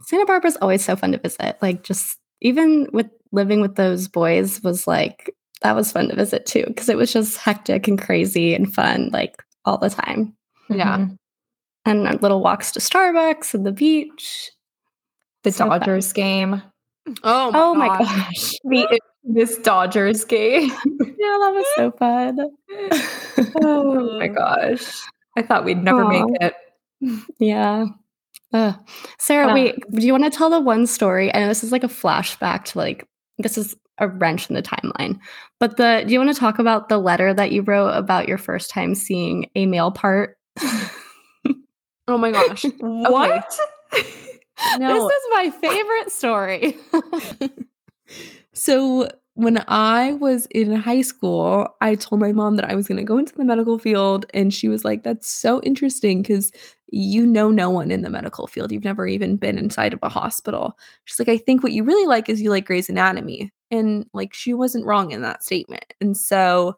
Santa 0.01 0.25
Barbara's 0.25 0.57
always 0.57 0.83
so 0.83 0.97
fun 0.97 1.13
to 1.13 1.17
visit. 1.17 1.55
Like 1.61 1.83
just 1.83 2.17
even 2.41 2.89
with 2.91 3.07
living 3.31 3.61
with 3.61 3.75
those 3.75 4.09
boys 4.09 4.61
was 4.63 4.85
like 4.85 5.33
that 5.61 5.77
was 5.77 5.93
fun 5.93 6.09
to 6.09 6.15
visit 6.15 6.45
too 6.45 6.65
because 6.67 6.89
it 6.89 6.97
was 6.97 7.13
just 7.13 7.37
hectic 7.37 7.87
and 7.87 7.97
crazy 7.97 8.53
and 8.53 8.73
fun 8.73 9.11
like 9.13 9.41
all 9.63 9.77
the 9.77 9.89
time. 9.89 10.35
Yeah. 10.69 10.97
Mm-hmm 10.97 11.15
and 11.85 12.21
little 12.21 12.41
walks 12.41 12.71
to 12.71 12.79
Starbucks 12.79 13.53
and 13.53 13.65
the 13.65 13.71
beach. 13.71 14.51
The 15.43 15.51
so 15.51 15.69
Dodgers 15.69 16.11
fun. 16.11 16.15
game. 16.15 16.63
Oh 17.23 17.51
my, 17.51 17.59
oh 17.59 17.75
my 17.75 17.87
gosh. 17.87 18.53
The, 18.63 18.99
this 19.23 19.57
Dodgers 19.57 20.25
game. 20.25 20.69
yeah, 20.99 21.37
that 21.39 21.51
was 21.53 21.65
so 21.75 21.91
fun. 21.91 22.39
oh 23.61 24.17
my 24.19 24.27
gosh. 24.27 25.03
I 25.37 25.41
thought 25.41 25.65
we'd 25.65 25.83
never 25.83 26.03
Aww. 26.03 26.29
make 26.29 26.41
it. 26.41 26.55
Yeah. 27.39 27.85
Uh, 28.53 28.73
Sarah, 29.19 29.51
uh, 29.51 29.53
wait, 29.53 29.75
do 29.91 30.05
you 30.05 30.13
want 30.13 30.23
to 30.23 30.35
tell 30.35 30.49
the 30.49 30.59
one 30.59 30.87
story? 30.87 31.33
I 31.33 31.39
know 31.39 31.47
this 31.47 31.63
is 31.63 31.71
like 31.71 31.83
a 31.83 31.89
flashback 31.89 32.65
to 32.65 32.77
like, 32.77 33.07
this 33.37 33.57
is 33.57 33.75
a 33.97 34.07
wrench 34.07 34.49
in 34.49 34.55
the 34.55 34.63
timeline. 34.63 35.19
But 35.59 35.77
the 35.77 36.03
do 36.05 36.13
you 36.13 36.19
want 36.19 36.33
to 36.33 36.39
talk 36.39 36.59
about 36.59 36.89
the 36.89 36.97
letter 36.97 37.33
that 37.33 37.51
you 37.51 37.61
wrote 37.61 37.89
about 37.89 38.27
your 38.27 38.37
first 38.37 38.69
time 38.69 38.95
seeing 38.95 39.49
a 39.55 39.65
male 39.65 39.91
part? 39.91 40.37
Oh 42.07 42.17
my 42.17 42.31
gosh. 42.31 42.65
what? 42.79 43.59
No. 44.77 44.93
This 44.93 45.17
is 45.17 45.23
my 45.31 45.49
favorite 45.49 46.11
story. 46.11 46.77
so 48.53 49.09
when 49.35 49.63
I 49.67 50.13
was 50.13 50.47
in 50.51 50.73
high 50.73 51.01
school, 51.01 51.67
I 51.81 51.95
told 51.95 52.21
my 52.21 52.31
mom 52.31 52.55
that 52.55 52.69
I 52.69 52.75
was 52.75 52.87
going 52.87 52.97
to 52.97 53.03
go 53.03 53.17
into 53.17 53.35
the 53.35 53.43
medical 53.43 53.77
field. 53.77 54.25
And 54.33 54.53
she 54.53 54.69
was 54.69 54.85
like, 54.85 55.03
that's 55.03 55.27
so 55.27 55.61
interesting 55.61 56.21
because 56.21 56.53
you 56.87 57.25
know 57.25 57.51
no 57.51 57.69
one 57.69 57.91
in 57.91 58.01
the 58.01 58.09
medical 58.09 58.47
field. 58.47 58.71
You've 58.71 58.85
never 58.85 59.05
even 59.07 59.35
been 59.35 59.57
inside 59.57 59.93
of 59.93 59.99
a 60.03 60.09
hospital. 60.09 60.77
She's 61.03 61.19
like, 61.19 61.27
I 61.27 61.37
think 61.37 61.63
what 61.63 61.73
you 61.73 61.83
really 61.83 62.07
like 62.07 62.29
is 62.29 62.41
you 62.41 62.49
like 62.49 62.65
Grey's 62.65 62.89
Anatomy. 62.89 63.51
And 63.71 64.05
like, 64.13 64.33
she 64.33 64.53
wasn't 64.53 64.85
wrong 64.85 65.11
in 65.11 65.21
that 65.23 65.43
statement. 65.43 65.93
And 65.99 66.15
so 66.15 66.77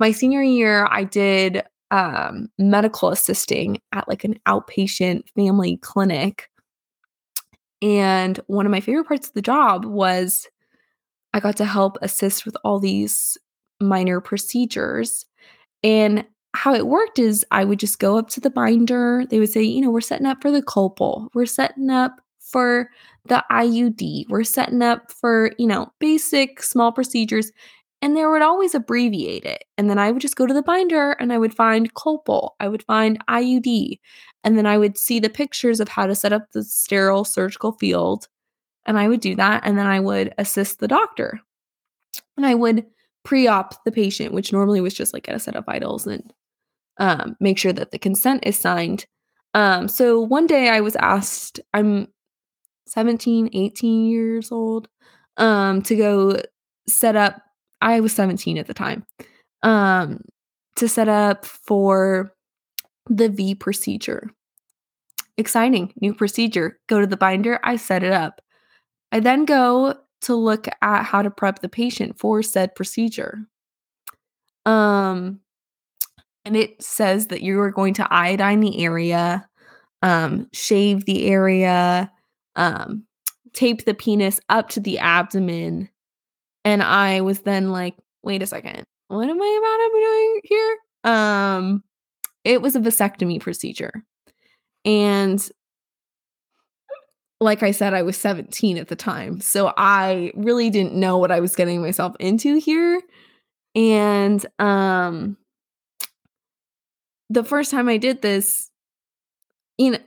my 0.00 0.10
senior 0.10 0.42
year, 0.42 0.88
I 0.90 1.04
did 1.04 1.62
um, 1.92 2.48
medical 2.58 3.10
assisting 3.10 3.80
at 3.92 4.08
like 4.08 4.24
an 4.24 4.40
outpatient 4.48 5.28
family 5.36 5.76
clinic. 5.76 6.50
And 7.84 8.40
one 8.46 8.64
of 8.64 8.72
my 8.72 8.80
favorite 8.80 9.06
parts 9.06 9.28
of 9.28 9.34
the 9.34 9.42
job 9.42 9.84
was 9.84 10.48
I 11.34 11.40
got 11.40 11.58
to 11.58 11.66
help 11.66 11.98
assist 12.00 12.46
with 12.46 12.56
all 12.64 12.80
these 12.80 13.36
minor 13.78 14.22
procedures. 14.22 15.26
And 15.82 16.24
how 16.54 16.72
it 16.72 16.86
worked 16.86 17.18
is 17.18 17.44
I 17.50 17.64
would 17.64 17.78
just 17.78 17.98
go 17.98 18.16
up 18.16 18.30
to 18.30 18.40
the 18.40 18.48
binder. 18.48 19.24
They 19.28 19.38
would 19.38 19.50
say, 19.50 19.62
you 19.62 19.82
know, 19.82 19.90
we're 19.90 20.00
setting 20.00 20.24
up 20.24 20.40
for 20.40 20.50
the 20.50 20.62
colpo, 20.62 21.28
we're 21.34 21.44
setting 21.44 21.90
up 21.90 22.22
for 22.40 22.88
the 23.26 23.44
IUD, 23.50 24.30
we're 24.30 24.44
setting 24.44 24.80
up 24.80 25.12
for, 25.12 25.50
you 25.58 25.66
know, 25.66 25.92
basic 25.98 26.62
small 26.62 26.90
procedures 26.90 27.52
and 28.04 28.14
they 28.14 28.26
would 28.26 28.42
always 28.42 28.74
abbreviate 28.74 29.46
it. 29.46 29.64
And 29.78 29.88
then 29.88 29.98
I 29.98 30.12
would 30.12 30.20
just 30.20 30.36
go 30.36 30.46
to 30.46 30.52
the 30.52 30.62
binder 30.62 31.12
and 31.12 31.32
I 31.32 31.38
would 31.38 31.54
find 31.54 31.94
Colpo, 31.94 32.50
I 32.60 32.68
would 32.68 32.82
find 32.82 33.18
IUD, 33.28 33.98
and 34.44 34.58
then 34.58 34.66
I 34.66 34.76
would 34.76 34.98
see 34.98 35.20
the 35.20 35.30
pictures 35.30 35.80
of 35.80 35.88
how 35.88 36.06
to 36.06 36.14
set 36.14 36.30
up 36.30 36.52
the 36.52 36.62
sterile 36.62 37.24
surgical 37.24 37.72
field. 37.72 38.28
And 38.84 38.98
I 38.98 39.08
would 39.08 39.20
do 39.20 39.34
that. 39.36 39.62
And 39.64 39.78
then 39.78 39.86
I 39.86 40.00
would 40.00 40.34
assist 40.36 40.80
the 40.80 40.86
doctor. 40.86 41.40
And 42.36 42.44
I 42.44 42.54
would 42.54 42.84
pre 43.24 43.46
op 43.46 43.82
the 43.84 43.92
patient, 43.92 44.34
which 44.34 44.52
normally 44.52 44.82
was 44.82 44.92
just 44.92 45.14
like 45.14 45.24
get 45.24 45.34
a 45.34 45.38
set 45.38 45.56
of 45.56 45.64
vitals 45.64 46.06
and 46.06 46.30
um, 46.98 47.36
make 47.40 47.56
sure 47.56 47.72
that 47.72 47.90
the 47.90 47.98
consent 47.98 48.44
is 48.44 48.58
signed. 48.58 49.06
Um, 49.54 49.88
so 49.88 50.20
one 50.20 50.46
day 50.46 50.68
I 50.68 50.82
was 50.82 50.94
asked, 50.96 51.58
I'm 51.72 52.08
17, 52.86 53.48
18 53.54 54.04
years 54.04 54.52
old, 54.52 54.88
um, 55.38 55.80
to 55.80 55.96
go 55.96 56.42
set 56.86 57.16
up. 57.16 57.40
I 57.80 58.00
was 58.00 58.12
17 58.12 58.58
at 58.58 58.66
the 58.66 58.74
time. 58.74 59.04
Um, 59.62 60.20
to 60.76 60.88
set 60.88 61.08
up 61.08 61.44
for 61.44 62.32
the 63.08 63.28
V 63.28 63.54
procedure. 63.54 64.30
Exciting, 65.36 65.92
new 66.00 66.14
procedure. 66.14 66.78
Go 66.88 67.00
to 67.00 67.06
the 67.06 67.16
binder, 67.16 67.60
I 67.62 67.76
set 67.76 68.02
it 68.02 68.12
up. 68.12 68.40
I 69.12 69.20
then 69.20 69.44
go 69.44 69.94
to 70.22 70.34
look 70.34 70.66
at 70.82 71.04
how 71.04 71.22
to 71.22 71.30
prep 71.30 71.60
the 71.60 71.68
patient 71.68 72.18
for 72.18 72.42
said 72.42 72.74
procedure. 72.74 73.46
Um, 74.64 75.40
and 76.44 76.56
it 76.56 76.82
says 76.82 77.28
that 77.28 77.42
you 77.42 77.60
are 77.60 77.70
going 77.70 77.94
to 77.94 78.12
iodine 78.12 78.60
the 78.60 78.84
area, 78.84 79.48
um, 80.02 80.48
shave 80.52 81.04
the 81.04 81.26
area, 81.26 82.10
um, 82.56 83.04
tape 83.52 83.84
the 83.84 83.94
penis 83.94 84.40
up 84.48 84.68
to 84.70 84.80
the 84.80 84.98
abdomen. 84.98 85.88
And 86.64 86.82
I 86.82 87.20
was 87.20 87.40
then 87.40 87.70
like, 87.70 87.94
wait 88.22 88.42
a 88.42 88.46
second, 88.46 88.84
what 89.08 89.28
am 89.28 89.40
I 89.40 89.58
about 89.58 89.76
to 89.76 89.90
be 89.92 90.00
doing 90.00 90.40
here? 90.44 90.78
Um, 91.04 91.84
it 92.44 92.62
was 92.62 92.76
a 92.76 92.80
vasectomy 92.80 93.40
procedure. 93.40 94.04
And 94.84 95.46
like 97.40 97.62
I 97.62 97.72
said, 97.72 97.94
I 97.94 98.02
was 98.02 98.16
17 98.16 98.78
at 98.78 98.88
the 98.88 98.96
time. 98.96 99.40
So 99.40 99.72
I 99.76 100.32
really 100.34 100.70
didn't 100.70 100.94
know 100.94 101.18
what 101.18 101.30
I 101.30 101.40
was 101.40 101.54
getting 101.54 101.82
myself 101.82 102.14
into 102.20 102.56
here. 102.56 103.00
And 103.74 104.44
um 104.58 105.36
the 107.30 107.44
first 107.44 107.70
time 107.70 107.88
I 107.88 107.96
did 107.96 108.22
this, 108.22 108.70
you 109.78 109.92
know, 109.92 109.98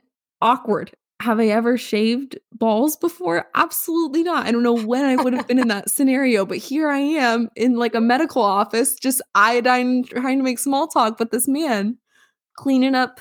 awkward. 0.41 0.91
Have 1.19 1.39
I 1.39 1.47
ever 1.47 1.77
shaved 1.77 2.37
balls 2.51 2.95
before? 2.95 3.47
Absolutely 3.55 4.21
not. 4.21 4.45
I 4.45 4.51
don't 4.51 4.61
know 4.61 4.77
when 4.77 5.03
I 5.03 5.15
would 5.15 5.33
have 5.33 5.47
been 5.47 5.57
in 5.57 5.67
that 5.69 5.89
scenario, 5.89 6.45
but 6.45 6.57
here 6.57 6.89
I 6.89 6.99
am 6.99 7.49
in 7.55 7.75
like 7.75 7.95
a 7.95 8.01
medical 8.01 8.43
office, 8.43 8.95
just 8.95 9.21
iodine 9.33 10.03
trying 10.03 10.37
to 10.37 10.43
make 10.43 10.59
small 10.59 10.87
talk 10.87 11.17
with 11.19 11.31
this 11.31 11.47
man, 11.47 11.97
cleaning 12.55 12.93
up 12.93 13.19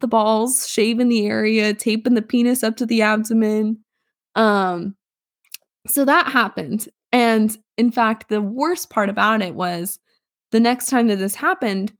the 0.00 0.08
balls, 0.08 0.68
shaving 0.68 1.08
the 1.08 1.26
area, 1.26 1.72
taping 1.72 2.14
the 2.14 2.22
penis 2.22 2.64
up 2.64 2.76
to 2.76 2.86
the 2.86 3.02
abdomen. 3.02 3.78
Um, 4.34 4.96
so 5.86 6.04
that 6.04 6.26
happened. 6.32 6.88
And 7.12 7.56
in 7.78 7.92
fact, 7.92 8.28
the 8.28 8.40
worst 8.40 8.90
part 8.90 9.08
about 9.08 9.42
it 9.42 9.54
was 9.54 9.98
the 10.50 10.60
next 10.60 10.86
time 10.86 11.06
that 11.06 11.16
this 11.16 11.36
happened, 11.36 11.92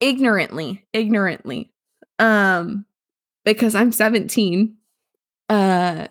ignorantly, 0.00 0.86
ignorantly, 0.92 1.72
um, 2.18 2.84
because 3.44 3.74
I'm 3.74 3.92
17, 3.92 4.76
uh, 5.48 6.08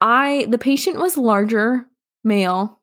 I, 0.00 0.46
the 0.48 0.58
patient 0.58 0.98
was 0.98 1.16
larger 1.16 1.86
male. 2.24 2.80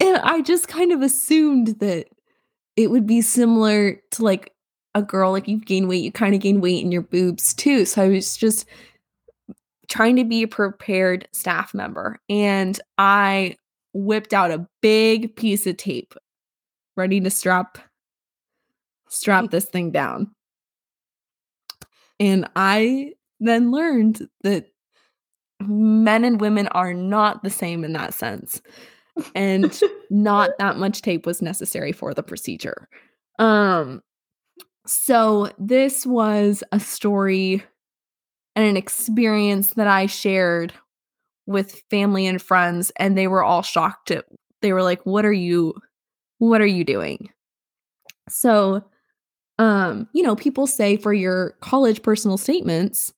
and 0.00 0.16
I 0.18 0.40
just 0.42 0.68
kind 0.68 0.92
of 0.92 1.02
assumed 1.02 1.80
that 1.80 2.06
it 2.76 2.90
would 2.90 3.06
be 3.06 3.20
similar 3.20 4.00
to 4.12 4.24
like 4.24 4.52
a 4.94 5.02
girl, 5.02 5.32
like 5.32 5.48
you 5.48 5.58
gain 5.58 5.88
weight, 5.88 6.04
you 6.04 6.12
kind 6.12 6.34
of 6.34 6.40
gain 6.40 6.60
weight 6.60 6.82
in 6.82 6.92
your 6.92 7.02
boobs 7.02 7.52
too. 7.54 7.84
So 7.84 8.02
I 8.02 8.08
was 8.08 8.36
just 8.36 8.66
trying 9.88 10.16
to 10.16 10.24
be 10.24 10.42
a 10.42 10.48
prepared 10.48 11.28
staff 11.32 11.74
member. 11.74 12.20
And 12.28 12.80
I 12.98 13.56
whipped 13.92 14.32
out 14.32 14.50
a 14.50 14.66
big 14.80 15.36
piece 15.36 15.66
of 15.66 15.76
tape 15.76 16.14
ready 16.96 17.20
to 17.20 17.30
strap 17.30 17.78
strap 19.08 19.50
this 19.50 19.66
thing 19.66 19.90
down. 19.90 20.30
And 22.20 22.48
I 22.56 23.12
then 23.40 23.70
learned 23.70 24.28
that 24.42 24.66
men 25.60 26.24
and 26.24 26.40
women 26.40 26.68
are 26.68 26.94
not 26.94 27.42
the 27.42 27.50
same 27.50 27.84
in 27.84 27.92
that 27.92 28.14
sense. 28.14 28.60
And 29.34 29.78
not 30.10 30.50
that 30.58 30.76
much 30.76 31.02
tape 31.02 31.26
was 31.26 31.42
necessary 31.42 31.92
for 31.92 32.14
the 32.14 32.22
procedure. 32.22 32.88
Um 33.38 34.02
so 34.86 35.50
this 35.58 36.04
was 36.04 36.62
a 36.70 36.78
story 36.78 37.64
and 38.54 38.66
an 38.66 38.76
experience 38.76 39.70
that 39.74 39.86
I 39.86 40.06
shared 40.06 40.74
with 41.46 41.82
family 41.90 42.26
and 42.26 42.40
friends 42.40 42.92
and 42.96 43.16
they 43.16 43.26
were 43.26 43.42
all 43.42 43.62
shocked 43.62 44.10
at 44.10 44.24
they 44.62 44.72
were 44.72 44.82
like 44.82 45.04
what 45.04 45.24
are 45.24 45.32
you 45.32 45.74
what 46.38 46.60
are 46.60 46.66
you 46.66 46.84
doing? 46.84 47.30
So 48.28 48.84
um 49.58 50.08
you 50.12 50.22
know 50.22 50.34
people 50.34 50.66
say 50.66 50.96
for 50.96 51.12
your 51.12 51.54
college 51.60 52.02
personal 52.02 52.36
statements 52.36 53.12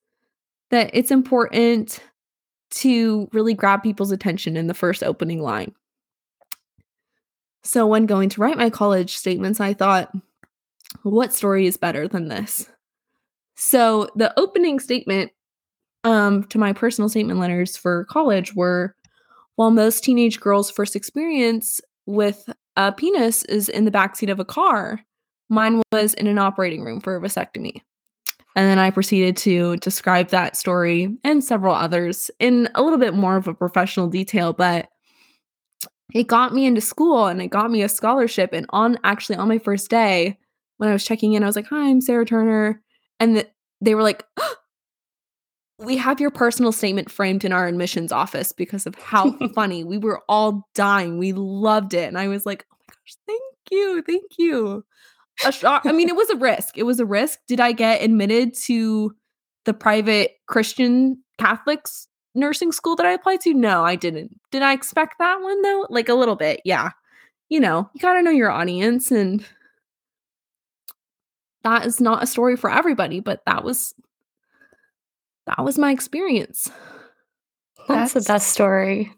that 0.69 0.91
it's 0.93 1.09
important 1.11 1.99
to 2.69 3.27
really 3.31 3.53
grab 3.53 3.81
people's 3.81 4.11
attention 4.11 4.57
in 4.57 4.67
the 4.67 4.73
first 4.73 5.03
opening 5.03 5.41
line. 5.41 5.73
So 7.63 7.87
when 7.87 8.05
going 8.05 8.29
to 8.29 8.41
write 8.41 8.57
my 8.57 8.69
college 8.69 9.17
statements 9.17 9.59
i 9.59 9.73
thought 9.73 10.11
what 11.03 11.33
story 11.33 11.65
is 11.65 11.77
better 11.77 12.07
than 12.07 12.27
this? 12.27 12.69
So 13.55 14.09
the 14.15 14.37
opening 14.39 14.79
statement 14.79 15.31
um, 16.03 16.43
to 16.45 16.57
my 16.57 16.73
personal 16.73 17.09
statement 17.09 17.39
letters 17.39 17.75
for 17.75 18.05
college 18.05 18.55
were 18.55 18.95
while 19.55 19.71
most 19.71 20.03
teenage 20.03 20.39
girls' 20.39 20.69
first 20.69 20.95
experience 20.95 21.81
with 22.05 22.49
a 22.77 22.93
penis 22.93 23.43
is 23.45 23.67
in 23.67 23.83
the 23.83 23.91
backseat 23.91 24.31
of 24.31 24.39
a 24.39 24.45
car, 24.45 25.01
mine 25.49 25.81
was 25.91 26.13
in 26.13 26.27
an 26.27 26.37
operating 26.37 26.83
room 26.83 27.01
for 27.01 27.15
a 27.15 27.21
vasectomy. 27.21 27.81
And 28.55 28.67
then 28.67 28.79
I 28.79 28.91
proceeded 28.91 29.35
to 29.37 29.75
describe 29.77 30.29
that 30.29 30.55
story 30.55 31.15
and 31.23 31.43
several 31.43 31.75
others 31.75 32.31
in 32.39 32.69
a 32.73 32.81
little 32.81 32.97
bit 32.97 33.13
more 33.13 33.35
of 33.35 33.47
a 33.47 33.53
professional 33.53 34.07
detail, 34.07 34.53
but 34.53 34.87
it 36.13 36.27
got 36.27 36.53
me 36.53 36.65
into 36.65 36.81
school 36.81 37.27
and 37.27 37.41
it 37.41 37.49
got 37.49 37.69
me 37.69 37.83
a 37.83 37.89
scholarship. 37.89 38.53
And 38.53 38.65
on 38.69 38.97
actually 39.03 39.35
on 39.35 39.47
my 39.47 39.59
first 39.59 39.89
day, 39.89 40.37
when 40.77 40.89
I 40.89 40.93
was 40.93 41.05
checking 41.05 41.33
in, 41.33 41.43
I 41.43 41.47
was 41.47 41.55
like, 41.55 41.67
Hi, 41.67 41.89
I'm 41.89 42.01
Sarah 42.01 42.25
Turner. 42.25 42.81
And 43.19 43.37
the, 43.37 43.47
they 43.81 43.95
were 43.95 44.03
like, 44.03 44.23
oh, 44.37 44.55
we 45.79 45.97
have 45.97 46.19
your 46.19 46.31
personal 46.31 46.71
statement 46.71 47.11
framed 47.11 47.45
in 47.45 47.51
our 47.51 47.67
admissions 47.67 48.11
office 48.11 48.51
because 48.51 48.85
of 48.85 48.95
how 48.95 49.37
funny 49.55 49.83
we 49.83 49.97
were 49.97 50.21
all 50.27 50.67
dying. 50.73 51.17
We 51.17 51.33
loved 51.33 51.93
it. 51.93 52.07
And 52.07 52.17
I 52.17 52.27
was 52.27 52.45
like, 52.45 52.65
oh 52.71 52.75
my 52.87 52.93
gosh, 52.93 53.17
thank 53.27 53.41
you. 53.71 54.01
Thank 54.01 54.31
you. 54.37 54.83
A 55.45 55.51
shock, 55.51 55.83
I 55.85 55.91
mean, 55.91 56.09
it 56.09 56.15
was 56.15 56.31
a 56.31 56.35
risk. 56.35 56.77
It 56.77 56.83
was 56.83 56.99
a 56.99 57.05
risk. 57.05 57.39
Did 57.47 57.59
I 57.59 57.71
get 57.71 58.01
admitted 58.01 58.55
to 58.65 59.13
the 59.65 59.73
private 59.73 60.31
Christian 60.47 61.23
Catholics 61.37 62.07
nursing 62.33 62.71
school 62.71 62.95
that 62.95 63.05
I 63.05 63.11
applied 63.11 63.41
to? 63.41 63.53
No, 63.53 63.83
I 63.83 63.95
didn't. 63.95 64.39
Did 64.51 64.63
I 64.63 64.73
expect 64.73 65.15
that 65.19 65.41
one 65.41 65.61
though? 65.61 65.85
Like 65.89 66.09
a 66.09 66.15
little 66.15 66.35
bit. 66.35 66.61
Yeah. 66.65 66.89
You 67.49 67.59
know, 67.59 67.89
you 67.93 68.01
got 68.01 68.13
to 68.13 68.23
know 68.23 68.31
your 68.31 68.49
audience 68.49 69.11
and 69.11 69.45
that 71.63 71.85
is 71.85 72.01
not 72.01 72.23
a 72.23 72.27
story 72.27 72.55
for 72.55 72.71
everybody, 72.71 73.19
but 73.19 73.41
that 73.45 73.63
was 73.63 73.93
that 75.47 75.63
was 75.63 75.77
my 75.77 75.91
experience. 75.91 76.69
That's, 77.87 78.13
That's 78.13 78.25
the 78.25 78.33
best 78.33 78.49
story. 78.49 79.11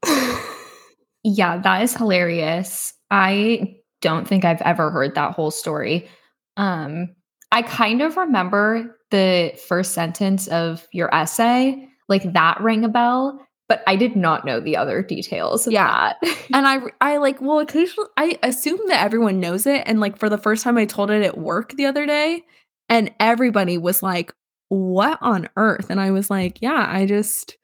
yeah, 1.23 1.57
that 1.57 1.83
is 1.83 1.95
hilarious. 1.95 2.93
I 3.11 3.75
don't 4.01 4.27
think 4.27 4.45
I've 4.45 4.61
ever 4.61 4.91
heard 4.91 5.15
that 5.15 5.33
whole 5.33 5.51
story. 5.51 6.07
Um, 6.55 7.15
I 7.51 7.63
kind 7.63 8.01
of 8.01 8.15
remember 8.15 8.95
the 9.11 9.59
first 9.67 9.93
sentence 9.93 10.47
of 10.47 10.87
your 10.93 11.13
essay, 11.13 11.87
like 12.07 12.33
that 12.33 12.61
rang 12.61 12.85
a 12.85 12.89
bell, 12.89 13.39
but 13.67 13.81
I 13.87 13.95
did 13.95 14.15
not 14.15 14.45
know 14.45 14.59
the 14.59 14.77
other 14.77 15.01
details 15.01 15.67
yeah. 15.67 16.13
and 16.53 16.67
I 16.67 16.79
I 17.01 17.17
like 17.17 17.39
well 17.41 17.59
occasionally 17.59 18.09
I 18.17 18.37
assume 18.43 18.79
that 18.87 19.03
everyone 19.03 19.39
knows 19.39 19.65
it 19.65 19.83
and 19.85 19.99
like 19.99 20.17
for 20.17 20.29
the 20.29 20.37
first 20.37 20.63
time 20.63 20.77
I 20.77 20.85
told 20.85 21.11
it 21.11 21.23
at 21.23 21.37
work 21.37 21.73
the 21.73 21.85
other 21.85 22.05
day 22.05 22.43
and 22.89 23.11
everybody 23.19 23.77
was 23.77 24.01
like, 24.01 24.33
what 24.69 25.17
on 25.21 25.49
earth? 25.57 25.89
And 25.89 25.99
I 25.99 26.11
was 26.11 26.29
like, 26.29 26.61
yeah, 26.61 26.85
I 26.87 27.05
just 27.05 27.57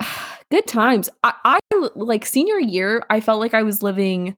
good 0.50 0.66
times. 0.66 1.08
I, 1.22 1.34
I 1.44 1.60
like 1.94 2.26
senior 2.26 2.58
year, 2.58 3.04
I 3.10 3.20
felt 3.20 3.40
like 3.40 3.54
I 3.54 3.62
was 3.62 3.82
living 3.82 4.36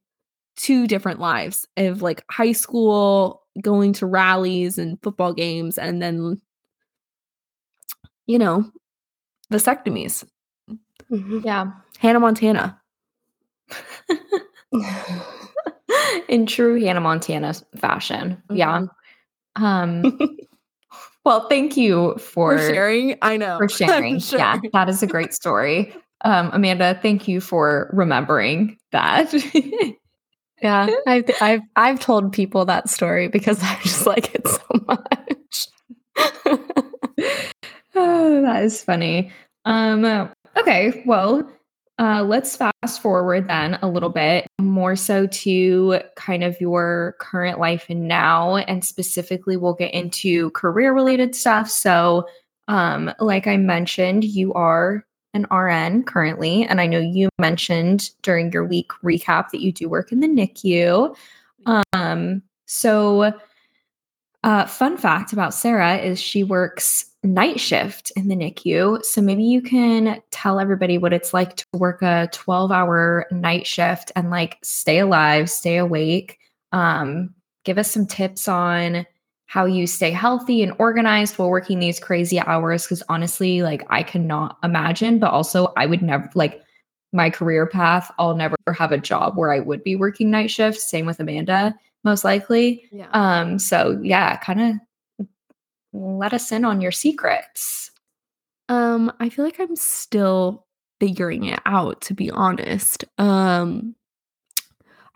two 0.56 0.86
different 0.86 1.20
lives 1.20 1.66
of 1.76 2.02
like 2.02 2.22
high 2.30 2.52
school, 2.52 3.42
going 3.60 3.92
to 3.94 4.06
rallies 4.06 4.78
and 4.78 4.98
football 5.02 5.32
games, 5.32 5.78
and 5.78 6.02
then, 6.02 6.40
you 8.26 8.38
know, 8.38 8.70
vasectomies. 9.52 10.24
Mm-hmm. 11.10 11.40
Yeah. 11.44 11.72
Hannah 11.98 12.20
Montana. 12.20 12.80
In 16.28 16.46
true 16.46 16.80
Hannah 16.80 17.00
Montana 17.00 17.54
fashion. 17.76 18.42
Mm-hmm. 18.48 18.56
Yeah. 18.56 18.82
Um, 19.56 20.18
well, 21.24 21.48
thank 21.48 21.76
you 21.76 22.16
for, 22.18 22.58
for, 22.58 22.68
sharing. 22.72 23.18
I 23.22 23.36
know. 23.36 23.58
For 23.58 23.68
sharing. 23.68 24.20
Sure. 24.20 24.38
Yeah, 24.38 24.58
that 24.72 24.88
is 24.88 25.02
a 25.02 25.06
great 25.06 25.34
story. 25.34 25.94
Um, 26.22 26.50
Amanda, 26.52 26.98
thank 27.00 27.26
you 27.28 27.40
for 27.40 27.90
remembering 27.92 28.78
that. 28.92 29.32
Yeah, 30.62 30.88
I've 31.06 31.24
I've 31.40 31.62
I've 31.76 32.00
told 32.00 32.32
people 32.32 32.66
that 32.66 32.90
story 32.90 33.28
because 33.28 33.62
I 33.62 33.78
just 33.82 34.06
like 34.06 34.34
it 34.34 34.46
so 34.46 34.60
much. 34.86 35.68
oh, 37.94 38.42
that 38.42 38.62
is 38.62 38.82
funny. 38.82 39.32
Um, 39.64 40.04
okay, 40.56 41.02
well, 41.06 41.50
uh, 42.00 42.22
let's 42.22 42.56
fast 42.56 43.02
forward 43.02 43.46
then 43.46 43.78
a 43.82 43.88
little 43.88 44.08
bit 44.08 44.46
more 44.58 44.96
so 44.96 45.26
to 45.26 46.00
kind 46.16 46.42
of 46.42 46.58
your 46.58 47.14
current 47.20 47.60
life 47.60 47.84
and 47.90 48.08
now, 48.08 48.56
and 48.56 48.82
specifically, 48.82 49.58
we'll 49.58 49.74
get 49.74 49.92
into 49.92 50.50
career 50.52 50.94
related 50.94 51.34
stuff. 51.34 51.68
So, 51.68 52.26
um, 52.68 53.12
like 53.20 53.46
I 53.46 53.58
mentioned, 53.58 54.24
you 54.24 54.54
are 54.54 55.04
an 55.34 55.46
RN 55.50 56.04
currently, 56.04 56.64
and 56.64 56.80
I 56.80 56.86
know 56.86 56.98
you 56.98 57.28
mentioned 57.38 58.08
during 58.22 58.50
your 58.50 58.64
week 58.64 58.92
recap 59.04 59.50
that 59.50 59.60
you 59.60 59.70
do 59.70 59.86
work 59.86 60.10
in 60.10 60.20
the 60.20 60.26
NICU. 60.26 61.14
Um, 61.92 62.42
so, 62.64 63.34
uh, 64.42 64.64
fun 64.64 64.96
fact 64.96 65.34
about 65.34 65.52
Sarah 65.52 65.98
is 65.98 66.18
she 66.18 66.44
works 66.44 67.09
night 67.22 67.60
shift 67.60 68.10
in 68.16 68.28
the 68.28 68.34
NICU. 68.34 69.04
So 69.04 69.20
maybe 69.20 69.44
you 69.44 69.60
can 69.60 70.22
tell 70.30 70.58
everybody 70.58 70.98
what 70.98 71.12
it's 71.12 71.34
like 71.34 71.56
to 71.56 71.66
work 71.74 72.02
a 72.02 72.28
12 72.32 72.72
hour 72.72 73.26
night 73.30 73.66
shift 73.66 74.10
and 74.16 74.30
like 74.30 74.58
stay 74.62 75.00
alive, 75.00 75.50
stay 75.50 75.76
awake. 75.76 76.38
Um, 76.72 77.34
give 77.64 77.78
us 77.78 77.90
some 77.90 78.06
tips 78.06 78.48
on 78.48 79.06
how 79.46 79.66
you 79.66 79.86
stay 79.86 80.12
healthy 80.12 80.62
and 80.62 80.72
organized 80.78 81.36
while 81.36 81.50
working 81.50 81.78
these 81.80 82.00
crazy 82.00 82.38
hours. 82.38 82.86
Cause 82.86 83.02
honestly, 83.08 83.62
like 83.62 83.84
I 83.90 84.02
cannot 84.02 84.58
imagine, 84.62 85.18
but 85.18 85.32
also 85.32 85.72
I 85.76 85.86
would 85.86 86.02
never 86.02 86.30
like 86.34 86.62
my 87.12 87.28
career 87.28 87.66
path, 87.66 88.10
I'll 88.18 88.36
never 88.36 88.56
have 88.72 88.92
a 88.92 88.98
job 88.98 89.36
where 89.36 89.52
I 89.52 89.58
would 89.58 89.82
be 89.82 89.96
working 89.96 90.30
night 90.30 90.50
shifts. 90.50 90.88
Same 90.88 91.06
with 91.06 91.18
Amanda, 91.18 91.74
most 92.04 92.24
likely. 92.24 92.84
Yeah. 92.92 93.08
Um, 93.12 93.58
so 93.58 93.98
yeah, 94.02 94.36
kind 94.36 94.60
of 94.60 94.76
let 95.92 96.32
us 96.32 96.52
in 96.52 96.64
on 96.64 96.80
your 96.80 96.92
secrets. 96.92 97.90
Um, 98.68 99.12
I 99.18 99.28
feel 99.28 99.44
like 99.44 99.58
I'm 99.58 99.76
still 99.76 100.66
figuring 101.00 101.44
it 101.44 101.60
out, 101.66 102.00
to 102.02 102.14
be 102.14 102.30
honest. 102.30 103.04
Um, 103.18 103.96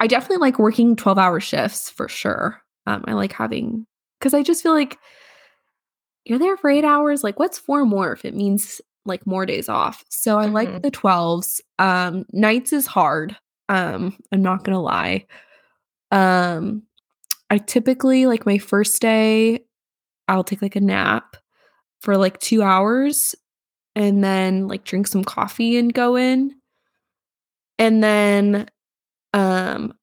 I 0.00 0.06
definitely 0.06 0.38
like 0.38 0.58
working 0.58 0.96
12 0.96 1.18
hour 1.18 1.40
shifts 1.40 1.90
for 1.90 2.08
sure. 2.08 2.60
Um, 2.86 3.04
I 3.06 3.12
like 3.12 3.32
having 3.32 3.86
because 4.18 4.34
I 4.34 4.42
just 4.42 4.62
feel 4.62 4.72
like 4.72 4.98
you're 6.24 6.38
there 6.38 6.56
for 6.56 6.70
eight 6.70 6.84
hours. 6.84 7.22
Like, 7.22 7.38
what's 7.38 7.58
four 7.58 7.84
more 7.84 8.12
if 8.12 8.24
it 8.24 8.34
means 8.34 8.80
like 9.04 9.26
more 9.26 9.46
days 9.46 9.68
off? 9.68 10.04
So 10.08 10.38
I 10.38 10.46
mm-hmm. 10.46 10.54
like 10.54 10.82
the 10.82 10.90
12s. 10.90 11.60
Um, 11.78 12.24
nights 12.32 12.72
is 12.72 12.86
hard. 12.86 13.36
Um, 13.68 14.16
I'm 14.32 14.42
not 14.42 14.64
gonna 14.64 14.82
lie. 14.82 15.26
Um, 16.10 16.82
I 17.50 17.58
typically 17.58 18.26
like 18.26 18.46
my 18.46 18.58
first 18.58 19.00
day, 19.00 19.64
I'll 20.28 20.44
take 20.44 20.62
like 20.62 20.76
a 20.76 20.80
nap 20.80 21.36
for 22.00 22.16
like 22.16 22.38
two 22.38 22.62
hours 22.62 23.34
and 23.94 24.22
then 24.22 24.68
like 24.68 24.84
drink 24.84 25.06
some 25.06 25.24
coffee 25.24 25.76
and 25.76 25.92
go 25.92 26.16
in. 26.16 26.54
And 27.78 28.02
then 28.02 28.68
um 29.32 29.94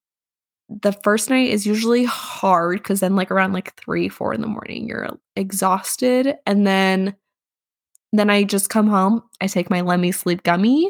the 0.82 0.92
first 0.92 1.30
night 1.30 1.50
is 1.50 1.66
usually 1.66 2.06
hard 2.06 2.78
because 2.78 3.02
then 3.02 3.16
like 3.16 3.32
around 3.32 3.54
like 3.54 3.76
three 3.76 4.08
four 4.08 4.34
in 4.34 4.42
the 4.42 4.48
morning 4.48 4.88
you're 4.88 5.10
exhausted 5.36 6.36
and 6.46 6.66
then 6.66 7.16
then 8.14 8.30
i 8.30 8.44
just 8.44 8.70
come 8.70 8.88
home 8.88 9.22
i 9.42 9.48
take 9.48 9.70
my 9.70 9.82
Lemme 9.82 10.12
sleep 10.14 10.44
gummy 10.44 10.90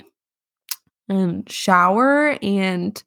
and 1.10 1.50
shower 1.50 2.38
and 2.42 3.02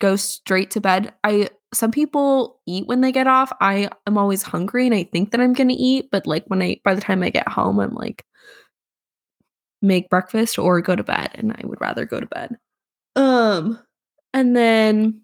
go 0.00 0.16
straight 0.16 0.70
to 0.72 0.80
bed 0.80 1.14
i 1.24 1.48
some 1.72 1.90
people 1.90 2.60
eat 2.66 2.86
when 2.86 3.00
they 3.00 3.12
get 3.12 3.26
off 3.26 3.52
i 3.60 3.88
am 4.06 4.18
always 4.18 4.42
hungry 4.42 4.86
and 4.86 4.94
i 4.94 5.04
think 5.04 5.30
that 5.30 5.40
i'm 5.40 5.52
gonna 5.52 5.74
eat 5.76 6.08
but 6.10 6.26
like 6.26 6.44
when 6.46 6.62
i 6.62 6.76
by 6.84 6.94
the 6.94 7.00
time 7.00 7.22
i 7.22 7.30
get 7.30 7.48
home 7.48 7.78
i'm 7.78 7.94
like 7.94 8.24
make 9.82 10.10
breakfast 10.10 10.58
or 10.58 10.80
go 10.80 10.94
to 10.94 11.04
bed 11.04 11.30
and 11.34 11.52
i 11.52 11.60
would 11.64 11.80
rather 11.80 12.04
go 12.04 12.20
to 12.20 12.26
bed 12.26 12.56
um 13.16 13.78
and 14.32 14.56
then 14.56 15.20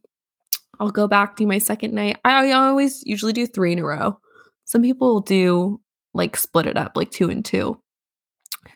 I'll 0.81 0.91
go 0.91 1.07
back, 1.09 1.37
do 1.37 1.47
my 1.47 1.59
second 1.59 1.95
night. 1.95 2.19
I, 2.25 2.51
I 2.51 2.53
always 2.53 3.03
usually 3.07 3.33
do 3.33 3.47
three 3.47 3.73
in 3.73 3.79
a 3.79 3.85
row. 3.85 4.19
Some 4.65 4.83
people 4.83 5.21
do 5.21 5.81
like 6.15 6.37
split 6.37 6.67
it 6.67 6.77
up, 6.77 6.97
like 6.97 7.11
two 7.11 7.31
and 7.31 7.45
two. 7.45 7.81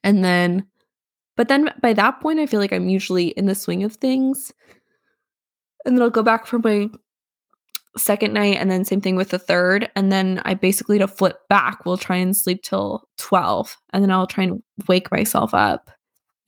And 0.04 0.24
then, 0.24 0.66
but 1.36 1.48
then 1.48 1.70
by 1.82 1.92
that 1.94 2.20
point, 2.20 2.38
I 2.38 2.46
feel 2.46 2.60
like 2.60 2.72
I'm 2.72 2.88
usually 2.88 3.28
in 3.28 3.46
the 3.46 3.54
swing 3.54 3.82
of 3.82 3.96
things. 3.96 4.52
And 5.84 5.96
then 5.96 6.02
I'll 6.02 6.10
go 6.10 6.22
back 6.22 6.46
for 6.46 6.58
my 6.58 6.88
second 7.96 8.32
night 8.32 8.56
and 8.56 8.70
then 8.70 8.84
same 8.84 9.00
thing 9.00 9.16
with 9.16 9.30
the 9.30 9.38
third 9.38 9.90
and 9.96 10.12
then 10.12 10.40
i 10.44 10.54
basically 10.54 10.98
to 10.98 11.08
flip 11.08 11.40
back 11.48 11.84
will 11.84 11.96
try 11.96 12.16
and 12.16 12.36
sleep 12.36 12.62
till 12.62 13.02
12 13.18 13.76
and 13.92 14.02
then 14.02 14.10
i'll 14.10 14.26
try 14.26 14.44
and 14.44 14.62
wake 14.86 15.10
myself 15.10 15.52
up 15.54 15.90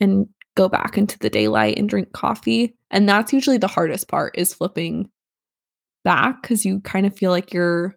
and 0.00 0.28
go 0.54 0.68
back 0.68 0.96
into 0.96 1.18
the 1.18 1.30
daylight 1.30 1.78
and 1.78 1.88
drink 1.88 2.12
coffee 2.12 2.76
and 2.90 3.08
that's 3.08 3.32
usually 3.32 3.58
the 3.58 3.66
hardest 3.66 4.06
part 4.08 4.36
is 4.38 4.54
flipping 4.54 5.10
back 6.04 6.42
because 6.42 6.64
you 6.64 6.80
kind 6.80 7.06
of 7.06 7.16
feel 7.16 7.30
like 7.30 7.52
you're 7.52 7.96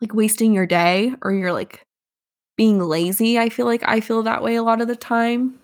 like 0.00 0.14
wasting 0.14 0.54
your 0.54 0.66
day 0.66 1.12
or 1.22 1.32
you're 1.32 1.52
like 1.52 1.86
being 2.56 2.78
lazy. 2.78 3.38
I 3.38 3.48
feel 3.48 3.66
like 3.66 3.82
I 3.84 4.00
feel 4.00 4.22
that 4.22 4.42
way 4.42 4.56
a 4.56 4.62
lot 4.62 4.80
of 4.80 4.88
the 4.88 4.96
time. 4.96 5.58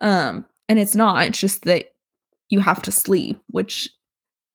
Um, 0.00 0.44
and 0.68 0.78
it's 0.78 0.94
not, 0.94 1.26
it's 1.26 1.40
just 1.40 1.64
that 1.64 1.94
you 2.48 2.60
have 2.60 2.82
to 2.82 2.92
sleep, 2.92 3.40
which 3.48 3.88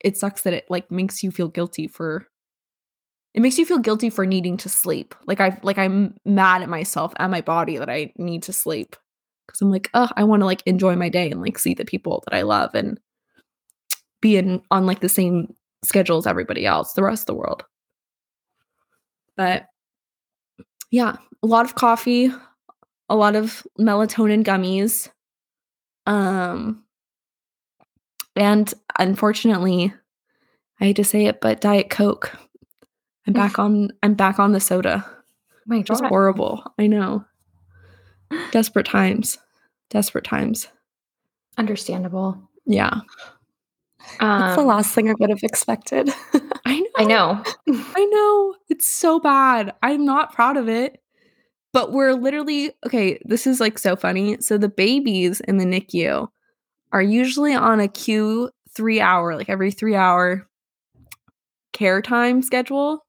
it 0.01 0.17
sucks 0.17 0.43
that 0.43 0.53
it 0.53 0.65
like 0.69 0.89
makes 0.91 1.23
you 1.23 1.31
feel 1.31 1.47
guilty 1.47 1.87
for 1.87 2.27
it 3.33 3.41
makes 3.41 3.59
you 3.59 3.65
feel 3.67 3.77
guilty 3.77 4.09
for 4.09 4.25
needing 4.25 4.57
to 4.57 4.67
sleep. 4.67 5.13
Like 5.27 5.39
I 5.39 5.59
like 5.61 5.77
I'm 5.77 6.15
mad 6.25 6.63
at 6.63 6.69
myself 6.69 7.13
and 7.17 7.31
my 7.31 7.41
body 7.41 7.77
that 7.77 7.89
I 7.89 8.11
need 8.17 8.41
to 8.43 8.53
sleep. 8.53 8.95
Cause 9.47 9.61
I'm 9.61 9.71
like, 9.71 9.89
oh, 9.93 10.09
I 10.17 10.23
want 10.23 10.41
to 10.41 10.45
like 10.45 10.63
enjoy 10.65 10.95
my 10.95 11.07
day 11.07 11.29
and 11.29 11.41
like 11.41 11.59
see 11.59 11.75
the 11.75 11.85
people 11.85 12.23
that 12.25 12.35
I 12.35 12.41
love 12.41 12.73
and 12.73 12.99
be 14.21 14.37
in 14.37 14.61
on 14.71 14.87
like 14.87 15.01
the 15.01 15.07
same 15.07 15.53
schedule 15.83 16.17
as 16.17 16.25
everybody 16.25 16.65
else, 16.65 16.93
the 16.93 17.03
rest 17.03 17.21
of 17.23 17.27
the 17.27 17.35
world. 17.35 17.63
But 19.35 19.67
yeah, 20.89 21.17
a 21.43 21.47
lot 21.47 21.65
of 21.65 21.75
coffee, 21.75 22.31
a 23.07 23.15
lot 23.15 23.35
of 23.35 23.65
melatonin 23.79 24.43
gummies. 24.43 25.09
Um 26.07 26.83
and 28.38 28.73
unfortunately, 28.99 29.93
I 30.79 30.85
hate 30.85 30.95
to 30.97 31.03
say 31.03 31.25
it, 31.25 31.41
but 31.41 31.61
Diet 31.61 31.89
Coke. 31.89 32.38
I'm 33.25 33.33
back 33.33 33.59
on 33.59 33.89
I'm 34.03 34.13
back 34.13 34.39
on 34.39 34.53
the 34.53 34.59
soda. 34.59 35.05
My 35.65 35.81
God. 35.81 35.89
It's 35.89 36.01
horrible. 36.07 36.63
I 36.79 36.88
know. 36.88 37.25
Desperate 38.51 38.85
times. 38.85 39.38
Desperate 39.89 40.23
times. 40.23 40.67
Understandable. 41.57 42.38
Yeah. 42.65 43.01
Um, 44.19 44.39
That's 44.39 44.55
the 44.55 44.61
um, 44.61 44.67
last 44.67 44.93
thing 44.93 45.09
I 45.09 45.13
would 45.19 45.29
have 45.29 45.43
expected. 45.43 46.09
I 46.65 46.79
know. 46.79 46.88
I 46.97 47.03
know. 47.03 47.43
I 47.67 48.05
know. 48.05 48.55
It's 48.69 48.88
so 48.88 49.19
bad. 49.19 49.73
I'm 49.83 50.05
not 50.05 50.33
proud 50.33 50.55
of 50.55 50.69
it. 50.69 51.01
But 51.73 51.91
we're 51.91 52.13
literally 52.13 52.71
okay. 52.85 53.19
This 53.25 53.45
is 53.45 53.59
like 53.59 53.77
so 53.77 53.95
funny. 53.95 54.38
So 54.39 54.57
the 54.57 54.69
babies 54.69 55.41
in 55.41 55.57
the 55.57 55.65
NICU 55.65 56.29
are 56.91 57.01
usually 57.01 57.53
on 57.53 57.79
a 57.79 57.88
Q 57.88 58.49
three 58.75 59.01
hour, 59.01 59.35
like 59.35 59.49
every 59.49 59.71
three 59.71 59.95
hour 59.95 60.47
care 61.73 62.01
time 62.01 62.41
schedule. 62.41 63.05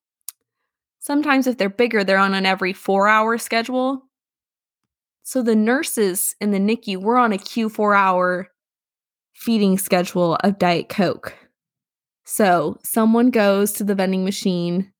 Sometimes 0.98 1.46
if 1.46 1.56
they're 1.56 1.70
bigger, 1.70 2.04
they're 2.04 2.18
on 2.18 2.34
an 2.34 2.46
every 2.46 2.72
four 2.72 3.08
hour 3.08 3.38
schedule. 3.38 4.02
So 5.22 5.42
the 5.42 5.56
nurses 5.56 6.34
in 6.40 6.52
the 6.52 6.58
NICU 6.58 7.02
were 7.02 7.18
on 7.18 7.32
a 7.32 7.38
Q4 7.38 7.94
hour 7.94 8.48
feeding 9.34 9.76
schedule 9.76 10.36
of 10.36 10.58
Diet 10.58 10.88
Coke. 10.88 11.34
So 12.24 12.78
someone 12.82 13.30
goes 13.30 13.72
to 13.72 13.84
the 13.84 13.94
vending 13.94 14.24
machine 14.24 14.92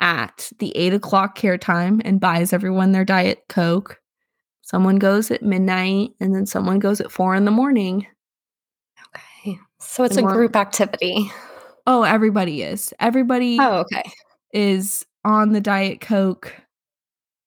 at 0.00 0.50
the 0.58 0.76
eight 0.76 0.92
o'clock 0.92 1.34
care 1.34 1.58
time 1.58 2.02
and 2.04 2.20
buys 2.20 2.52
everyone 2.52 2.92
their 2.92 3.04
Diet 3.04 3.44
Coke. 3.48 4.00
Someone 4.64 4.96
goes 4.96 5.30
at 5.30 5.42
midnight 5.42 6.14
and 6.20 6.34
then 6.34 6.46
someone 6.46 6.78
goes 6.78 6.98
at 7.00 7.12
four 7.12 7.34
in 7.34 7.44
the 7.44 7.50
morning. 7.50 8.06
Okay. 9.14 9.58
So 9.78 10.04
it's 10.04 10.16
and 10.16 10.26
a 10.26 10.32
group 10.32 10.56
activity. 10.56 11.30
Oh, 11.86 12.02
everybody 12.02 12.62
is. 12.62 12.94
Everybody 12.98 13.58
oh, 13.60 13.80
okay. 13.80 14.10
is 14.54 15.04
on 15.22 15.52
the 15.52 15.60
Diet 15.60 16.00
Coke. 16.00 16.54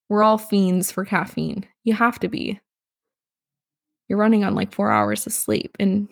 We're 0.09 0.21
all 0.21 0.37
fiends 0.37 0.91
for 0.91 1.05
caffeine. 1.05 1.65
You 1.83 1.93
have 1.93 2.19
to 2.19 2.27
be. 2.27 2.59
You're 4.07 4.19
running 4.19 4.43
on 4.43 4.53
like 4.53 4.71
four 4.71 4.91
hours 4.91 5.25
of 5.25 5.33
sleep. 5.33 5.75
And 5.79 6.07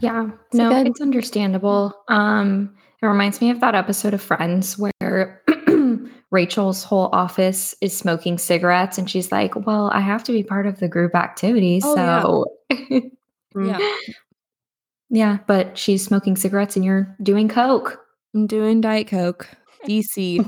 yeah, 0.00 0.30
no, 0.54 0.70
good- 0.70 0.86
it's 0.86 1.02
understandable. 1.02 1.92
Um, 2.08 2.74
it 3.02 3.06
reminds 3.06 3.42
me 3.42 3.50
of 3.50 3.60
that 3.60 3.74
episode 3.74 4.14
of 4.14 4.22
Friends 4.22 4.78
where 4.78 5.37
Rachel's 6.30 6.84
whole 6.84 7.08
office 7.12 7.74
is 7.80 7.96
smoking 7.96 8.38
cigarettes, 8.38 8.98
and 8.98 9.08
she's 9.10 9.32
like, 9.32 9.54
"Well, 9.66 9.90
I 9.92 10.00
have 10.00 10.24
to 10.24 10.32
be 10.32 10.42
part 10.42 10.66
of 10.66 10.78
the 10.78 10.88
group 10.88 11.14
activity, 11.14 11.80
oh, 11.82 11.94
so 11.94 12.46
yeah. 12.70 13.00
yeah. 13.78 13.92
Yeah, 15.10 15.38
but 15.46 15.78
she's 15.78 16.04
smoking 16.04 16.36
cigarettes 16.36 16.76
and 16.76 16.84
you're 16.84 17.16
doing 17.22 17.48
coke. 17.48 17.98
I'm 18.34 18.46
doing 18.46 18.80
Diet 18.80 19.08
Coke. 19.08 19.48
DC. 19.86 20.38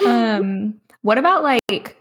um, 0.06 0.80
what 1.02 1.18
about 1.18 1.42
like 1.42 1.96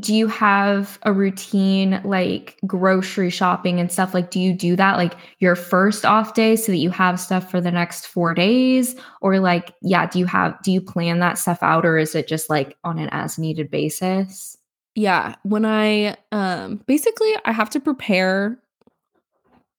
do 0.00 0.14
you 0.14 0.26
have 0.26 0.98
a 1.02 1.12
routine 1.12 2.00
like 2.04 2.58
grocery 2.66 3.30
shopping 3.30 3.78
and 3.80 3.90
stuff? 3.90 4.14
Like 4.14 4.30
do 4.30 4.40
you 4.40 4.52
do 4.52 4.76
that 4.76 4.96
like 4.96 5.14
your 5.38 5.56
first 5.56 6.04
off 6.04 6.34
day 6.34 6.56
so 6.56 6.72
that 6.72 6.78
you 6.78 6.90
have 6.90 7.20
stuff 7.20 7.50
for 7.50 7.60
the 7.60 7.70
next 7.70 8.06
4 8.06 8.34
days? 8.34 8.96
Or 9.20 9.38
like 9.38 9.74
yeah 9.82 10.06
do 10.06 10.18
you 10.18 10.26
have 10.26 10.60
do 10.62 10.72
you 10.72 10.80
plan 10.80 11.20
that 11.20 11.38
stuff 11.38 11.58
out 11.62 11.86
or 11.86 11.98
is 11.98 12.14
it 12.14 12.28
just 12.28 12.50
like 12.50 12.76
on 12.84 12.98
an 12.98 13.08
as 13.12 13.38
needed 13.38 13.70
basis? 13.70 14.56
Yeah 14.94 15.34
when 15.42 15.64
i 15.64 16.16
um 16.32 16.82
basically 16.86 17.32
i 17.44 17.52
have 17.52 17.70
to 17.70 17.80
prepare 17.80 18.58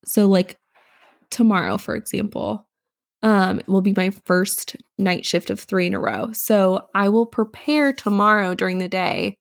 so 0.05 0.27
like 0.27 0.57
tomorrow 1.31 1.77
for 1.77 1.95
example 1.95 2.67
um 3.23 3.59
will 3.67 3.81
be 3.81 3.93
my 3.97 4.11
first 4.25 4.75
night 4.99 5.25
shift 5.25 5.49
of 5.49 5.59
3 5.59 5.87
in 5.87 5.93
a 5.95 5.99
row. 5.99 6.31
So 6.33 6.87
i 6.93 7.09
will 7.09 7.25
prepare 7.25 7.93
tomorrow 7.93 8.53
during 8.53 8.77
the 8.77 8.87
day 8.87 9.37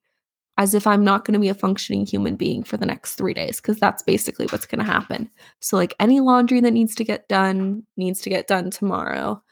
as 0.59 0.75
if 0.75 0.87
I'm 0.87 1.05
not 1.05 1.25
going 1.25 1.35
to 1.35 1.41
be 1.41 1.49
a 1.49 1.55
functioning 1.55 2.07
human 2.07 2.37
being 2.37 2.63
for 2.63 2.77
the 2.77 2.87
next 2.87 3.15
three 3.17 3.35
days, 3.35 3.61
because 3.61 3.79
that's 3.79 4.03
basically 4.03 4.47
what's 4.47 4.67
going 4.67 4.85
to 4.85 4.91
happen. 4.91 5.31
So, 5.61 5.77
like 5.77 5.95
any 6.01 6.21
laundry 6.21 6.61
that 6.61 6.71
needs 6.73 6.95
to 6.97 7.05
get 7.05 7.29
done 7.29 7.85
needs 7.97 8.21
to 8.23 8.31
get 8.31 8.47
done 8.47 8.71
tomorrow. 8.71 9.43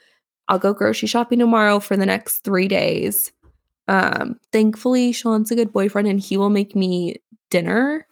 I'll 0.48 0.58
go 0.58 0.74
grocery 0.74 1.08
shopping 1.08 1.38
tomorrow 1.38 1.80
for 1.80 1.96
the 1.96 2.06
next 2.06 2.40
three 2.40 2.68
days. 2.68 3.32
Um, 3.88 4.38
thankfully, 4.52 5.12
Sean's 5.12 5.50
a 5.50 5.56
good 5.56 5.72
boyfriend 5.72 6.08
and 6.08 6.20
he 6.20 6.36
will 6.36 6.50
make 6.50 6.74
me 6.74 7.16
dinner. 7.50 8.06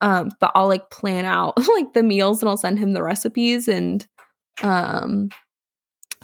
Um, 0.00 0.32
but 0.40 0.50
I'll 0.54 0.68
like 0.68 0.90
plan 0.90 1.24
out 1.24 1.56
like 1.74 1.92
the 1.94 2.02
meals 2.02 2.42
and 2.42 2.48
I'll 2.48 2.56
send 2.56 2.78
him 2.78 2.92
the 2.92 3.04
recipes 3.04 3.68
and 3.68 4.06
um 4.62 5.30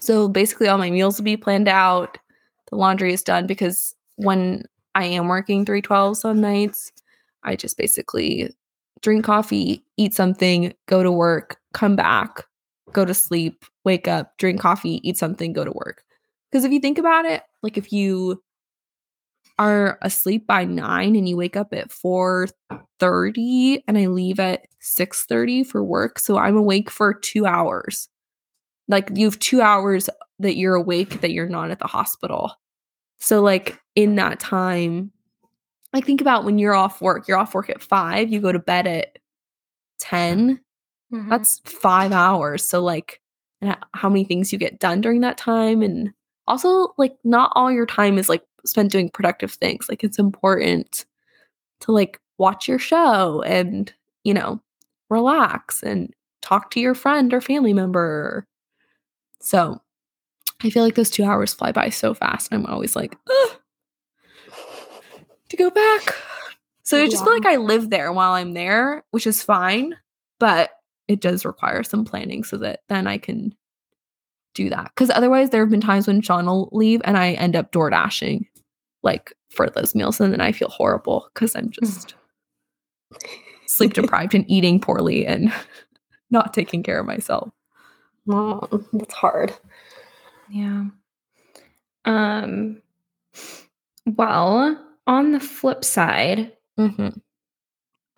so 0.01 0.29
basically 0.29 0.69
all 0.69 0.79
my 0.79 0.91
meals 0.91 1.19
will 1.19 1.25
be 1.25 1.37
planned 1.37 1.69
out. 1.69 2.19
The 2.71 2.77
laundry 2.77 3.13
is 3.13 3.23
done 3.23 3.47
because 3.47 3.95
when 4.17 4.65
I 4.99 5.05
am 5.05 5.29
working 5.29 5.65
312 5.65 6.17
some 6.17 6.41
nights. 6.41 6.91
I 7.45 7.55
just 7.55 7.79
basically 7.79 8.53
drink 9.01 9.25
coffee, 9.25 9.85
eat 9.97 10.13
something, 10.13 10.75
go 10.87 11.05
to 11.05 11.13
work, 11.13 11.59
come 11.73 11.95
back, 11.95 12.43
go 12.93 13.05
to 13.05 13.15
sleep, 13.15 13.65
wake 13.85 14.09
up, 14.09 14.37
drink 14.39 14.61
coffee, 14.61 15.01
eat 15.09 15.17
something, 15.17 15.53
go 15.53 15.65
to 15.65 15.71
work. 15.71 16.03
Because 16.51 16.65
if 16.65 16.73
you 16.73 16.81
think 16.81 16.99
about 16.99 17.27
it, 17.27 17.45
like 17.63 17.79
if 17.79 17.93
you 17.93 18.43
are 19.57 19.99
asleep 20.03 20.49
by 20.49 20.65
9 20.65 21.15
and 21.15 21.29
you 21.29 21.37
wake 21.37 21.57
up 21.57 21.73
at 21.73 21.93
4:30 21.93 23.85
and 23.87 23.97
I 23.97 24.07
leave 24.07 24.41
at 24.41 24.67
6:30 24.81 25.63
for 25.65 25.85
work, 25.85 26.19
so 26.19 26.39
I'm 26.39 26.57
awake 26.57 26.91
for 26.91 27.15
2 27.15 27.47
hours. 27.47 28.09
Like 28.89 29.11
you 29.15 29.27
have 29.27 29.39
2 29.39 29.61
hours 29.61 30.11
that 30.41 30.57
you're 30.57 30.75
awake 30.75 31.21
that 31.21 31.31
you're 31.31 31.49
not 31.49 31.71
at 31.71 31.79
the 31.79 31.87
hospital. 31.87 32.51
So, 33.19 33.41
like, 33.43 33.79
in 33.95 34.15
that 34.17 34.41
time, 34.41 35.13
like, 35.93 36.05
think 36.05 36.21
about 36.21 36.45
when 36.45 36.59
you're 36.59 36.75
off 36.75 37.01
work, 37.01 37.27
you're 37.27 37.39
off 37.39 37.55
work 37.55 37.71
at 37.71 37.83
five, 37.83 38.31
you 38.31 38.41
go 38.41 38.53
to 38.53 38.59
bed 38.59 38.87
at 38.87 39.19
10. 40.01 40.61
Mm-hmm. 41.13 41.29
That's 41.29 41.61
five 41.65 42.13
hours. 42.13 42.65
So, 42.65 42.81
like, 42.81 43.21
how 43.95 44.09
many 44.09 44.25
things 44.25 44.53
you 44.53 44.59
get 44.59 44.79
done 44.79 45.01
during 45.01 45.21
that 45.23 45.39
time. 45.39 45.83
And 45.83 46.13
also, 46.47 46.95
like, 46.97 47.17
not 47.25 47.53
all 47.55 47.73
your 47.73 47.87
time 47.87 48.19
is 48.19 48.29
like 48.29 48.45
spent 48.65 48.93
doing 48.93 49.11
productive 49.11 49.53
things. 49.53 49.89
Like, 49.89 50.05
it's 50.05 50.19
important 50.19 51.05
to 51.81 51.93
like 51.93 52.21
watch 52.39 52.69
your 52.69 52.79
show 52.79 53.43
and, 53.43 53.93
you 54.25 54.35
know, 54.35 54.61
relax 55.11 55.83
and 55.83 56.13
talk 56.43 56.71
to 56.71 56.81
your 56.81 56.95
friend 56.95 57.33
or 57.35 57.41
family 57.41 57.73
member. 57.73 58.47
So, 59.41 59.81
I 60.63 60.71
feel 60.71 60.83
like 60.83 60.95
those 60.95 61.11
two 61.11 61.25
hours 61.25 61.55
fly 61.55 61.73
by 61.73 61.91
so 61.91 62.15
fast. 62.15 62.49
I'm 62.53 62.67
always 62.67 62.97
like, 62.97 63.17
to 65.49 65.57
go 65.57 65.71
back. 65.71 66.15
So 66.83 67.03
I 67.03 67.09
just 67.09 67.23
feel 67.23 67.35
like 67.35 67.47
I 67.47 67.57
live 67.57 67.91
there 67.91 68.13
while 68.13 68.33
I'm 68.33 68.55
there, 68.55 69.05
which 69.11 69.27
is 69.27 69.43
fine, 69.43 69.95
but 70.39 70.71
it 71.07 71.21
does 71.21 71.45
require 71.45 71.83
some 71.83 72.05
planning 72.05 72.45
so 72.45 72.57
that 72.59 72.81
then 72.89 73.07
I 73.07 73.19
can 73.19 73.55
do 74.55 74.71
that. 74.71 74.91
Because 74.95 75.11
otherwise, 75.11 75.51
there 75.51 75.61
have 75.63 75.71
been 75.71 75.81
times 75.81 76.07
when 76.07 76.23
Sean 76.23 76.47
will 76.47 76.71
leave 76.73 77.03
and 77.05 77.19
I 77.19 77.33
end 77.33 77.57
up 77.57 77.73
door 77.73 77.91
dashing 77.91 78.47
like 79.03 79.33
for 79.51 79.71
those 79.71 79.95
meals, 79.95 80.21
and 80.21 80.33
then 80.33 80.41
I 80.41 80.53
feel 80.53 80.69
horrible 80.69 81.29
because 81.33 81.55
I'm 81.55 81.69
mm. 81.69 81.79
just 81.81 82.15
sleep 83.67 83.93
deprived 83.93 84.35
and 84.35 84.45
eating 84.51 84.81
poorly 84.81 85.27
and 85.27 85.53
not 86.31 86.53
taking 86.53 86.83
care 86.83 87.01
of 87.01 87.07
myself. 87.07 87.51
Oh, 88.29 88.67
that's 88.93 89.15
hard. 89.15 89.55
Yeah. 90.51 90.87
Um 92.05 92.83
well, 94.07 94.85
on 95.07 95.33
the 95.33 95.41
flip 95.41 95.85
side, 95.85 96.53
mm-hmm. 96.79 97.19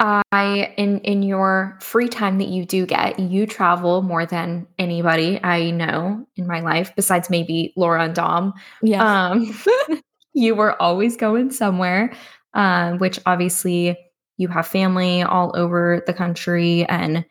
I 0.01 0.72
in 0.78 1.01
in 1.01 1.22
your 1.22 1.76
free 1.81 2.09
time 2.09 2.39
that 2.39 2.49
you 2.49 2.64
do 2.64 2.87
get, 2.87 3.18
you 3.18 3.47
travel 3.47 4.01
more 4.03 4.24
than 4.24 4.66
anybody 4.78 5.39
I 5.43 5.70
know 5.70 6.26
in 6.37 6.47
my 6.47 6.61
life, 6.61 6.93
besides 6.97 7.28
maybe 7.28 7.74
Laura 7.76 8.05
and 8.05 8.14
Dom. 8.14 8.55
Yeah. 8.83 9.28
Um, 9.31 9.55
you 10.33 10.55
were 10.55 10.81
always 10.81 11.16
going 11.16 11.51
somewhere, 11.51 12.12
um, 12.55 12.99
which 12.99 13.18
obviously 13.26 13.97
you 14.39 14.49
have 14.49 14.66
family 14.66 15.22
all 15.22 15.53
over 15.55 16.03
the 16.07 16.14
country 16.14 16.87
and 16.87 17.26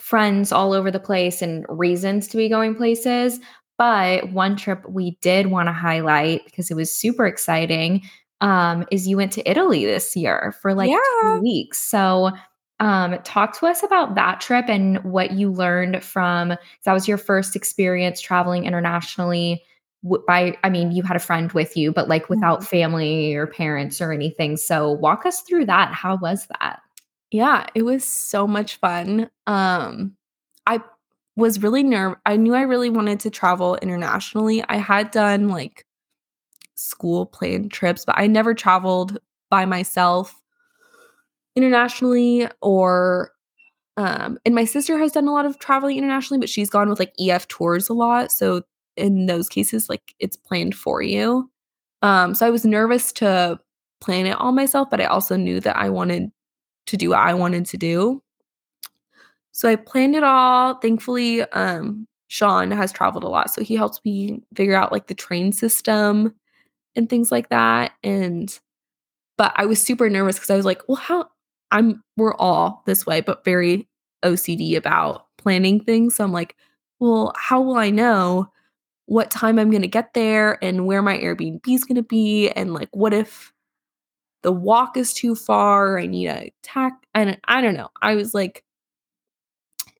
friends 0.00 0.52
all 0.52 0.72
over 0.72 0.90
the 0.90 1.00
place 1.00 1.42
and 1.42 1.66
reasons 1.68 2.28
to 2.28 2.38
be 2.38 2.48
going 2.48 2.74
places. 2.74 3.40
But 3.78 4.32
one 4.32 4.56
trip 4.56 4.88
we 4.88 5.18
did 5.20 5.48
want 5.48 5.68
to 5.68 5.72
highlight 5.72 6.44
because 6.44 6.70
it 6.70 6.76
was 6.76 6.92
super 6.92 7.26
exciting 7.26 8.02
um, 8.40 8.86
is 8.90 9.06
you 9.06 9.16
went 9.16 9.32
to 9.32 9.50
Italy 9.50 9.84
this 9.84 10.16
year 10.16 10.54
for 10.60 10.74
like 10.74 10.90
yeah. 10.90 10.98
two 11.22 11.40
weeks. 11.42 11.78
So 11.78 12.32
um, 12.80 13.18
talk 13.22 13.58
to 13.58 13.66
us 13.66 13.82
about 13.82 14.14
that 14.14 14.40
trip 14.40 14.68
and 14.68 15.02
what 15.04 15.32
you 15.32 15.50
learned 15.50 16.02
from 16.02 16.54
that 16.84 16.92
was 16.92 17.08
your 17.08 17.18
first 17.18 17.56
experience 17.56 18.20
traveling 18.20 18.64
internationally 18.64 19.62
by 20.26 20.56
i 20.62 20.70
mean 20.70 20.92
you 20.92 21.02
had 21.02 21.16
a 21.16 21.20
friend 21.20 21.52
with 21.52 21.76
you 21.76 21.90
but 21.90 22.08
like 22.08 22.28
without 22.28 22.60
mm-hmm. 22.60 22.66
family 22.66 23.34
or 23.34 23.46
parents 23.46 24.00
or 24.00 24.12
anything 24.12 24.56
so 24.56 24.92
walk 24.92 25.26
us 25.26 25.40
through 25.40 25.64
that 25.64 25.92
how 25.92 26.16
was 26.16 26.46
that 26.60 26.80
yeah 27.32 27.66
it 27.74 27.82
was 27.82 28.04
so 28.04 28.46
much 28.46 28.76
fun 28.76 29.28
um 29.46 30.14
i 30.66 30.80
was 31.36 31.62
really 31.62 31.82
nerve 31.82 32.16
I 32.26 32.36
knew 32.36 32.54
I 32.54 32.62
really 32.62 32.90
wanted 32.90 33.20
to 33.20 33.30
travel 33.30 33.76
internationally. 33.76 34.64
I 34.68 34.76
had 34.76 35.10
done 35.10 35.48
like 35.48 35.84
school 36.76 37.26
planned 37.26 37.72
trips, 37.72 38.04
but 38.04 38.16
I 38.18 38.26
never 38.26 38.54
traveled 38.54 39.18
by 39.50 39.64
myself 39.66 40.34
internationally 41.54 42.48
or 42.60 43.30
um 43.96 44.38
and 44.46 44.54
my 44.54 44.64
sister 44.64 44.98
has 44.98 45.12
done 45.12 45.28
a 45.28 45.32
lot 45.32 45.46
of 45.46 45.58
traveling 45.58 45.98
internationally, 45.98 46.40
but 46.40 46.50
she's 46.50 46.70
gone 46.70 46.88
with 46.88 46.98
like 47.00 47.12
EF 47.20 47.48
tours 47.48 47.88
a 47.88 47.94
lot. 47.94 48.32
So 48.32 48.62
in 48.96 49.26
those 49.26 49.48
cases 49.48 49.88
like 49.88 50.14
it's 50.20 50.36
planned 50.36 50.74
for 50.76 51.02
you. 51.02 51.50
Um 52.02 52.34
so 52.34 52.46
I 52.46 52.50
was 52.50 52.64
nervous 52.66 53.12
to 53.14 53.58
plan 54.00 54.26
it 54.26 54.38
all 54.38 54.52
myself, 54.52 54.90
but 54.90 55.00
I 55.00 55.06
also 55.06 55.36
knew 55.36 55.60
that 55.60 55.76
I 55.76 55.90
wanted 55.90 56.30
to 56.88 56.96
do 56.96 57.10
what 57.10 57.20
I 57.20 57.34
wanted 57.34 57.66
to 57.66 57.76
do. 57.78 58.22
So 59.56 59.70
I 59.70 59.76
planned 59.76 60.14
it 60.14 60.22
all. 60.22 60.74
Thankfully, 60.74 61.40
um, 61.52 62.06
Sean 62.28 62.70
has 62.72 62.92
traveled 62.92 63.24
a 63.24 63.28
lot, 63.28 63.50
so 63.50 63.62
he 63.62 63.74
helps 63.74 64.02
me 64.04 64.42
figure 64.54 64.76
out 64.76 64.92
like 64.92 65.06
the 65.06 65.14
train 65.14 65.50
system 65.50 66.34
and 66.94 67.08
things 67.08 67.32
like 67.32 67.48
that. 67.48 67.92
And 68.02 68.58
but 69.38 69.54
I 69.56 69.64
was 69.64 69.80
super 69.80 70.10
nervous 70.10 70.36
because 70.36 70.50
I 70.50 70.56
was 70.56 70.66
like, 70.66 70.82
well, 70.88 70.96
how 70.96 71.28
I'm 71.70 72.02
we're 72.18 72.34
all 72.34 72.82
this 72.84 73.06
way, 73.06 73.22
but 73.22 73.46
very 73.46 73.88
OCD 74.22 74.76
about 74.76 75.24
planning 75.38 75.80
things. 75.80 76.16
So 76.16 76.24
I'm 76.24 76.32
like, 76.32 76.54
well, 77.00 77.32
how 77.38 77.62
will 77.62 77.78
I 77.78 77.88
know 77.88 78.52
what 79.06 79.30
time 79.30 79.58
I'm 79.58 79.70
gonna 79.70 79.86
get 79.86 80.12
there 80.12 80.62
and 80.62 80.84
where 80.86 81.00
my 81.00 81.16
Airbnb 81.16 81.66
is 81.66 81.84
gonna 81.84 82.02
be? 82.02 82.50
And 82.50 82.74
like, 82.74 82.90
what 82.94 83.14
if 83.14 83.54
the 84.42 84.52
walk 84.52 84.98
is 84.98 85.14
too 85.14 85.34
far? 85.34 85.98
I 85.98 86.06
need 86.06 86.28
a 86.28 86.52
tack. 86.62 86.92
And 87.14 87.38
I 87.46 87.62
don't 87.62 87.74
know. 87.74 87.88
I 88.02 88.16
was 88.16 88.34
like 88.34 88.62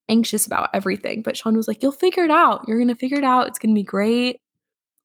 anxious 0.08 0.46
about 0.46 0.70
everything. 0.72 1.22
But 1.22 1.36
Sean 1.36 1.56
was 1.56 1.68
like, 1.68 1.82
You'll 1.82 1.92
figure 1.92 2.24
it 2.24 2.30
out. 2.30 2.64
You're 2.66 2.78
going 2.78 2.88
to 2.88 2.94
figure 2.94 3.18
it 3.18 3.24
out. 3.24 3.48
It's 3.48 3.58
going 3.58 3.74
to 3.74 3.78
be 3.78 3.84
great. 3.84 4.40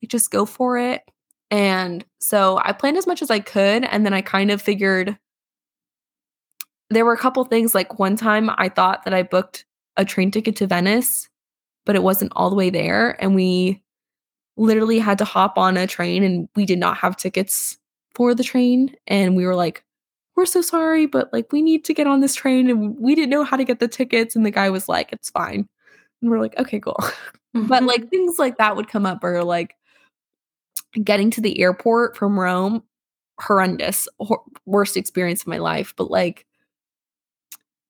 Just 0.08 0.32
go 0.32 0.46
for 0.46 0.78
it. 0.78 1.04
And 1.52 2.06
so 2.20 2.60
I 2.64 2.72
planned 2.72 2.98
as 2.98 3.06
much 3.06 3.22
as 3.22 3.30
I 3.30 3.40
could. 3.40 3.84
And 3.84 4.06
then 4.06 4.14
I 4.14 4.22
kind 4.22 4.52
of 4.52 4.62
figured 4.62 5.18
there 6.90 7.06
were 7.06 7.14
a 7.14 7.18
couple 7.18 7.44
things. 7.44 7.76
Like 7.76 8.00
one 8.00 8.16
time 8.16 8.50
I 8.58 8.70
thought 8.70 9.04
that 9.04 9.14
I 9.14 9.24
booked 9.24 9.66
a 9.98 10.06
train 10.06 10.32
ticket 10.32 10.56
to 10.58 10.68
Venice, 10.68 11.30
but 11.86 11.96
it 11.96 12.04
wasn't 12.04 12.32
all 12.36 12.50
the 12.50 12.56
way 12.56 12.70
there. 12.70 13.22
And 13.22 13.36
we 13.36 13.82
literally 14.58 15.00
had 15.00 15.18
to 15.18 15.26
hop 15.26 15.58
on 15.58 15.78
a 15.78 15.88
train 15.88 16.24
and 16.24 16.48
we 16.56 16.66
did 16.66 16.80
not 16.80 16.98
have 16.98 17.18
tickets 17.18 17.78
for 18.16 18.34
the 18.34 18.44
train. 18.44 18.96
And 19.08 19.36
we 19.36 19.46
were 19.46 19.56
like, 19.56 19.84
we're 20.42 20.46
so 20.48 20.62
sorry, 20.62 21.06
but 21.06 21.32
like 21.32 21.52
we 21.52 21.62
need 21.62 21.86
to 21.86 21.94
get 21.94 22.08
on 22.08 22.20
this 22.20 22.34
train 22.34 22.68
and 22.68 22.98
we 22.98 23.14
didn't 23.14 23.30
know 23.30 23.44
how 23.44 23.56
to 23.56 23.64
get 23.64 23.80
the 23.80 23.88
tickets. 23.88 24.36
And 24.36 24.44
the 24.44 24.50
guy 24.50 24.72
was 24.72 24.90
like, 24.90 25.14
it's 25.14 25.30
fine. 25.30 25.70
And 26.20 26.32
we're 26.32 26.40
like, 26.40 26.58
okay, 26.58 26.80
cool. 26.80 26.98
but 27.54 27.84
like 27.84 28.02
mm-hmm. 28.02 28.10
things 28.10 28.40
like 28.40 28.58
that 28.58 28.76
would 28.76 28.88
come 28.88 29.06
up 29.06 29.24
or 29.24 29.44
like 29.44 29.76
getting 31.04 31.30
to 31.30 31.42
the 31.42 31.62
airport 31.62 32.18
from 32.18 32.40
Rome, 32.40 32.82
horrendous, 33.40 34.08
hor- 34.20 34.42
worst 34.66 34.98
experience 34.98 35.42
of 35.42 35.48
my 35.48 35.60
life. 35.60 35.94
But 35.96 36.10
like, 36.10 36.48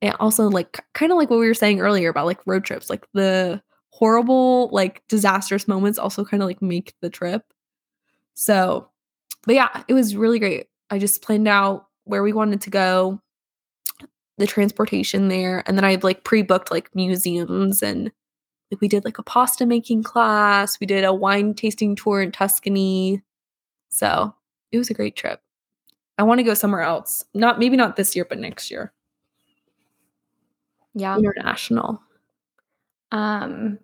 and 0.02 0.14
also 0.20 0.50
like 0.50 0.84
kind 0.94 1.14
of 1.14 1.18
like 1.18 1.30
what 1.30 1.40
we 1.40 1.48
were 1.48 1.54
saying 1.54 1.80
earlier 1.80 2.10
about 2.10 2.26
like 2.26 2.46
road 2.46 2.66
trips, 2.66 2.90
like 2.90 3.08
the 3.14 3.62
horrible, 3.92 4.68
like 4.74 5.04
disastrous 5.08 5.70
moments 5.70 5.98
also 5.98 6.26
kind 6.26 6.44
of 6.44 6.50
like 6.50 6.62
make 6.62 6.94
the 7.02 7.10
trip. 7.10 7.44
So, 8.34 8.90
but 9.46 9.56
yeah, 9.56 9.84
it 9.88 9.94
was 9.94 10.18
really 10.18 10.40
great. 10.40 10.68
I 10.90 11.00
just 11.00 11.22
planned 11.22 11.48
out 11.48 11.86
where 12.12 12.24
we 12.24 12.34
wanted 12.34 12.62
to 12.62 12.70
go, 12.70 13.20
the 14.38 14.46
transportation 14.46 15.30
there, 15.30 15.64
and 15.66 15.78
then 15.78 15.86
I 15.86 15.98
like 16.04 16.24
pre-booked 16.24 16.70
like 16.70 16.94
museums 16.94 17.82
and 17.82 18.12
like 18.72 18.82
we 18.82 18.88
did 18.88 19.06
like 19.06 19.18
a 19.18 19.24
pasta 19.24 19.66
making 19.66 20.04
class, 20.04 20.80
we 20.80 20.88
did 20.88 21.04
a 21.04 21.14
wine 21.14 21.54
tasting 21.54 21.96
tour 21.96 22.22
in 22.22 22.32
Tuscany. 22.32 23.22
So, 23.90 24.34
it 24.72 24.78
was 24.78 24.90
a 24.90 24.94
great 24.94 25.16
trip. 25.16 25.42
I 26.18 26.24
want 26.24 26.40
to 26.40 26.44
go 26.44 26.54
somewhere 26.54 26.82
else. 26.82 27.26
Not 27.34 27.60
maybe 27.60 27.78
not 27.78 27.96
this 27.96 28.16
year, 28.16 28.26
but 28.26 28.38
next 28.40 28.70
year. 28.70 28.94
Yeah. 30.94 31.18
International. 31.18 32.02
Um 33.12 33.80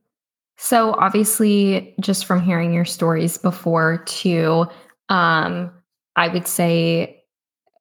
so 0.57 0.93
obviously 0.93 1.95
just 1.99 2.25
from 2.25 2.41
hearing 2.41 2.73
your 2.73 2.85
stories 2.85 3.37
before 3.37 3.99
too, 4.05 4.65
um, 5.09 5.71
I 6.15 6.27
would 6.29 6.47
say 6.47 7.16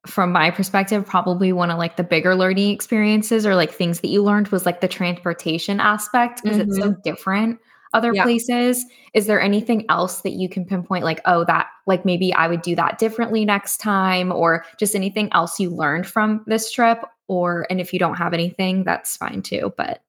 from 0.07 0.31
my 0.31 0.49
perspective, 0.51 1.05
probably 1.05 1.53
one 1.53 1.69
of 1.69 1.77
like 1.77 1.97
the 1.97 2.03
bigger 2.03 2.35
learning 2.35 2.71
experiences 2.71 3.45
or 3.45 3.55
like 3.55 3.71
things 3.71 3.99
that 4.01 4.07
you 4.09 4.23
learned 4.23 4.47
was 4.49 4.65
like 4.65 4.81
the 4.81 4.87
transportation 4.87 5.79
aspect 5.79 6.41
because 6.43 6.57
it's 6.57 6.77
so 6.77 6.95
different 7.03 7.59
other 7.93 8.13
Yeah. 8.13 8.23
places. 8.23 8.85
Is 9.13 9.27
there 9.27 9.39
anything 9.39 9.85
else 9.89 10.21
that 10.21 10.33
you 10.33 10.49
can 10.49 10.65
pinpoint 10.65 11.03
like, 11.05 11.21
oh, 11.25 11.45
that 11.45 11.67
like 11.85 12.05
maybe 12.05 12.33
I 12.33 12.47
would 12.47 12.61
do 12.61 12.75
that 12.75 12.97
differently 12.99 13.45
next 13.45 13.77
time, 13.77 14.31
or 14.31 14.65
just 14.79 14.95
anything 14.95 15.29
else 15.33 15.59
you 15.59 15.69
learned 15.69 16.07
from 16.07 16.43
this 16.47 16.71
trip? 16.71 17.03
Or 17.27 17.65
and 17.69 17.79
if 17.79 17.93
you 17.93 17.99
don't 17.99 18.15
have 18.15 18.33
anything, 18.33 18.83
that's 18.83 19.17
fine 19.17 19.41
too. 19.41 19.73
But 19.77 20.01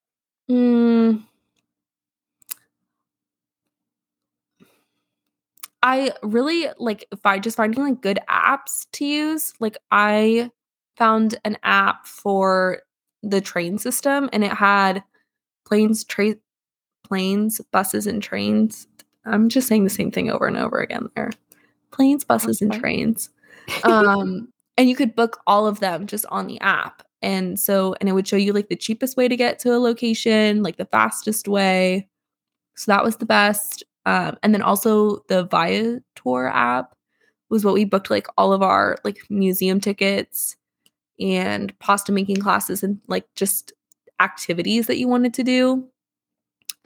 Mm. 0.50 1.27
I 5.82 6.12
really 6.22 6.68
like 6.78 7.06
if 7.12 7.24
I 7.24 7.38
just 7.38 7.56
finding 7.56 7.82
like 7.82 8.00
good 8.00 8.18
apps 8.28 8.86
to 8.92 9.04
use. 9.04 9.52
Like 9.60 9.78
I 9.90 10.50
found 10.96 11.38
an 11.44 11.56
app 11.62 12.06
for 12.06 12.82
the 13.22 13.40
train 13.40 13.78
system 13.78 14.28
and 14.32 14.44
it 14.44 14.52
had 14.52 15.02
planes, 15.66 16.04
tra- 16.04 16.36
planes, 17.04 17.60
buses, 17.72 18.06
and 18.06 18.22
trains. 18.22 18.86
I'm 19.24 19.48
just 19.48 19.68
saying 19.68 19.84
the 19.84 19.90
same 19.90 20.10
thing 20.10 20.30
over 20.30 20.46
and 20.46 20.56
over 20.56 20.78
again 20.78 21.08
there. 21.14 21.30
Planes, 21.90 22.24
buses, 22.24 22.60
and 22.60 22.72
trains. 22.72 23.30
Um, 23.84 24.48
and 24.78 24.88
you 24.88 24.96
could 24.96 25.14
book 25.14 25.40
all 25.46 25.66
of 25.66 25.80
them 25.80 26.06
just 26.06 26.24
on 26.30 26.46
the 26.46 26.58
app. 26.60 27.02
And 27.20 27.60
so, 27.60 27.94
and 28.00 28.08
it 28.08 28.12
would 28.12 28.26
show 28.26 28.36
you 28.36 28.54
like 28.54 28.68
the 28.70 28.76
cheapest 28.76 29.14
way 29.18 29.28
to 29.28 29.36
get 29.36 29.58
to 29.58 29.74
a 29.74 29.78
location, 29.78 30.62
like 30.62 30.78
the 30.78 30.86
fastest 30.86 31.48
way. 31.48 32.08
So 32.76 32.92
that 32.92 33.04
was 33.04 33.16
the 33.16 33.26
best. 33.26 33.82
Um, 34.08 34.38
and 34.42 34.54
then 34.54 34.62
also 34.62 35.18
the 35.28 35.44
Viator 35.44 36.46
app 36.46 36.94
was 37.50 37.62
what 37.62 37.74
we 37.74 37.84
booked 37.84 38.08
like 38.08 38.26
all 38.38 38.54
of 38.54 38.62
our 38.62 38.96
like 39.04 39.18
museum 39.28 39.80
tickets 39.82 40.56
and 41.20 41.78
pasta 41.78 42.10
making 42.10 42.36
classes 42.36 42.82
and 42.82 42.98
like 43.06 43.26
just 43.34 43.74
activities 44.18 44.86
that 44.86 44.96
you 44.96 45.08
wanted 45.08 45.34
to 45.34 45.44
do. 45.44 45.86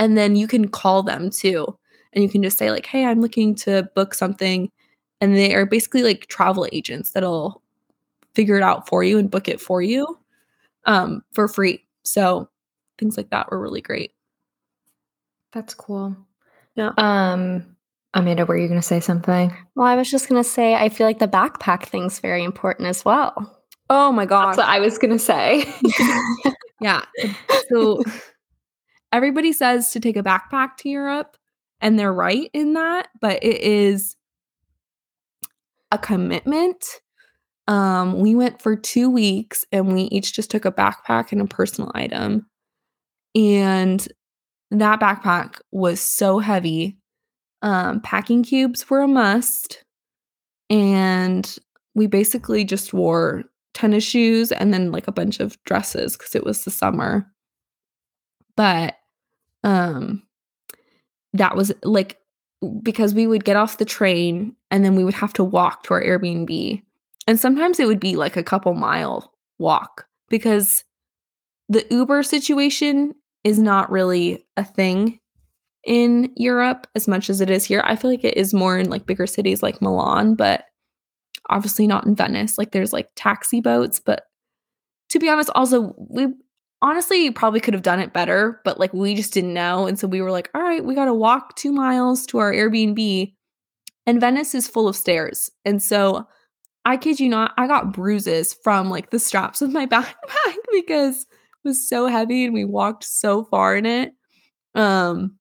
And 0.01 0.19
then 0.19 0.35
you 0.35 0.49
can 0.49 0.67
call 0.67 1.05
them 1.05 1.31
too. 1.31 1.79
And 2.13 2.25
you 2.25 2.29
can 2.29 2.43
just 2.43 2.59
say, 2.59 2.73
like, 2.73 2.87
hey, 2.87 3.05
I'm 3.05 3.21
looking 3.21 3.55
to 3.57 3.89
book 3.95 4.15
something. 4.15 4.69
And 5.21 5.37
they 5.37 5.55
are 5.55 5.65
basically 5.65 6.03
like 6.03 6.27
travel 6.27 6.67
agents 6.73 7.13
that'll 7.13 7.63
figure 8.35 8.57
it 8.57 8.65
out 8.65 8.89
for 8.89 9.05
you 9.05 9.17
and 9.17 9.31
book 9.31 9.47
it 9.47 9.61
for 9.61 9.81
you 9.81 10.19
um, 10.87 11.23
for 11.31 11.47
free. 11.47 11.87
So 12.03 12.49
things 12.99 13.17
like 13.17 13.31
that 13.31 13.49
were 13.49 13.61
really 13.61 13.81
great. 13.81 14.11
that's 15.53 15.73
cool. 15.73 16.17
Yeah. 16.75 16.93
Um, 16.97 17.77
Amanda, 18.15 18.47
were 18.47 18.57
you 18.57 18.69
gonna 18.69 18.83
say 18.83 19.01
something? 19.01 19.57
Well, 19.75 19.87
I 19.87 19.97
was 19.97 20.11
just 20.11 20.29
gonna 20.29 20.45
say 20.45 20.75
I 20.75 20.89
feel 20.89 21.07
like 21.07 21.19
the 21.19 21.29
backpack 21.29 21.85
thing's 21.85 22.21
very 22.21 22.45
important 22.45 22.89
as 22.89 23.05
well. 23.05 23.59
Oh 23.91 24.13
my 24.13 24.27
gosh. 24.27 24.57
That's 24.57 24.67
what 24.67 24.75
I 24.75 24.81
was 24.81 24.99
gonna 24.99 25.19
say. 25.19 25.65
Yeah. 26.83 27.05
So 27.69 28.03
everybody 29.13 29.53
says 29.53 29.93
to 29.93 30.01
take 30.01 30.17
a 30.17 30.23
backpack 30.23 30.77
to 30.79 30.89
Europe, 30.89 31.37
and 31.81 31.97
they're 31.97 32.13
right 32.13 32.51
in 32.53 32.75
that, 32.75 33.09
but 33.21 33.43
it 33.43 33.61
is 33.61 34.17
a 35.93 35.99
commitment. 35.99 36.85
Um, 37.69 38.19
we 38.19 38.35
went 38.35 38.61
for 38.61 38.75
two 38.75 39.09
weeks 39.09 39.65
and 39.71 39.93
we 39.93 40.03
each 40.03 40.35
just 40.35 40.51
took 40.51 40.65
a 40.65 40.73
backpack 40.73 41.31
and 41.31 41.41
a 41.41 41.47
personal 41.47 41.93
item. 41.95 42.47
And 43.37 44.07
that 44.81 45.01
backpack 45.01 45.61
was 45.71 46.01
so 46.01 46.39
heavy. 46.39 46.99
Um, 47.63 48.01
packing 48.01 48.43
cubes 48.43 48.89
were 48.89 49.01
a 49.01 49.09
must. 49.09 49.85
And 50.71 51.57
we 51.95 52.07
basically 52.07 52.65
just 52.65 52.93
wore 52.93 53.45
tennis 53.75 54.05
shoes 54.05 54.53
and 54.53 54.73
then 54.73 54.93
like 54.93 55.09
a 55.09 55.13
bunch 55.13 55.41
of 55.41 55.63
dresses 55.65 56.17
because 56.17 56.35
it 56.35 56.45
was 56.45 56.65
the 56.65 56.71
summer. 56.71 57.27
But 58.57 58.97
um 59.65 60.23
that 61.33 61.57
was 61.57 61.73
like 61.83 62.19
because 62.83 63.15
we 63.15 63.27
would 63.27 63.45
get 63.45 63.57
off 63.57 63.79
the 63.79 63.85
train 63.85 64.55
and 64.71 64.85
then 64.85 64.95
we 64.95 65.05
would 65.05 65.15
have 65.15 65.33
to 65.35 65.45
walk 65.45 65.85
to 65.85 65.95
our 65.95 66.03
Airbnb. 66.03 66.83
And 67.27 67.41
sometimes 67.41 67.81
it 67.81 67.87
would 67.87 68.01
be 68.01 68.17
like 68.17 68.37
a 68.37 68.43
couple 68.43 68.75
mile 68.75 69.33
walk 69.59 70.07
because 70.29 70.85
the 71.69 71.87
Uber 71.91 72.23
situation 72.23 73.15
is 73.45 73.59
not 73.59 73.91
really 73.91 74.45
a 74.57 74.65
thing 74.65 75.19
in 75.85 76.33
Europe 76.37 76.87
as 76.95 77.09
much 77.09 77.29
as 77.29 77.41
it 77.41 77.51
is 77.51 77.65
here. 77.65 77.83
I 77.85 77.97
feel 77.97 78.11
like 78.11 78.25
it 78.25 78.37
is 78.37 78.55
more 78.55 78.79
in 78.79 78.89
like 78.89 79.07
bigger 79.07 79.27
cities 79.27 79.63
like 79.63 79.83
Milan, 79.83 80.35
but 80.35 80.65
obviously 81.51 81.87
not 81.87 82.07
in 82.07 82.15
Venice. 82.15 82.57
Like 82.57 82.73
there's 82.73 82.93
like 82.93 83.09
taxi 83.17 83.61
boats, 83.61 83.99
but 83.99 84.25
to 85.11 85.19
be 85.19 85.29
honest, 85.29 85.51
also 85.55 85.95
we 85.99 86.29
honestly 86.81 87.31
probably 87.31 87.61
could 87.61 87.75
have 87.75 87.83
done 87.83 88.01
it 88.01 88.13
better, 88.13 88.61
but 88.65 88.79
like 88.79 88.93
we 88.93 89.15
just 89.15 89.35
didn't 89.35 89.55
know. 89.55 89.87
And 89.87 89.99
so 89.99 90.07
we 90.07 90.23
were 90.23 90.31
like, 90.31 90.51
all 90.55 90.63
right, 90.63 90.85
we 90.85 90.95
got 90.95 91.07
to 91.07 91.15
walk 91.15 91.57
two 91.57 91.73
miles 91.73 92.27
to 92.27 92.39
our 92.39 92.53
Airbnb. 92.53 93.35
And 94.07 94.21
Venice 94.21 94.55
is 94.55 94.69
full 94.69 94.89
of 94.89 94.97
stairs. 94.97 95.51
And 95.65 95.83
so 95.83 96.27
I 96.85 96.97
kid 96.97 97.21
you 97.21 97.29
not, 97.29 97.53
I 97.57 97.67
got 97.67 97.93
bruises 97.93 98.53
from 98.53 98.91
like 98.91 99.11
the 99.11 99.21
straps 99.21 99.63
of 99.63 99.73
my 99.73 99.87
backpack 99.89 100.57
because 100.73 101.27
was 101.65 101.89
so 101.89 102.07
heavy 102.07 102.45
and 102.45 102.55
we 102.55 102.65
walked 102.65 103.05
so 103.05 103.45
far 103.45 103.77
in 103.77 103.87
it. 103.87 104.13
Um, 104.75 105.37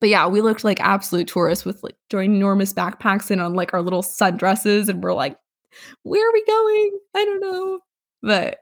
but 0.00 0.08
yeah, 0.08 0.26
we 0.26 0.40
looked 0.40 0.64
like 0.64 0.80
absolute 0.80 1.28
tourists 1.28 1.64
with 1.64 1.82
like 1.82 1.96
ginormous 2.10 2.72
backpacks 2.72 3.30
and 3.30 3.40
on 3.40 3.54
like 3.54 3.74
our 3.74 3.82
little 3.82 4.02
sundresses, 4.02 4.88
and 4.88 5.02
we're 5.02 5.14
like, 5.14 5.36
where 6.04 6.26
are 6.26 6.32
we 6.32 6.44
going? 6.46 6.98
I 7.14 7.24
don't 7.24 7.40
know. 7.40 7.80
But 8.22 8.58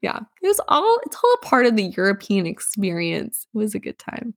yeah, 0.00 0.20
it 0.42 0.46
was 0.46 0.60
all 0.68 0.98
it's 1.04 1.16
all 1.16 1.34
a 1.34 1.46
part 1.46 1.66
of 1.66 1.76
the 1.76 1.92
European 1.96 2.46
experience. 2.46 3.46
It 3.54 3.58
was 3.58 3.74
a 3.74 3.80
good 3.80 3.98
time. 3.98 4.34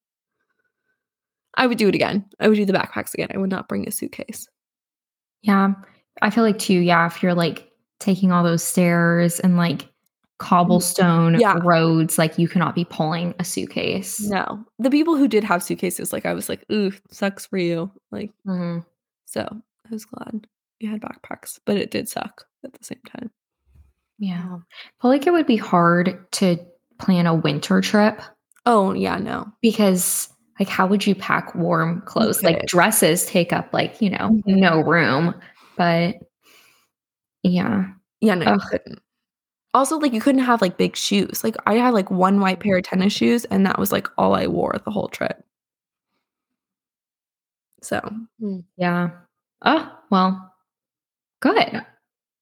I 1.55 1.67
would 1.67 1.77
do 1.77 1.87
it 1.87 1.95
again. 1.95 2.25
I 2.39 2.47
would 2.47 2.55
do 2.55 2.65
the 2.65 2.73
backpacks 2.73 3.13
again. 3.13 3.29
I 3.33 3.37
would 3.37 3.49
not 3.49 3.67
bring 3.67 3.87
a 3.87 3.91
suitcase. 3.91 4.47
Yeah. 5.41 5.73
I 6.21 6.29
feel 6.29 6.43
like 6.43 6.59
too, 6.59 6.79
yeah, 6.79 7.05
if 7.07 7.21
you're 7.21 7.33
like 7.33 7.69
taking 7.99 8.31
all 8.31 8.43
those 8.43 8.63
stairs 8.63 9.39
and 9.39 9.57
like 9.57 9.90
cobblestone 10.41 11.39
Yeah. 11.39 11.59
roads, 11.63 12.17
like 12.17 12.37
you 12.39 12.47
cannot 12.47 12.73
be 12.75 12.83
pulling 12.85 13.33
a 13.39 13.43
suitcase. 13.43 14.19
No, 14.21 14.65
the 14.79 14.89
people 14.89 15.15
who 15.15 15.27
did 15.27 15.43
have 15.43 15.61
suitcases, 15.63 16.11
like 16.11 16.25
I 16.25 16.33
was 16.33 16.49
like, 16.49 16.65
ooh, 16.71 16.91
sucks 17.11 17.45
for 17.45 17.57
you. 17.57 17.91
Like, 18.11 18.31
Mhm. 18.47 18.83
so 19.25 19.41
I 19.85 19.89
was 19.91 20.03
glad 20.05 20.47
we 20.81 20.87
had 20.87 20.99
backpacks, 21.01 21.59
but 21.65 21.77
it 21.77 21.91
did 21.91 22.09
suck 22.09 22.45
at 22.65 22.73
the 22.73 22.83
same 22.83 22.99
time. 23.07 23.29
Yeah. 24.17 24.57
I 24.57 25.01
feel 25.01 25.11
like 25.11 25.27
it 25.27 25.31
would 25.33 25.45
be 25.47 25.57
hard 25.57 26.25
to 26.33 26.57
plan 26.99 27.27
a 27.27 27.35
winter 27.35 27.79
trip 27.81 28.21
Oh 28.65 28.93
yeah, 28.93 29.17
no. 29.17 29.51
because 29.61 30.27
like 30.59 30.69
how 30.69 30.85
would 30.87 31.05
you 31.07 31.15
pack 31.15 31.53
warm 31.55 32.01
clothes? 32.01 32.43
Like 32.43 32.65
dresses 32.65 33.25
take 33.27 33.53
up 33.53 33.73
like, 33.73 34.01
you 34.01 34.09
know, 34.09 34.29
Mhm. 34.47 34.57
no 34.57 34.81
room. 34.81 35.33
But 35.77 36.15
yeah. 37.43 37.85
Yeah, 38.21 38.35
no, 38.35 38.53
you. 38.53 38.95
Also, 39.73 39.97
like 39.97 40.13
you 40.13 40.19
couldn't 40.21 40.41
have 40.43 40.61
like 40.61 40.77
big 40.77 40.95
shoes. 40.95 41.43
Like 41.43 41.55
I 41.65 41.75
had 41.75 41.93
like 41.93 42.11
one 42.11 42.39
white 42.41 42.59
pair 42.59 42.77
of 42.77 42.83
tennis 42.83 43.13
shoes, 43.13 43.45
and 43.45 43.65
that 43.65 43.79
was 43.79 43.91
like 43.91 44.07
all 44.17 44.35
I 44.35 44.47
wore 44.47 44.75
the 44.83 44.91
whole 44.91 45.07
trip. 45.07 45.43
So 47.81 48.01
Yeah. 48.77 49.09
Oh, 49.63 49.91
well, 50.09 50.53
good. 51.41 51.85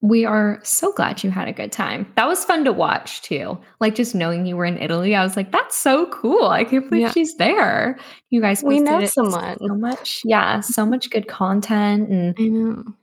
We 0.02 0.24
are 0.24 0.60
so 0.64 0.94
glad 0.94 1.24
you 1.24 1.30
had 1.30 1.50
a 1.50 1.54
good 1.54 1.74
time. 1.74 2.10
That 2.16 2.28
was 2.28 2.46
fun 2.46 2.64
to 2.64 2.72
watch 2.72 3.22
too. 3.22 3.60
Like 3.82 3.96
just 3.96 4.16
knowing 4.16 4.46
you 4.46 4.56
were 4.56 4.64
in 4.66 4.78
Italy, 4.78 5.14
I 5.14 5.24
was 5.24 5.36
like, 5.36 5.52
that's 5.52 5.76
so 5.78 6.06
cool. 6.08 6.46
I 6.48 6.64
can't 6.64 6.90
believe 6.90 7.02
Yeah. 7.08 7.12
she's 7.12 7.36
there. 7.36 8.00
You 8.30 8.40
guys 8.42 8.64
We 8.64 8.80
know 8.80 9.00
it 9.00 9.10
someone. 9.12 9.58
so 9.60 9.76
much. 9.76 10.22
Yeah, 10.24 10.62
so 10.62 10.86
much 10.86 11.10
good 11.10 11.28
content 11.28 12.10
and 12.10 12.36
I 12.40 12.44
know. 12.44 12.84
Yeah. 12.86 12.94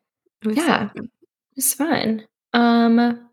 It 0.42 0.46
was 0.48 0.56
so 0.56 0.62
Yeah. 0.64 0.88
good. 0.94 1.10
it's 1.56 1.74
fun. 1.74 2.26
Um 2.54 3.25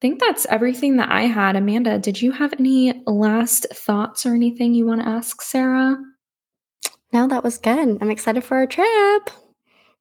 think 0.00 0.20
that's 0.20 0.46
everything 0.46 0.96
that 0.98 1.10
I 1.10 1.22
had. 1.22 1.56
Amanda, 1.56 1.98
did 1.98 2.20
you 2.20 2.32
have 2.32 2.52
any 2.58 3.02
last 3.06 3.66
thoughts 3.72 4.26
or 4.26 4.34
anything 4.34 4.74
you 4.74 4.86
want 4.86 5.02
to 5.02 5.08
ask 5.08 5.40
Sarah? 5.42 5.96
No, 7.12 7.26
that 7.28 7.42
was 7.44 7.58
good. 7.58 7.98
I'm 8.00 8.10
excited 8.10 8.44
for 8.44 8.56
our 8.58 8.66
trip. 8.66 9.30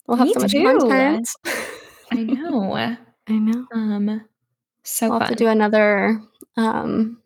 We'll 0.07 0.17
have 0.17 0.27
Me 0.27 0.33
so 0.33 0.39
much 0.41 0.51
too. 0.51 0.63
content. 0.79 1.27
I 2.11 2.23
know. 2.23 2.73
I 3.27 3.33
know. 3.33 3.65
Um 3.73 4.21
so 4.83 5.09
we'll 5.09 5.19
have 5.19 5.29
fun. 5.29 5.37
to 5.37 5.43
do 5.43 5.49
another 5.49 6.21
um, 6.57 7.19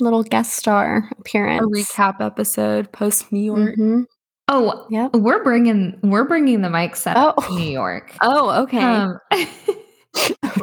little 0.00 0.22
guest 0.22 0.54
star 0.56 1.08
A 1.14 1.20
appearance. 1.20 1.66
recap 1.70 2.20
episode 2.24 2.90
post 2.92 3.30
New 3.30 3.40
York. 3.44 3.76
Mhm. 3.76 4.06
oh, 4.48 4.86
Yep. 4.90 5.16
we're 5.16 5.42
bringing 5.44 5.98
we're 6.02 6.24
bringing 6.24 6.62
the 6.62 6.70
mic 6.70 6.96
set 6.96 7.16
up 7.18 7.36
to 7.36 7.44
Oh. 7.50 7.56
New 7.58 7.70
York. 7.70 8.14
Oh, 8.22 8.62
okay. 8.62 8.78
Um, 8.82 9.18
Oh. 10.42 10.60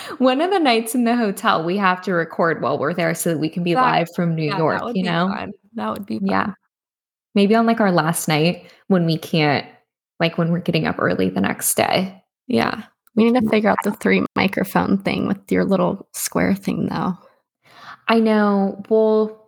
one 0.18 0.40
of 0.40 0.50
the 0.50 0.58
nights 0.58 0.94
in 0.94 1.04
the 1.04 1.16
hotel, 1.16 1.64
we 1.64 1.76
have 1.76 2.00
to 2.02 2.12
record 2.12 2.62
while 2.62 2.78
we're 2.78 2.94
there 2.94 3.14
so 3.14 3.30
that 3.30 3.38
we 3.38 3.48
can 3.48 3.62
be 3.62 3.74
That- 3.74 3.82
live 3.82 4.08
from 4.14 4.34
New 4.34 4.44
Yeah, 4.48 4.58
York, 4.58 4.82
you 4.94 5.02
know? 5.02 5.28
fun. 5.28 5.52
That 5.74 5.90
would 5.92 6.06
be 6.06 6.18
fun. 6.18 6.28
Yeah. 6.28 6.52
Maybe 7.34 7.54
on 7.54 7.66
like 7.66 7.80
our 7.80 7.92
last 7.92 8.28
night 8.28 8.70
when 8.88 9.04
we 9.04 9.18
can't, 9.18 9.66
like 10.20 10.38
when 10.38 10.50
we're 10.50 10.60
getting 10.60 10.86
up 10.86 10.96
early 10.98 11.28
the 11.28 11.40
next 11.40 11.74
day. 11.74 12.22
Yeah. 12.46 12.82
We 13.14 13.30
need 13.30 13.40
to 13.42 13.48
figure 13.48 13.70
out 13.70 13.78
the 13.84 13.92
three 13.92 14.24
microphone 14.36 14.98
thing 14.98 15.26
with 15.26 15.50
your 15.50 15.64
little 15.64 16.06
square 16.12 16.54
thing, 16.54 16.86
though. 16.86 17.14
I 18.08 18.20
know. 18.20 18.82
Well, 18.88 19.45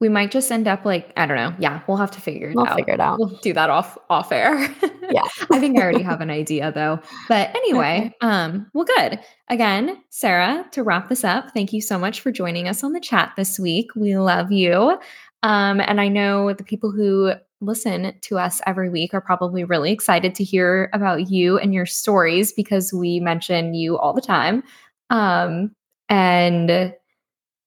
we 0.00 0.08
might 0.08 0.30
just 0.30 0.52
end 0.52 0.68
up 0.68 0.84
like, 0.84 1.12
I 1.16 1.26
don't 1.26 1.36
know. 1.36 1.54
Yeah, 1.58 1.80
we'll 1.88 1.96
have 1.96 2.10
to 2.12 2.20
figure 2.20 2.50
it 2.50 2.54
We'll 2.54 2.66
out. 2.68 2.76
figure 2.76 2.94
it 2.94 3.00
out. 3.00 3.18
We'll 3.18 3.36
do 3.42 3.52
that 3.52 3.68
off 3.68 3.98
off 4.08 4.30
air. 4.30 4.68
Yeah. 5.10 5.22
I 5.50 5.58
think 5.58 5.78
I 5.78 5.82
already 5.82 6.02
have 6.02 6.20
an 6.20 6.30
idea 6.30 6.70
though. 6.70 7.00
But 7.28 7.54
anyway, 7.56 8.14
um, 8.20 8.70
well, 8.74 8.84
good. 8.84 9.18
Again, 9.48 10.00
Sarah, 10.10 10.64
to 10.72 10.82
wrap 10.84 11.08
this 11.08 11.24
up, 11.24 11.50
thank 11.52 11.72
you 11.72 11.80
so 11.80 11.98
much 11.98 12.20
for 12.20 12.30
joining 12.30 12.68
us 12.68 12.84
on 12.84 12.92
the 12.92 13.00
chat 13.00 13.32
this 13.36 13.58
week. 13.58 13.90
We 13.96 14.16
love 14.18 14.52
you. 14.52 14.98
Um, 15.42 15.80
and 15.80 16.00
I 16.00 16.08
know 16.08 16.52
the 16.52 16.64
people 16.64 16.90
who 16.92 17.32
listen 17.60 18.14
to 18.20 18.38
us 18.38 18.60
every 18.66 18.88
week 18.90 19.14
are 19.14 19.20
probably 19.20 19.64
really 19.64 19.90
excited 19.90 20.34
to 20.36 20.44
hear 20.44 20.90
about 20.92 21.28
you 21.28 21.58
and 21.58 21.74
your 21.74 21.86
stories 21.86 22.52
because 22.52 22.92
we 22.92 23.18
mention 23.18 23.74
you 23.74 23.98
all 23.98 24.12
the 24.12 24.20
time. 24.20 24.62
Um, 25.10 25.74
and 26.08 26.94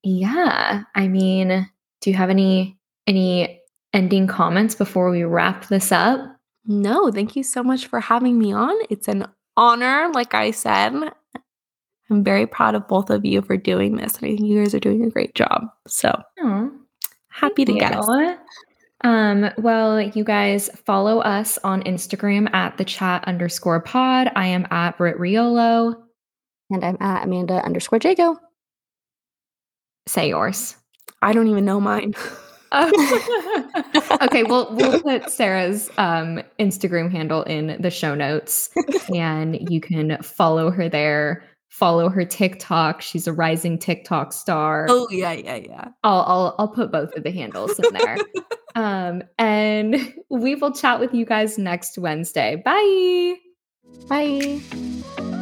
yeah, 0.03 0.83
I 0.95 1.07
mean, 1.07 1.69
do 2.01 2.09
you 2.09 2.15
have 2.15 2.29
any 2.29 2.77
any 3.07 3.61
ending 3.93 4.27
comments 4.27 4.75
before 4.75 5.09
we 5.09 5.23
wrap 5.23 5.67
this 5.67 5.91
up? 5.91 6.19
No, 6.65 7.11
thank 7.11 7.35
you 7.35 7.43
so 7.43 7.63
much 7.63 7.87
for 7.87 7.99
having 7.99 8.37
me 8.37 8.53
on. 8.53 8.75
It's 8.89 9.07
an 9.07 9.27
honor, 9.57 10.09
like 10.13 10.33
I 10.33 10.51
said. 10.51 10.93
I'm 12.09 12.23
very 12.23 12.45
proud 12.45 12.75
of 12.75 12.87
both 12.87 13.09
of 13.09 13.25
you 13.25 13.41
for 13.41 13.57
doing 13.57 13.95
this. 13.95 14.17
And 14.17 14.25
I 14.25 14.35
think 14.35 14.41
you 14.41 14.61
guys 14.61 14.75
are 14.75 14.79
doing 14.79 15.03
a 15.03 15.09
great 15.09 15.33
job. 15.33 15.67
So 15.87 16.09
Aw, 16.43 16.69
happy 17.29 17.65
to 17.65 17.71
thank 17.71 17.81
guess. 17.81 18.05
you. 18.07 18.37
Um, 19.03 19.49
well, 19.57 19.99
you 19.99 20.23
guys 20.23 20.69
follow 20.85 21.19
us 21.19 21.57
on 21.63 21.81
Instagram 21.83 22.53
at 22.53 22.77
the 22.77 22.85
chat 22.85 23.23
underscore 23.27 23.79
pod. 23.79 24.31
I 24.35 24.47
am 24.47 24.67
at 24.69 24.97
Britt 24.97 25.17
Riolo. 25.17 25.95
And 26.69 26.85
I'm 26.85 26.97
at 27.01 27.25
Amanda 27.25 27.55
underscore 27.65 27.99
Jagow. 27.99 28.37
Say 30.07 30.29
yours. 30.29 30.75
I 31.21 31.33
don't 31.33 31.47
even 31.47 31.65
know 31.65 31.79
mine. 31.79 32.13
okay, 32.73 34.43
well, 34.43 34.69
we'll 34.71 35.01
put 35.01 35.29
Sarah's 35.29 35.89
um, 35.97 36.41
Instagram 36.57 37.11
handle 37.11 37.43
in 37.43 37.81
the 37.81 37.89
show 37.89 38.15
notes, 38.15 38.69
and 39.13 39.69
you 39.69 39.81
can 39.81 40.21
follow 40.23 40.71
her 40.71 40.87
there. 40.87 41.43
Follow 41.67 42.09
her 42.09 42.25
TikTok. 42.25 43.01
She's 43.01 43.27
a 43.27 43.33
rising 43.33 43.77
TikTok 43.77 44.33
star. 44.33 44.87
oh, 44.89 45.07
yeah, 45.09 45.33
yeah, 45.33 45.55
yeah. 45.55 45.87
I'll, 46.03 46.21
I'll 46.21 46.55
I'll 46.59 46.67
put 46.67 46.91
both 46.91 47.13
of 47.15 47.23
the 47.23 47.31
handles 47.31 47.77
in 47.79 47.93
there. 47.93 48.17
um, 48.75 49.23
and 49.37 50.13
we 50.29 50.55
will 50.55 50.73
chat 50.73 50.99
with 50.99 51.13
you 51.13 51.25
guys 51.25 51.57
next 51.57 51.97
Wednesday. 51.97 52.61
Bye. 52.63 53.35
Bye. 54.07 55.40